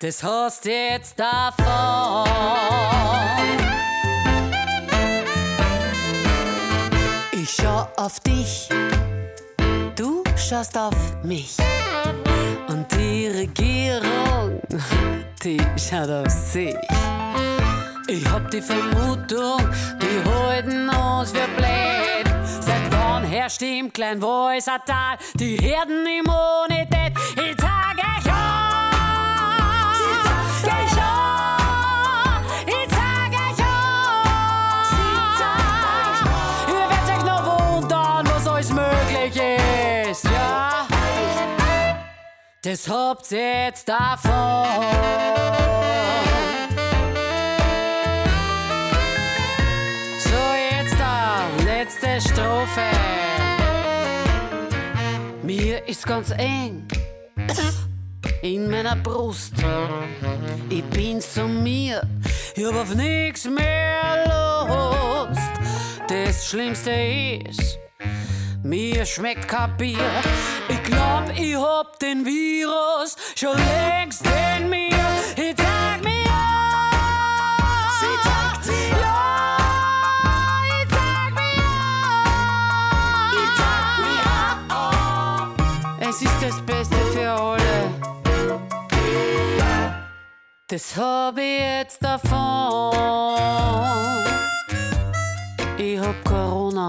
Das 0.00 0.22
hast 0.22 0.64
jetzt 0.64 1.18
davon. 1.18 2.28
Ich 7.32 7.50
schau 7.50 7.88
auf 7.96 8.20
dich, 8.20 8.68
du 9.96 10.22
schaust 10.36 10.78
auf 10.78 10.94
mich. 11.24 11.56
Und 12.68 12.86
die 12.92 13.26
Regierung, 13.26 14.60
die 15.42 15.60
schaut 15.76 16.10
auf 16.10 16.30
sich. 16.30 16.76
Ich 18.06 18.24
hab 18.30 18.48
die 18.52 18.62
Vermutung, 18.62 19.68
die 20.00 20.30
halten 20.30 20.88
uns 20.90 21.32
für 21.32 21.48
blöd. 21.56 22.32
Seit 22.44 22.92
wann 22.92 23.24
herrscht 23.24 23.62
im 23.62 23.92
Kleinwalsertal 23.92 25.18
die 25.34 25.56
Herdenimmunität? 25.56 27.14
Ich 27.34 27.56
sag 27.60 27.97
Das 42.70 42.86
habt 42.86 43.32
ihr 43.32 43.64
jetzt 43.64 43.88
davon. 43.88 44.30
So, 50.18 50.42
jetzt 50.70 50.94
da, 51.00 51.46
letzte 51.64 52.20
Strophe. 52.20 52.82
Mir 55.42 55.88
ist 55.88 56.06
ganz 56.06 56.30
eng 56.32 56.86
in 58.42 58.70
meiner 58.70 58.96
Brust. 58.96 59.54
Ich 60.68 60.84
bin 60.90 61.22
zu 61.22 61.48
mir, 61.48 62.06
ich 62.54 62.66
hab 62.66 62.74
auf 62.74 62.94
nix 62.94 63.46
mehr 63.46 64.26
Lust. 64.26 65.40
Das 66.06 66.46
Schlimmste 66.46 66.90
ist, 66.90 67.78
mir 68.62 69.06
schmeckt 69.06 69.48
kein 69.48 69.74
Bier. 69.78 70.10
Ich 70.70 70.82
glaub, 70.82 71.30
ich 71.34 71.56
hab 71.56 71.98
den 71.98 72.24
Virus 72.26 73.16
schon 73.34 73.56
längst 73.56 74.22
in 74.26 74.68
mir. 74.68 74.88
Ich 75.36 75.54
sag 75.56 76.02
mir 76.04 76.22
ja. 76.24 76.44
Sie 78.00 78.14
sagt 78.28 78.66
ja. 79.02 79.56
Ich 80.68 80.88
sag 80.90 81.30
mir 81.34 81.54
ja. 81.62 81.74
Ich 83.32 83.50
sag 83.58 83.92
mir 84.04 84.18
ja. 84.26 86.08
Es 86.10 86.22
ist 86.22 86.42
das 86.42 86.60
Beste 86.66 86.96
für 87.12 87.30
alle. 87.30 87.90
Das 90.66 90.96
hab 90.96 91.38
ich 91.38 91.60
jetzt 91.60 92.04
davon. 92.04 92.92
Ich 95.78 95.98
hab 95.98 96.24
Corona. 96.24 96.88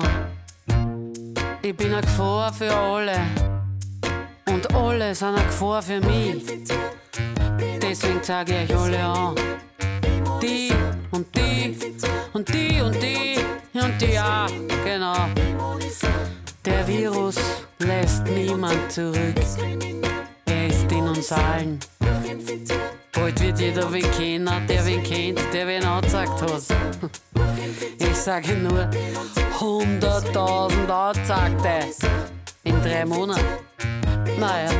Ich 1.62 1.76
bin 1.78 1.94
eine 1.94 2.02
Gefahr 2.02 2.52
für 2.52 2.74
alle. 2.74 3.20
Alle 4.80 5.14
sind 5.14 5.28
eine 5.28 5.46
Gefahr 5.46 5.82
für 5.82 6.00
mich. 6.00 6.46
Deswegen 7.82 8.24
zeige 8.24 8.64
ich 8.64 8.74
euch 8.74 8.80
alle 8.80 9.04
an. 9.04 9.36
Die 10.42 10.72
und 11.12 11.28
die 11.36 11.76
und 12.34 12.48
die 12.48 12.82
und 12.82 12.96
die 13.04 13.38
und 13.74 14.02
die 14.02 14.14
ja, 14.14 14.48
genau. 14.86 15.28
Der 16.64 16.88
Virus 16.88 17.36
lässt 17.80 18.24
niemand 18.28 18.90
zurück. 18.90 19.36
Er 20.46 20.68
ist 20.68 20.90
in 20.92 21.08
uns 21.10 21.32
allen. 21.32 21.80
Bald 23.12 23.42
wird 23.42 23.60
jeder 23.60 23.92
wen 23.92 24.12
kennen, 24.12 24.68
der 24.68 24.86
wen 24.86 25.04
kennt, 25.04 25.42
der 25.54 25.68
wen 25.68 25.84
angezeigt 25.84 26.42
hat. 26.42 26.64
Ich 28.00 28.16
sage 28.16 28.54
nur 28.56 28.90
100.000 29.60 30.90
Angezeigte 30.90 32.08
in 32.64 32.82
drei 32.82 33.06
Monaten. 33.06 33.44
Naja, 34.40 34.72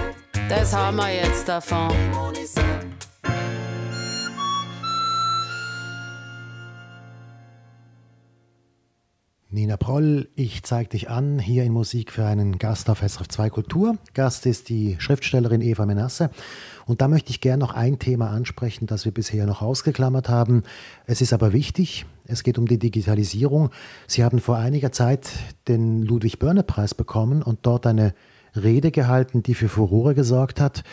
das 0.48 0.74
haben 0.74 0.96
wir 0.96 1.14
jetzt 1.14 1.50
davon. 1.50 1.92
Nina 9.52 9.76
Proll, 9.76 10.30
ich 10.36 10.64
zeig 10.64 10.92
dich 10.92 11.10
an, 11.10 11.40
hier 11.40 11.66
in 11.66 11.74
Musik 11.74 12.14
für 12.14 12.24
einen 12.24 12.58
Gast 12.58 12.90
auf 12.90 13.00
SRF 13.00 13.28
2 13.28 13.50
Kultur. 13.50 13.98
Gast 14.14 14.46
ist 14.46 14.70
die 14.70 14.96
Schriftstellerin 15.00 15.60
Eva 15.60 15.86
Menasse. 15.86 16.30
Und 16.86 17.02
da 17.02 17.10
möchte 17.10 17.32
ich 17.32 17.42
gerne 17.42 17.60
noch 17.60 17.74
ein 17.74 18.00
Thema 18.00 18.30
ansprechen, 18.30 18.88
das 18.88 19.04
wir 19.04 19.12
bisher 19.12 19.46
noch 19.46 19.62
ausgeklammert 19.62 20.30
haben. 20.30 20.64
Es 21.06 21.20
ist 21.20 21.34
aber 21.34 21.52
wichtig. 21.52 22.06
Es 22.28 22.44
geht 22.44 22.58
um 22.58 22.66
die 22.66 22.80
Digitalisierung. 22.80 23.72
Sie 24.08 24.24
haben 24.24 24.40
vor 24.40 24.56
einiger 24.56 24.94
Zeit 24.94 25.30
den 25.68 26.04
Ludwig-Börne-Preis 26.04 26.96
bekommen 26.96 27.44
und 27.44 27.60
dort 27.64 27.86
eine 27.86 28.14
Rede 28.56 28.92
gehalten, 28.92 29.44
die 29.44 29.54
für 29.54 29.70
Furore 29.70 30.16
gesorgt 30.16 30.60
hat. 30.60 30.84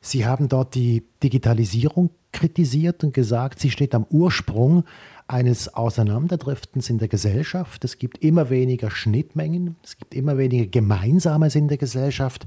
Sie 0.00 0.26
haben 0.26 0.48
dort 0.48 0.74
die 0.74 1.04
Digitalisierung 1.22 2.10
kritisiert 2.32 3.04
und 3.04 3.14
gesagt, 3.14 3.60
sie 3.60 3.70
steht 3.70 3.94
am 3.94 4.04
Ursprung 4.10 4.84
eines 5.26 5.72
Auseinanderdriftens 5.72 6.90
in 6.90 6.98
der 6.98 7.08
Gesellschaft. 7.08 7.84
Es 7.84 7.96
gibt 7.96 8.18
immer 8.18 8.50
weniger 8.50 8.90
Schnittmengen, 8.90 9.76
es 9.82 9.96
gibt 9.96 10.14
immer 10.14 10.36
weniger 10.36 10.66
Gemeinsames 10.66 11.54
in 11.54 11.68
der 11.68 11.78
Gesellschaft. 11.78 12.44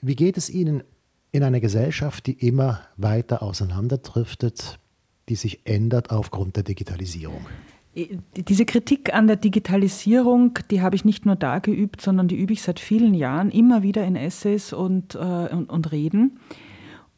Wie 0.00 0.16
geht 0.16 0.36
es 0.36 0.50
Ihnen 0.50 0.82
in 1.30 1.44
einer 1.44 1.60
Gesellschaft, 1.60 2.26
die 2.26 2.32
immer 2.32 2.80
weiter 2.96 3.42
auseinanderdriftet, 3.42 4.80
die 5.28 5.36
sich 5.36 5.60
ändert 5.64 6.10
aufgrund 6.10 6.56
der 6.56 6.64
Digitalisierung? 6.64 7.46
Diese 7.94 8.66
Kritik 8.66 9.12
an 9.12 9.26
der 9.26 9.36
Digitalisierung, 9.36 10.58
die 10.70 10.80
habe 10.80 10.94
ich 10.94 11.04
nicht 11.04 11.26
nur 11.26 11.34
da 11.34 11.58
geübt, 11.58 12.00
sondern 12.00 12.28
die 12.28 12.36
übe 12.36 12.52
ich 12.52 12.62
seit 12.62 12.78
vielen 12.78 13.14
Jahren 13.14 13.50
immer 13.50 13.82
wieder 13.82 14.04
in 14.04 14.14
Essays 14.14 14.72
und, 14.72 15.16
äh, 15.16 15.18
und, 15.18 15.68
und, 15.68 15.90
Reden. 15.90 16.38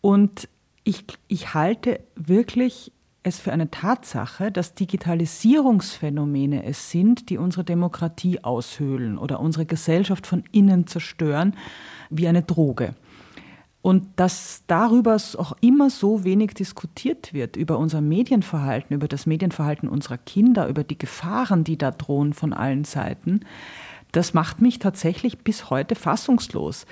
Und 0.00 0.48
ich, 0.84 1.04
ich 1.28 1.52
halte 1.52 2.00
wirklich 2.16 2.90
es 3.22 3.38
für 3.38 3.52
eine 3.52 3.70
Tatsache, 3.70 4.50
dass 4.50 4.74
Digitalisierungsphänomene 4.74 6.64
es 6.64 6.90
sind, 6.90 7.28
die 7.28 7.38
unsere 7.38 7.64
Demokratie 7.64 8.42
aushöhlen 8.42 9.18
oder 9.18 9.40
unsere 9.40 9.66
Gesellschaft 9.66 10.26
von 10.26 10.42
innen 10.52 10.86
zerstören, 10.86 11.54
wie 12.10 12.26
eine 12.26 12.42
Droge. 12.42 12.94
Und 13.82 14.04
dass 14.16 14.62
darüber 14.68 15.16
auch 15.36 15.56
immer 15.60 15.90
so 15.90 16.22
wenig 16.22 16.54
diskutiert 16.54 17.34
wird, 17.34 17.56
über 17.56 17.78
unser 17.78 18.00
Medienverhalten, 18.00 18.94
über 18.94 19.08
das 19.08 19.26
Medienverhalten 19.26 19.88
unserer 19.88 20.18
Kinder, 20.18 20.68
über 20.68 20.84
die 20.84 20.96
Gefahren, 20.96 21.64
die 21.64 21.76
da 21.76 21.90
drohen 21.90 22.32
von 22.32 22.52
allen 22.52 22.84
Seiten, 22.84 23.40
das 24.12 24.34
macht 24.34 24.60
mich 24.60 24.78
tatsächlich 24.78 25.38
bis 25.38 25.70
heute 25.70 25.94
fassungslos. 25.94 26.86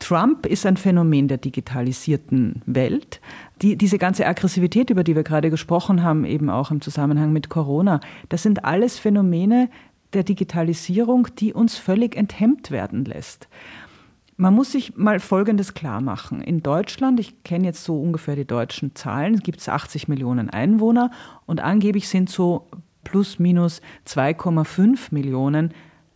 Trump 0.00 0.44
ist 0.44 0.66
ein 0.66 0.76
Phänomen 0.76 1.28
der 1.28 1.38
digitalisierten 1.38 2.62
Welt. 2.66 3.20
Die, 3.62 3.76
diese 3.76 3.96
ganze 3.96 4.26
Aggressivität, 4.26 4.90
über 4.90 5.04
die 5.04 5.14
wir 5.14 5.22
gerade 5.22 5.50
gesprochen 5.50 6.02
haben, 6.02 6.24
eben 6.24 6.50
auch 6.50 6.70
im 6.70 6.80
Zusammenhang 6.80 7.32
mit 7.32 7.48
Corona, 7.48 8.00
das 8.28 8.42
sind 8.42 8.64
alles 8.64 8.98
Phänomene 8.98 9.70
der 10.12 10.24
Digitalisierung, 10.24 11.28
die 11.38 11.52
uns 11.52 11.76
völlig 11.76 12.16
enthemmt 12.16 12.70
werden 12.70 13.04
lässt. 13.04 13.48
Man 14.36 14.54
muss 14.54 14.72
sich 14.72 14.96
mal 14.96 15.20
Folgendes 15.20 15.74
klar 15.74 16.00
machen. 16.00 16.40
In 16.40 16.60
Deutschland, 16.60 17.20
ich 17.20 17.44
kenne 17.44 17.66
jetzt 17.66 17.84
so 17.84 18.00
ungefähr 18.00 18.34
die 18.34 18.46
deutschen 18.46 18.94
Zahlen, 18.96 19.38
gibt 19.38 19.60
es 19.60 19.68
80 19.68 20.08
Millionen 20.08 20.50
Einwohner 20.50 21.12
und 21.46 21.60
angeblich 21.60 22.08
sind 22.08 22.28
so 22.28 22.66
plus 23.04 23.38
minus 23.38 23.80
2,5 24.08 25.12
Millionen 25.12 25.72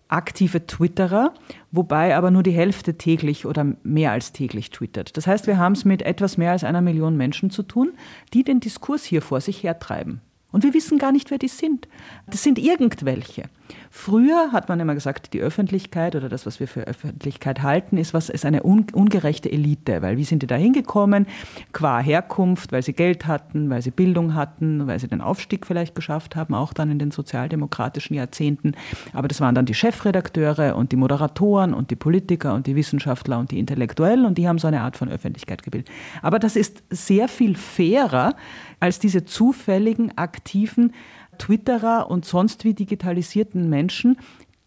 aktive 0.09 0.67
Twitterer, 0.67 1.35
wobei 1.71 2.17
aber 2.17 2.31
nur 2.31 2.43
die 2.43 2.51
Hälfte 2.51 2.97
täglich 2.97 3.47
oder 3.47 3.77
mehr 3.83 4.11
als 4.11 4.33
täglich 4.33 4.71
twittert. 4.71 5.17
Das 5.17 5.27
heißt, 5.27 5.47
wir 5.47 5.59
haben 5.59 5.75
es 5.75 5.85
mit 5.85 6.03
etwas 6.03 6.39
mehr 6.39 6.53
als 6.53 6.65
einer 6.65 6.81
Million 6.81 7.17
Menschen 7.17 7.51
zu 7.51 7.63
tun, 7.63 7.93
die 8.33 8.43
den 8.43 8.59
Diskurs 8.59 9.05
hier 9.05 9.23
vor 9.23 9.41
sich 9.41 9.63
hertreiben. 9.63 10.23
Und 10.51 10.65
wir 10.65 10.75
wissen 10.75 10.99
gar 10.99 11.13
nicht, 11.13 11.31
wer 11.31 11.39
die 11.39 11.49
sind. 11.49 11.89
Das 12.27 12.43
sind 12.43 12.59
irgendwelche. 12.59 13.45
Früher 13.91 14.53
hat 14.53 14.69
man 14.69 14.81
immer 14.81 14.95
gesagt, 14.95 15.33
die 15.33 15.41
Öffentlichkeit 15.41 16.15
oder 16.15 16.29
das, 16.29 16.47
was 16.47 16.61
wir 16.61 16.69
für 16.69 16.83
Öffentlichkeit 16.83 17.63
halten, 17.63 17.97
ist, 17.97 18.15
was, 18.15 18.29
ist 18.29 18.45
eine 18.45 18.65
un, 18.65 18.87
ungerechte 18.93 19.51
Elite. 19.51 20.03
Weil 20.03 20.17
wie 20.17 20.25
sind 20.25 20.43
die 20.43 20.47
da 20.47 20.57
hingekommen? 20.57 21.27
Qua 21.73 21.99
Herkunft, 21.99 22.73
weil 22.73 22.83
sie 22.83 22.93
Geld 22.93 23.27
hatten, 23.27 23.71
weil 23.71 23.83
sie 23.83 23.91
Bildung 23.91 24.35
hatten, 24.35 24.87
weil 24.87 24.99
sie 24.99 25.09
den 25.09 25.21
Aufstieg 25.21 25.67
vielleicht 25.67 25.95
geschafft 25.95 26.37
haben, 26.37 26.55
auch 26.55 26.73
dann 26.73 26.91
in 26.91 26.99
den 26.99 27.11
sozialdemokratischen 27.11 28.15
Jahrzehnten. 28.15 28.73
Aber 29.13 29.29
das 29.29 29.41
waren 29.41 29.55
dann 29.55 29.67
die 29.67 29.75
Chefredakteure 29.75 30.77
und 30.77 30.93
die 30.93 30.97
Moderatoren 30.97 31.75
und 31.75 31.91
die 31.91 31.97
Politiker 31.97 32.55
und 32.55 32.67
die 32.67 32.77
Wissenschaftler 32.77 33.39
und 33.39 33.51
die 33.51 33.59
Intellektuellen 33.59 34.25
und 34.25 34.39
die 34.39 34.49
haben 34.49 34.59
so 34.59 34.69
eine 34.69 34.83
Art 34.83 34.97
von 34.97 35.09
Öffentlichkeit 35.09 35.63
gebildet. 35.63 35.91
Aber 36.23 36.39
das 36.39 36.57
ist 36.57 36.83
sehr 36.91 37.29
viel 37.29 37.57
fairer 37.57 38.35
als 38.81 38.99
diese 38.99 39.25
zufälligen, 39.25 40.17
aktiven 40.17 40.93
Twitterer 41.39 42.11
und 42.11 42.25
sonst 42.25 42.65
wie 42.65 42.75
digitalisierten 42.75 43.69
Menschen, 43.69 44.19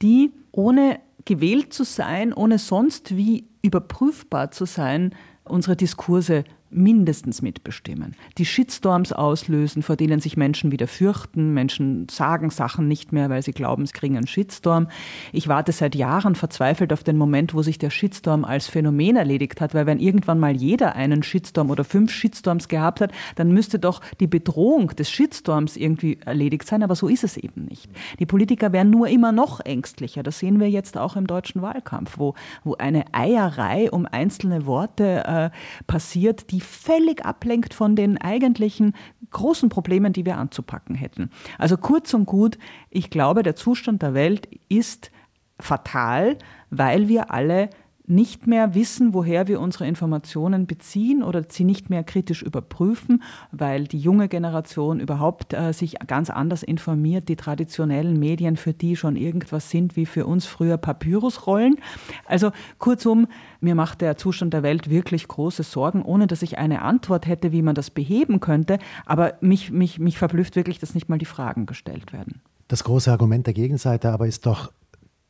die 0.01 0.31
ohne 0.51 0.99
gewählt 1.25 1.73
zu 1.73 1.83
sein, 1.83 2.33
ohne 2.33 2.57
sonst 2.57 3.15
wie 3.15 3.45
überprüfbar 3.61 4.51
zu 4.51 4.65
sein, 4.65 5.13
unsere 5.43 5.75
Diskurse 5.75 6.43
mindestens 6.71 7.41
mitbestimmen. 7.41 8.15
Die 8.37 8.45
Shitstorms 8.45 9.11
auslösen, 9.11 9.83
vor 9.83 9.95
denen 9.95 10.19
sich 10.19 10.37
Menschen 10.37 10.71
wieder 10.71 10.87
fürchten. 10.87 11.53
Menschen 11.53 12.07
sagen 12.09 12.49
Sachen 12.49 12.87
nicht 12.87 13.11
mehr, 13.11 13.29
weil 13.29 13.43
sie 13.43 13.51
glauben, 13.51 13.85
sie 13.85 13.93
kriegen 13.93 14.17
einen 14.17 14.27
Shitstorm. 14.27 14.87
Ich 15.33 15.47
warte 15.47 15.71
seit 15.71 15.95
Jahren 15.95 16.35
verzweifelt 16.35 16.93
auf 16.93 17.03
den 17.03 17.17
Moment, 17.17 17.53
wo 17.53 17.61
sich 17.61 17.77
der 17.77 17.89
Shitstorm 17.89 18.45
als 18.45 18.67
Phänomen 18.67 19.15
erledigt 19.15 19.61
hat, 19.61 19.73
weil 19.73 19.85
wenn 19.85 19.99
irgendwann 19.99 20.39
mal 20.39 20.55
jeder 20.55 20.95
einen 20.95 21.23
Shitstorm 21.23 21.69
oder 21.69 21.83
fünf 21.83 22.11
Shitstorms 22.11 22.67
gehabt 22.67 23.01
hat, 23.01 23.11
dann 23.35 23.51
müsste 23.51 23.79
doch 23.79 24.01
die 24.19 24.27
Bedrohung 24.27 24.87
des 24.87 25.09
Shitstorms 25.11 25.77
irgendwie 25.77 26.19
erledigt 26.25 26.67
sein, 26.67 26.83
aber 26.83 26.95
so 26.95 27.07
ist 27.07 27.23
es 27.23 27.37
eben 27.37 27.65
nicht. 27.65 27.89
Die 28.19 28.25
Politiker 28.25 28.71
werden 28.71 28.89
nur 28.89 29.07
immer 29.09 29.31
noch 29.31 29.59
ängstlicher. 29.59 30.23
Das 30.23 30.39
sehen 30.39 30.59
wir 30.59 30.69
jetzt 30.69 30.97
auch 30.97 31.15
im 31.15 31.27
deutschen 31.27 31.61
Wahlkampf, 31.61 32.17
wo, 32.17 32.35
wo 32.63 32.75
eine 32.75 33.13
Eierei 33.13 33.91
um 33.91 34.05
einzelne 34.05 34.65
Worte 34.65 35.23
äh, 35.25 35.49
passiert, 35.87 36.51
die 36.51 36.60
völlig 36.61 37.25
ablenkt 37.25 37.73
von 37.73 37.95
den 37.95 38.17
eigentlichen 38.19 38.93
großen 39.31 39.69
Problemen, 39.69 40.13
die 40.13 40.25
wir 40.25 40.37
anzupacken 40.37 40.95
hätten. 40.95 41.29
Also 41.57 41.77
kurz 41.77 42.13
und 42.13 42.25
gut, 42.25 42.57
ich 42.89 43.09
glaube, 43.09 43.43
der 43.43 43.55
Zustand 43.55 44.01
der 44.01 44.13
Welt 44.13 44.47
ist 44.69 45.11
fatal, 45.59 46.37
weil 46.69 47.07
wir 47.07 47.31
alle 47.31 47.69
nicht 48.07 48.47
mehr 48.47 48.73
wissen, 48.73 49.13
woher 49.13 49.47
wir 49.47 49.59
unsere 49.59 49.87
Informationen 49.87 50.67
beziehen 50.67 51.23
oder 51.23 51.43
sie 51.47 51.63
nicht 51.63 51.89
mehr 51.89 52.03
kritisch 52.03 52.41
überprüfen, 52.41 53.21
weil 53.51 53.85
die 53.85 53.99
junge 53.99 54.27
Generation 54.27 54.99
überhaupt 54.99 55.53
äh, 55.53 55.71
sich 55.71 55.95
ganz 56.07 56.29
anders 56.29 56.63
informiert, 56.63 57.29
die 57.29 57.35
traditionellen 57.35 58.19
Medien 58.19 58.57
für 58.57 58.73
die 58.73 58.95
schon 58.95 59.15
irgendwas 59.15 59.69
sind 59.69 59.95
wie 59.95 60.05
für 60.05 60.25
uns 60.25 60.45
früher 60.45 60.77
Papyrusrollen. 60.77 61.77
Also 62.25 62.51
kurzum, 62.79 63.27
mir 63.59 63.75
macht 63.75 64.01
der 64.01 64.17
Zustand 64.17 64.53
der 64.53 64.63
Welt 64.63 64.89
wirklich 64.89 65.27
große 65.27 65.63
Sorgen, 65.63 66.01
ohne 66.01 66.27
dass 66.27 66.41
ich 66.41 66.57
eine 66.57 66.81
Antwort 66.81 67.27
hätte, 67.27 67.51
wie 67.51 67.61
man 67.61 67.75
das 67.75 67.91
beheben 67.91 68.39
könnte. 68.39 68.79
Aber 69.05 69.35
mich, 69.41 69.71
mich, 69.71 69.99
mich 69.99 70.17
verblüfft 70.17 70.55
wirklich, 70.55 70.79
dass 70.79 70.95
nicht 70.95 71.09
mal 71.09 71.19
die 71.19 71.25
Fragen 71.25 71.65
gestellt 71.65 72.13
werden. 72.13 72.41
Das 72.67 72.83
große 72.83 73.11
Argument 73.11 73.45
der 73.45 73.53
Gegenseite 73.53 74.11
aber 74.11 74.27
ist 74.27 74.45
doch 74.45 74.71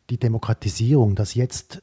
die 0.10 0.18
Demokratisierung, 0.18 1.16
dass 1.16 1.36
jetzt 1.36 1.82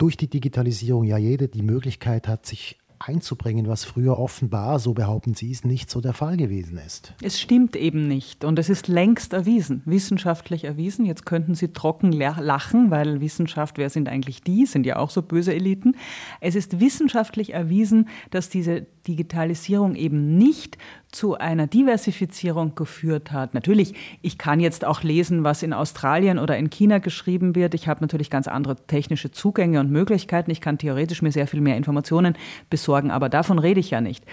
durch 0.00 0.16
die 0.16 0.28
Digitalisierung 0.28 1.04
ja 1.04 1.18
jeder 1.18 1.46
die 1.46 1.62
Möglichkeit 1.62 2.26
hat, 2.26 2.46
sich 2.46 2.78
einzubringen, 3.00 3.66
was 3.66 3.84
früher 3.84 4.18
offenbar, 4.18 4.78
so 4.78 4.92
behaupten 4.92 5.34
Sie 5.34 5.50
es, 5.50 5.64
nicht 5.64 5.90
so 5.90 6.00
der 6.00 6.12
Fall 6.12 6.36
gewesen 6.36 6.78
ist. 6.78 7.14
Es 7.22 7.40
stimmt 7.40 7.74
eben 7.74 8.06
nicht 8.06 8.44
und 8.44 8.58
es 8.58 8.68
ist 8.68 8.88
längst 8.88 9.32
erwiesen, 9.32 9.82
wissenschaftlich 9.86 10.64
erwiesen. 10.64 11.06
Jetzt 11.06 11.24
könnten 11.24 11.54
Sie 11.54 11.72
trocken 11.72 12.12
lachen, 12.12 12.90
weil 12.90 13.20
Wissenschaft, 13.20 13.78
wer 13.78 13.88
sind 13.88 14.08
eigentlich 14.08 14.42
die, 14.42 14.66
sind 14.66 14.84
ja 14.84 14.96
auch 14.96 15.10
so 15.10 15.22
böse 15.22 15.54
Eliten. 15.54 15.96
Es 16.40 16.54
ist 16.54 16.78
wissenschaftlich 16.80 17.54
erwiesen, 17.54 18.08
dass 18.30 18.50
diese 18.50 18.86
Digitalisierung 19.06 19.96
eben 19.96 20.36
nicht 20.36 20.76
zu 21.12 21.36
einer 21.36 21.66
Diversifizierung 21.66 22.74
geführt 22.74 23.32
hat. 23.32 23.54
Natürlich, 23.54 23.94
ich 24.22 24.38
kann 24.38 24.60
jetzt 24.60 24.84
auch 24.84 25.02
lesen, 25.02 25.44
was 25.44 25.62
in 25.62 25.72
Australien 25.72 26.38
oder 26.38 26.56
in 26.56 26.70
China 26.70 26.98
geschrieben 26.98 27.54
wird. 27.54 27.74
Ich 27.74 27.88
habe 27.88 28.00
natürlich 28.00 28.30
ganz 28.30 28.46
andere 28.48 28.76
technische 28.76 29.30
Zugänge 29.30 29.80
und 29.80 29.90
Möglichkeiten. 29.90 30.50
Ich 30.50 30.60
kann 30.60 30.78
theoretisch 30.78 31.22
mir 31.22 31.32
sehr 31.32 31.46
viel 31.46 31.60
mehr 31.60 31.76
Informationen 31.76 32.36
besorgen, 32.68 33.10
aber 33.10 33.28
davon 33.28 33.58
rede 33.58 33.80
ich 33.80 33.90
ja 33.90 34.00
nicht. 34.00 34.24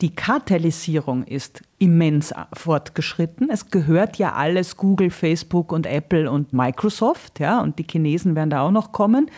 Die 0.00 0.14
Kartellisierung 0.14 1.24
ist 1.24 1.62
immens 1.78 2.34
fortgeschritten. 2.52 3.48
Es 3.50 3.70
gehört 3.70 4.16
ja 4.16 4.32
alles 4.32 4.76
Google, 4.76 5.10
Facebook 5.10 5.70
und 5.70 5.86
Apple 5.86 6.30
und 6.30 6.52
Microsoft, 6.52 7.38
ja, 7.38 7.60
und 7.60 7.78
die 7.78 7.86
Chinesen 7.88 8.34
werden 8.34 8.50
da 8.50 8.62
auch 8.62 8.72
noch 8.72 8.92
kommen. 8.92 9.30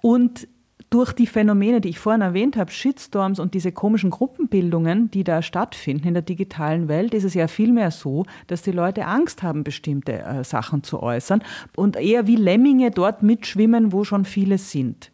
Und 0.00 0.48
durch 0.92 1.12
die 1.12 1.26
Phänomene, 1.26 1.80
die 1.80 1.88
ich 1.88 1.98
vorhin 1.98 2.20
erwähnt 2.20 2.56
habe, 2.56 2.70
Shitstorms 2.70 3.38
und 3.38 3.54
diese 3.54 3.72
komischen 3.72 4.10
Gruppenbildungen, 4.10 5.10
die 5.10 5.24
da 5.24 5.40
stattfinden 5.40 6.08
in 6.08 6.12
der 6.12 6.22
digitalen 6.22 6.86
Welt, 6.86 7.14
ist 7.14 7.24
es 7.24 7.32
ja 7.32 7.48
vielmehr 7.48 7.90
so, 7.90 8.26
dass 8.46 8.60
die 8.60 8.72
Leute 8.72 9.06
Angst 9.06 9.42
haben, 9.42 9.64
bestimmte 9.64 10.20
äh, 10.20 10.44
Sachen 10.44 10.82
zu 10.82 11.02
äußern 11.02 11.42
und 11.76 11.96
eher 11.96 12.26
wie 12.26 12.36
Lemminge 12.36 12.90
dort 12.90 13.22
mitschwimmen, 13.22 13.92
wo 13.92 14.04
schon 14.04 14.26
viele 14.26 14.58
sind. 14.58 15.10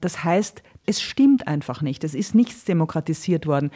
Das 0.00 0.22
heißt, 0.22 0.62
es 0.86 1.02
stimmt 1.02 1.48
einfach 1.48 1.82
nicht. 1.82 2.04
Es 2.04 2.14
ist 2.14 2.36
nichts 2.36 2.64
demokratisiert 2.64 3.46
worden. 3.46 3.72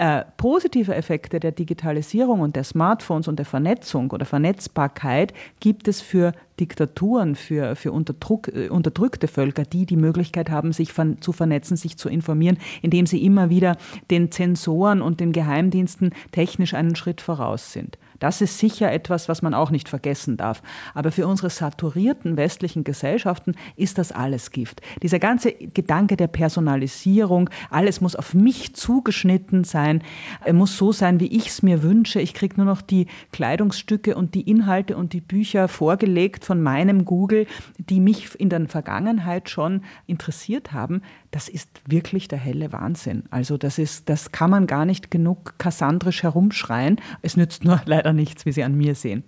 Äh, 0.00 0.24
positive 0.38 0.94
Effekte 0.94 1.40
der 1.40 1.52
Digitalisierung 1.52 2.40
und 2.40 2.56
der 2.56 2.64
Smartphones 2.64 3.28
und 3.28 3.38
der 3.38 3.44
Vernetzung 3.44 4.10
oder 4.12 4.24
Vernetzbarkeit 4.24 5.34
gibt 5.60 5.88
es 5.88 6.00
für 6.00 6.32
Diktaturen, 6.58 7.34
für, 7.34 7.76
für 7.76 7.92
Unterdruck, 7.92 8.48
äh, 8.48 8.70
unterdrückte 8.70 9.28
Völker, 9.28 9.64
die 9.64 9.84
die 9.84 9.98
Möglichkeit 9.98 10.48
haben, 10.48 10.72
sich 10.72 10.94
von, 10.94 11.20
zu 11.20 11.32
vernetzen, 11.32 11.76
sich 11.76 11.98
zu 11.98 12.08
informieren, 12.08 12.56
indem 12.80 13.04
sie 13.04 13.22
immer 13.22 13.50
wieder 13.50 13.76
den 14.10 14.32
Zensoren 14.32 15.02
und 15.02 15.20
den 15.20 15.32
Geheimdiensten 15.32 16.14
technisch 16.32 16.72
einen 16.72 16.96
Schritt 16.96 17.20
voraus 17.20 17.74
sind. 17.74 17.98
Das 18.20 18.40
ist 18.40 18.58
sicher 18.58 18.92
etwas, 18.92 19.28
was 19.28 19.42
man 19.42 19.54
auch 19.54 19.70
nicht 19.70 19.88
vergessen 19.88 20.36
darf. 20.36 20.62
Aber 20.94 21.10
für 21.10 21.26
unsere 21.26 21.50
saturierten 21.50 22.36
westlichen 22.36 22.84
Gesellschaften 22.84 23.56
ist 23.76 23.98
das 23.98 24.12
alles 24.12 24.52
Gift. 24.52 24.82
Dieser 25.02 25.18
ganze 25.18 25.52
Gedanke 25.52 26.16
der 26.16 26.28
Personalisierung, 26.28 27.50
alles 27.70 28.00
muss 28.00 28.14
auf 28.14 28.34
mich 28.34 28.74
zugeschnitten 28.74 29.64
sein, 29.64 30.04
muss 30.52 30.76
so 30.76 30.92
sein, 30.92 31.18
wie 31.18 31.36
ich 31.36 31.48
es 31.48 31.62
mir 31.62 31.82
wünsche. 31.82 32.20
Ich 32.20 32.34
kriege 32.34 32.56
nur 32.56 32.66
noch 32.66 32.82
die 32.82 33.06
Kleidungsstücke 33.32 34.14
und 34.14 34.34
die 34.34 34.48
Inhalte 34.48 34.96
und 34.96 35.12
die 35.12 35.20
Bücher 35.20 35.66
vorgelegt 35.66 36.44
von 36.44 36.62
meinem 36.62 37.04
Google, 37.04 37.46
die 37.78 38.00
mich 38.00 38.38
in 38.38 38.50
der 38.50 38.60
Vergangenheit 38.68 39.48
schon 39.48 39.82
interessiert 40.06 40.72
haben 40.72 41.02
das 41.30 41.48
ist 41.48 41.68
wirklich 41.86 42.28
der 42.28 42.38
helle 42.38 42.72
Wahnsinn. 42.72 43.24
Also 43.30 43.56
das 43.56 43.78
ist, 43.78 44.08
das 44.08 44.32
kann 44.32 44.50
man 44.50 44.66
gar 44.66 44.84
nicht 44.84 45.10
genug 45.10 45.58
kassandrisch 45.58 46.22
herumschreien. 46.22 47.00
Es 47.22 47.36
nützt 47.36 47.64
nur 47.64 47.80
leider 47.86 48.12
nichts, 48.12 48.46
wie 48.46 48.52
Sie 48.52 48.64
an 48.64 48.76
mir 48.76 48.94
sehen. 48.94 49.24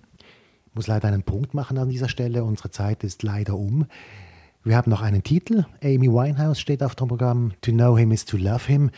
Ich 0.66 0.74
muss 0.74 0.86
leider 0.86 1.08
einen 1.08 1.22
Punkt 1.22 1.54
machen 1.54 1.78
an 1.78 1.90
dieser 1.90 2.08
Stelle. 2.08 2.44
Unsere 2.44 2.70
Zeit 2.70 3.04
ist 3.04 3.22
leider 3.22 3.56
um. 3.56 3.86
Wir 4.64 4.76
haben 4.76 4.90
noch 4.90 5.02
einen 5.02 5.22
Titel. 5.22 5.66
Amy 5.82 6.08
Winehouse 6.08 6.60
steht 6.60 6.82
auf 6.82 6.94
dem 6.94 7.08
Programm. 7.08 7.52
To 7.62 7.72
know 7.72 7.98
him 7.98 8.10
is 8.10 8.24
to 8.24 8.36
love 8.36 8.66
him. 8.66 8.90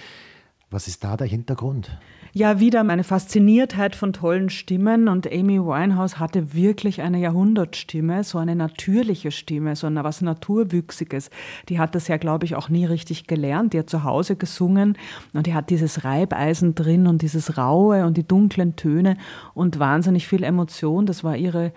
Was 0.70 0.88
ist 0.88 1.05
da 1.05 1.16
der 1.16 1.26
Hintergrund? 1.26 1.98
Ja, 2.37 2.59
wieder 2.59 2.82
meine 2.82 3.05
Fasziniertheit 3.05 3.95
von 3.95 4.12
tollen 4.12 4.51
Stimmen 4.51 5.07
und 5.07 5.32
Amy 5.32 5.61
Winehouse 5.61 6.18
hatte 6.18 6.53
wirklich 6.53 7.01
eine 7.01 7.20
Jahrhundertstimme, 7.20 8.24
so 8.24 8.39
eine 8.39 8.57
natürliche 8.57 9.30
Stimme, 9.30 9.76
so 9.76 9.87
was 9.95 10.20
Naturwüchsiges. 10.20 11.30
Die 11.68 11.78
hat 11.78 11.95
das 11.95 12.09
ja, 12.09 12.16
glaube 12.16 12.45
ich, 12.45 12.57
auch 12.57 12.68
nie 12.68 12.87
richtig 12.87 13.28
gelernt. 13.28 13.72
Die 13.72 13.78
hat 13.78 13.89
zu 13.89 14.03
Hause 14.03 14.35
gesungen 14.35 14.99
und 15.32 15.47
die 15.47 15.55
hat 15.55 15.70
dieses 15.70 16.03
Reibeisen 16.03 16.74
drin 16.74 17.07
und 17.07 17.22
dieses 17.22 17.57
Raue 17.57 18.05
und 18.05 18.16
die 18.16 18.26
dunklen 18.26 18.74
Töne 18.74 19.16
und 19.55 19.78
wahnsinnig 19.78 20.26
viel 20.26 20.43
Emotion. 20.43 21.07
Das 21.07 21.22
war 21.22 21.37
ihre 21.37 21.72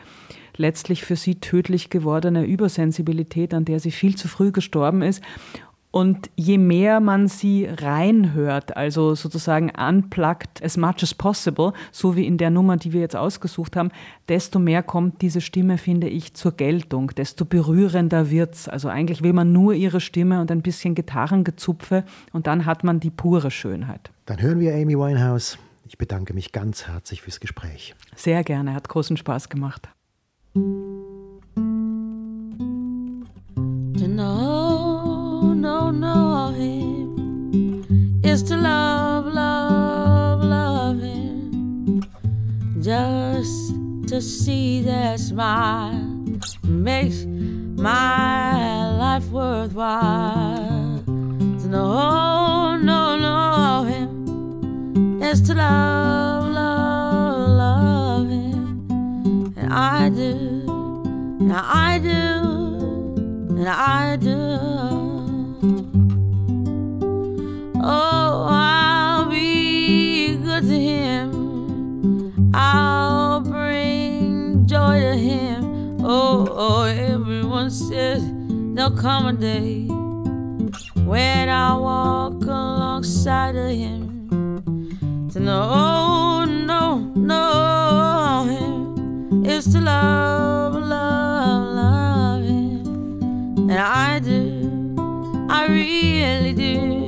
letztlich 0.55 1.05
für 1.05 1.16
sie 1.16 1.36
tödlich 1.36 1.91
gewordene 1.91 2.45
Übersensibilität, 2.45 3.53
an 3.53 3.66
der 3.66 3.80
sie 3.80 3.91
viel 3.91 4.16
zu 4.16 4.28
früh 4.28 4.51
gestorben 4.51 5.03
ist. 5.03 5.22
Und 5.98 6.30
je 6.36 6.60
mehr 6.60 7.00
man 7.00 7.28
sie 7.28 7.66
reinhört, 7.66 8.78
also 8.78 9.16
sozusagen 9.16 9.72
unplugged 9.72 10.64
as 10.64 10.78
much 10.78 11.02
as 11.02 11.16
possible, 11.16 11.74
so 11.91 12.16
wie 12.16 12.28
in 12.28 12.38
der 12.38 12.52
Nummer, 12.52 12.78
die 12.78 12.93
wir 12.93 13.02
jetzt 13.02 13.16
ausgesucht 13.16 13.76
haben, 13.76 13.89
desto 14.30 14.60
mehr 14.60 14.84
kommt 14.84 15.24
diese 15.24 15.41
Stimme, 15.41 15.80
finde 15.80 16.08
ich, 16.08 16.36
zur 16.36 16.52
Geltung, 16.52 17.10
desto 17.18 17.45
berührender 17.45 18.30
wird's. 18.30 18.70
Also 18.70 18.89
eigentlich 18.89 19.24
will 19.24 19.34
man 19.34 19.52
nur 19.52 19.74
ihre 19.74 20.00
Stimme 20.00 20.39
und 20.39 20.52
ein 20.52 20.62
bisschen 20.62 20.93
Gitarrengezupfe 20.93 22.04
und 22.32 22.45
dann 22.45 22.68
hat 22.68 22.84
man 22.84 23.00
die 23.00 23.10
pure 23.10 23.50
Schönheit. 23.50 24.12
Dann 24.28 24.39
hören 24.39 24.60
wir 24.60 24.76
Amy 24.76 24.95
Winehouse. 24.95 25.58
Ich 25.88 25.98
bedanke 25.98 26.36
mich 26.36 26.52
ganz 26.52 26.86
herzlich 26.86 27.24
fürs 27.24 27.39
Gespräch. 27.39 27.95
Sehr 28.16 28.43
gerne, 28.43 28.76
hat 28.76 28.88
großen 28.88 29.18
Spaß 29.18 29.50
gemacht. 29.50 29.89
To 33.98 34.66
know, 35.68 35.91
know 35.91 36.53
him 36.53 38.22
is 38.24 38.41
to 38.43 38.55
love, 38.55 39.26
love, 39.26 40.41
love 40.41 40.99
him. 41.01 42.01
Just 42.80 43.74
to 44.07 44.22
see 44.22 44.82
that 44.84 45.20
smile 45.20 45.99
makes 46.63 47.26
my 47.26 48.95
life 49.03 49.28
worthwhile. 49.30 51.03
To 51.59 51.68
know, 51.68 52.78
know, 52.78 53.18
know 53.26 53.84
him 53.91 55.22
is 55.22 55.41
to 55.47 55.53
love, 55.53 56.49
love, 56.61 57.49
love 57.63 58.30
him. 58.30 59.53
And 59.57 59.74
I 59.74 60.07
do, 60.07 60.34
and 61.41 61.51
I 61.51 61.99
do, 61.99 62.15
and 63.59 63.68
I 63.68 64.15
do. 64.15 64.97
Oh, 67.84 68.47
I'll 68.49 69.30
be 69.30 70.36
good 70.38 70.63
to 70.63 70.80
him. 70.80 72.51
I'll 72.53 73.41
bring 73.41 74.65
joy 74.65 74.99
to 74.99 75.15
him. 75.15 75.97
Oh, 76.03 76.47
oh, 76.49 76.84
everyone 76.84 77.69
says 77.69 78.23
there'll 78.73 78.91
come 78.91 79.28
a 79.28 79.34
day 79.34 79.86
when 81.05 81.49
I 81.49 81.78
walk 81.78 82.43
alongside 82.43 83.55
of 83.55 83.69
him. 83.69 85.30
To 85.32 85.39
know, 85.39 85.69
oh, 85.71 86.45
no, 86.45 86.99
no, 87.15 88.45
him 88.49 89.45
is 89.45 89.71
to 89.73 89.80
love, 89.82 90.73
love, 90.73 91.75
love 91.75 92.43
him. 92.43 93.69
And 93.69 93.80
I 93.80 94.19
do, 94.19 94.95
I 95.49 95.67
really 95.67 96.53
do, 96.53 97.07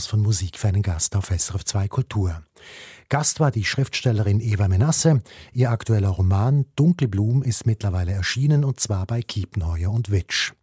Schluss 0.00 0.06
von 0.06 0.22
Musik 0.22 0.56
für 0.56 0.68
einen 0.68 0.80
Gast 0.80 1.14
auf 1.14 1.26
SRF 1.26 1.62
2 1.62 1.88
Kultur. 1.88 2.42
Gast 3.10 3.38
war 3.38 3.50
die 3.50 3.66
Schriftstellerin 3.66 4.40
Eva 4.40 4.66
Menasse. 4.66 5.20
Ihr 5.52 5.70
aktueller 5.70 6.08
Roman 6.08 6.64
Dunkelblum 6.74 7.42
ist 7.42 7.66
mittlerweile 7.66 8.12
erschienen 8.12 8.64
und 8.64 8.80
zwar 8.80 9.04
bei 9.04 9.20
Kiepenheuer 9.20 9.90
und 9.90 10.10
Witsch. 10.10 10.54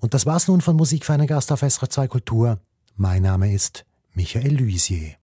Und 0.00 0.12
das 0.12 0.26
war's 0.26 0.48
nun 0.48 0.60
von 0.60 0.74
Musik 0.74 1.04
für 1.04 1.12
einen 1.12 1.28
Gast 1.28 1.52
auf 1.52 1.60
SRF 1.60 1.88
2 1.88 2.08
Kultur. 2.08 2.58
Mein 2.96 3.22
Name 3.22 3.54
ist 3.54 3.84
Michael 4.14 4.58
Luisier. 4.58 5.14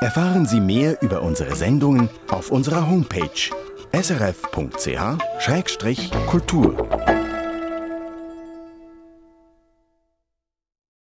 Erfahren 0.00 0.46
Sie 0.46 0.58
mehr 0.60 1.00
über 1.02 1.22
unsere 1.22 1.54
Sendungen 1.54 2.10
auf 2.28 2.50
unserer 2.50 2.88
Homepage 2.88 3.52
srf.ch-kultur. 3.92 4.56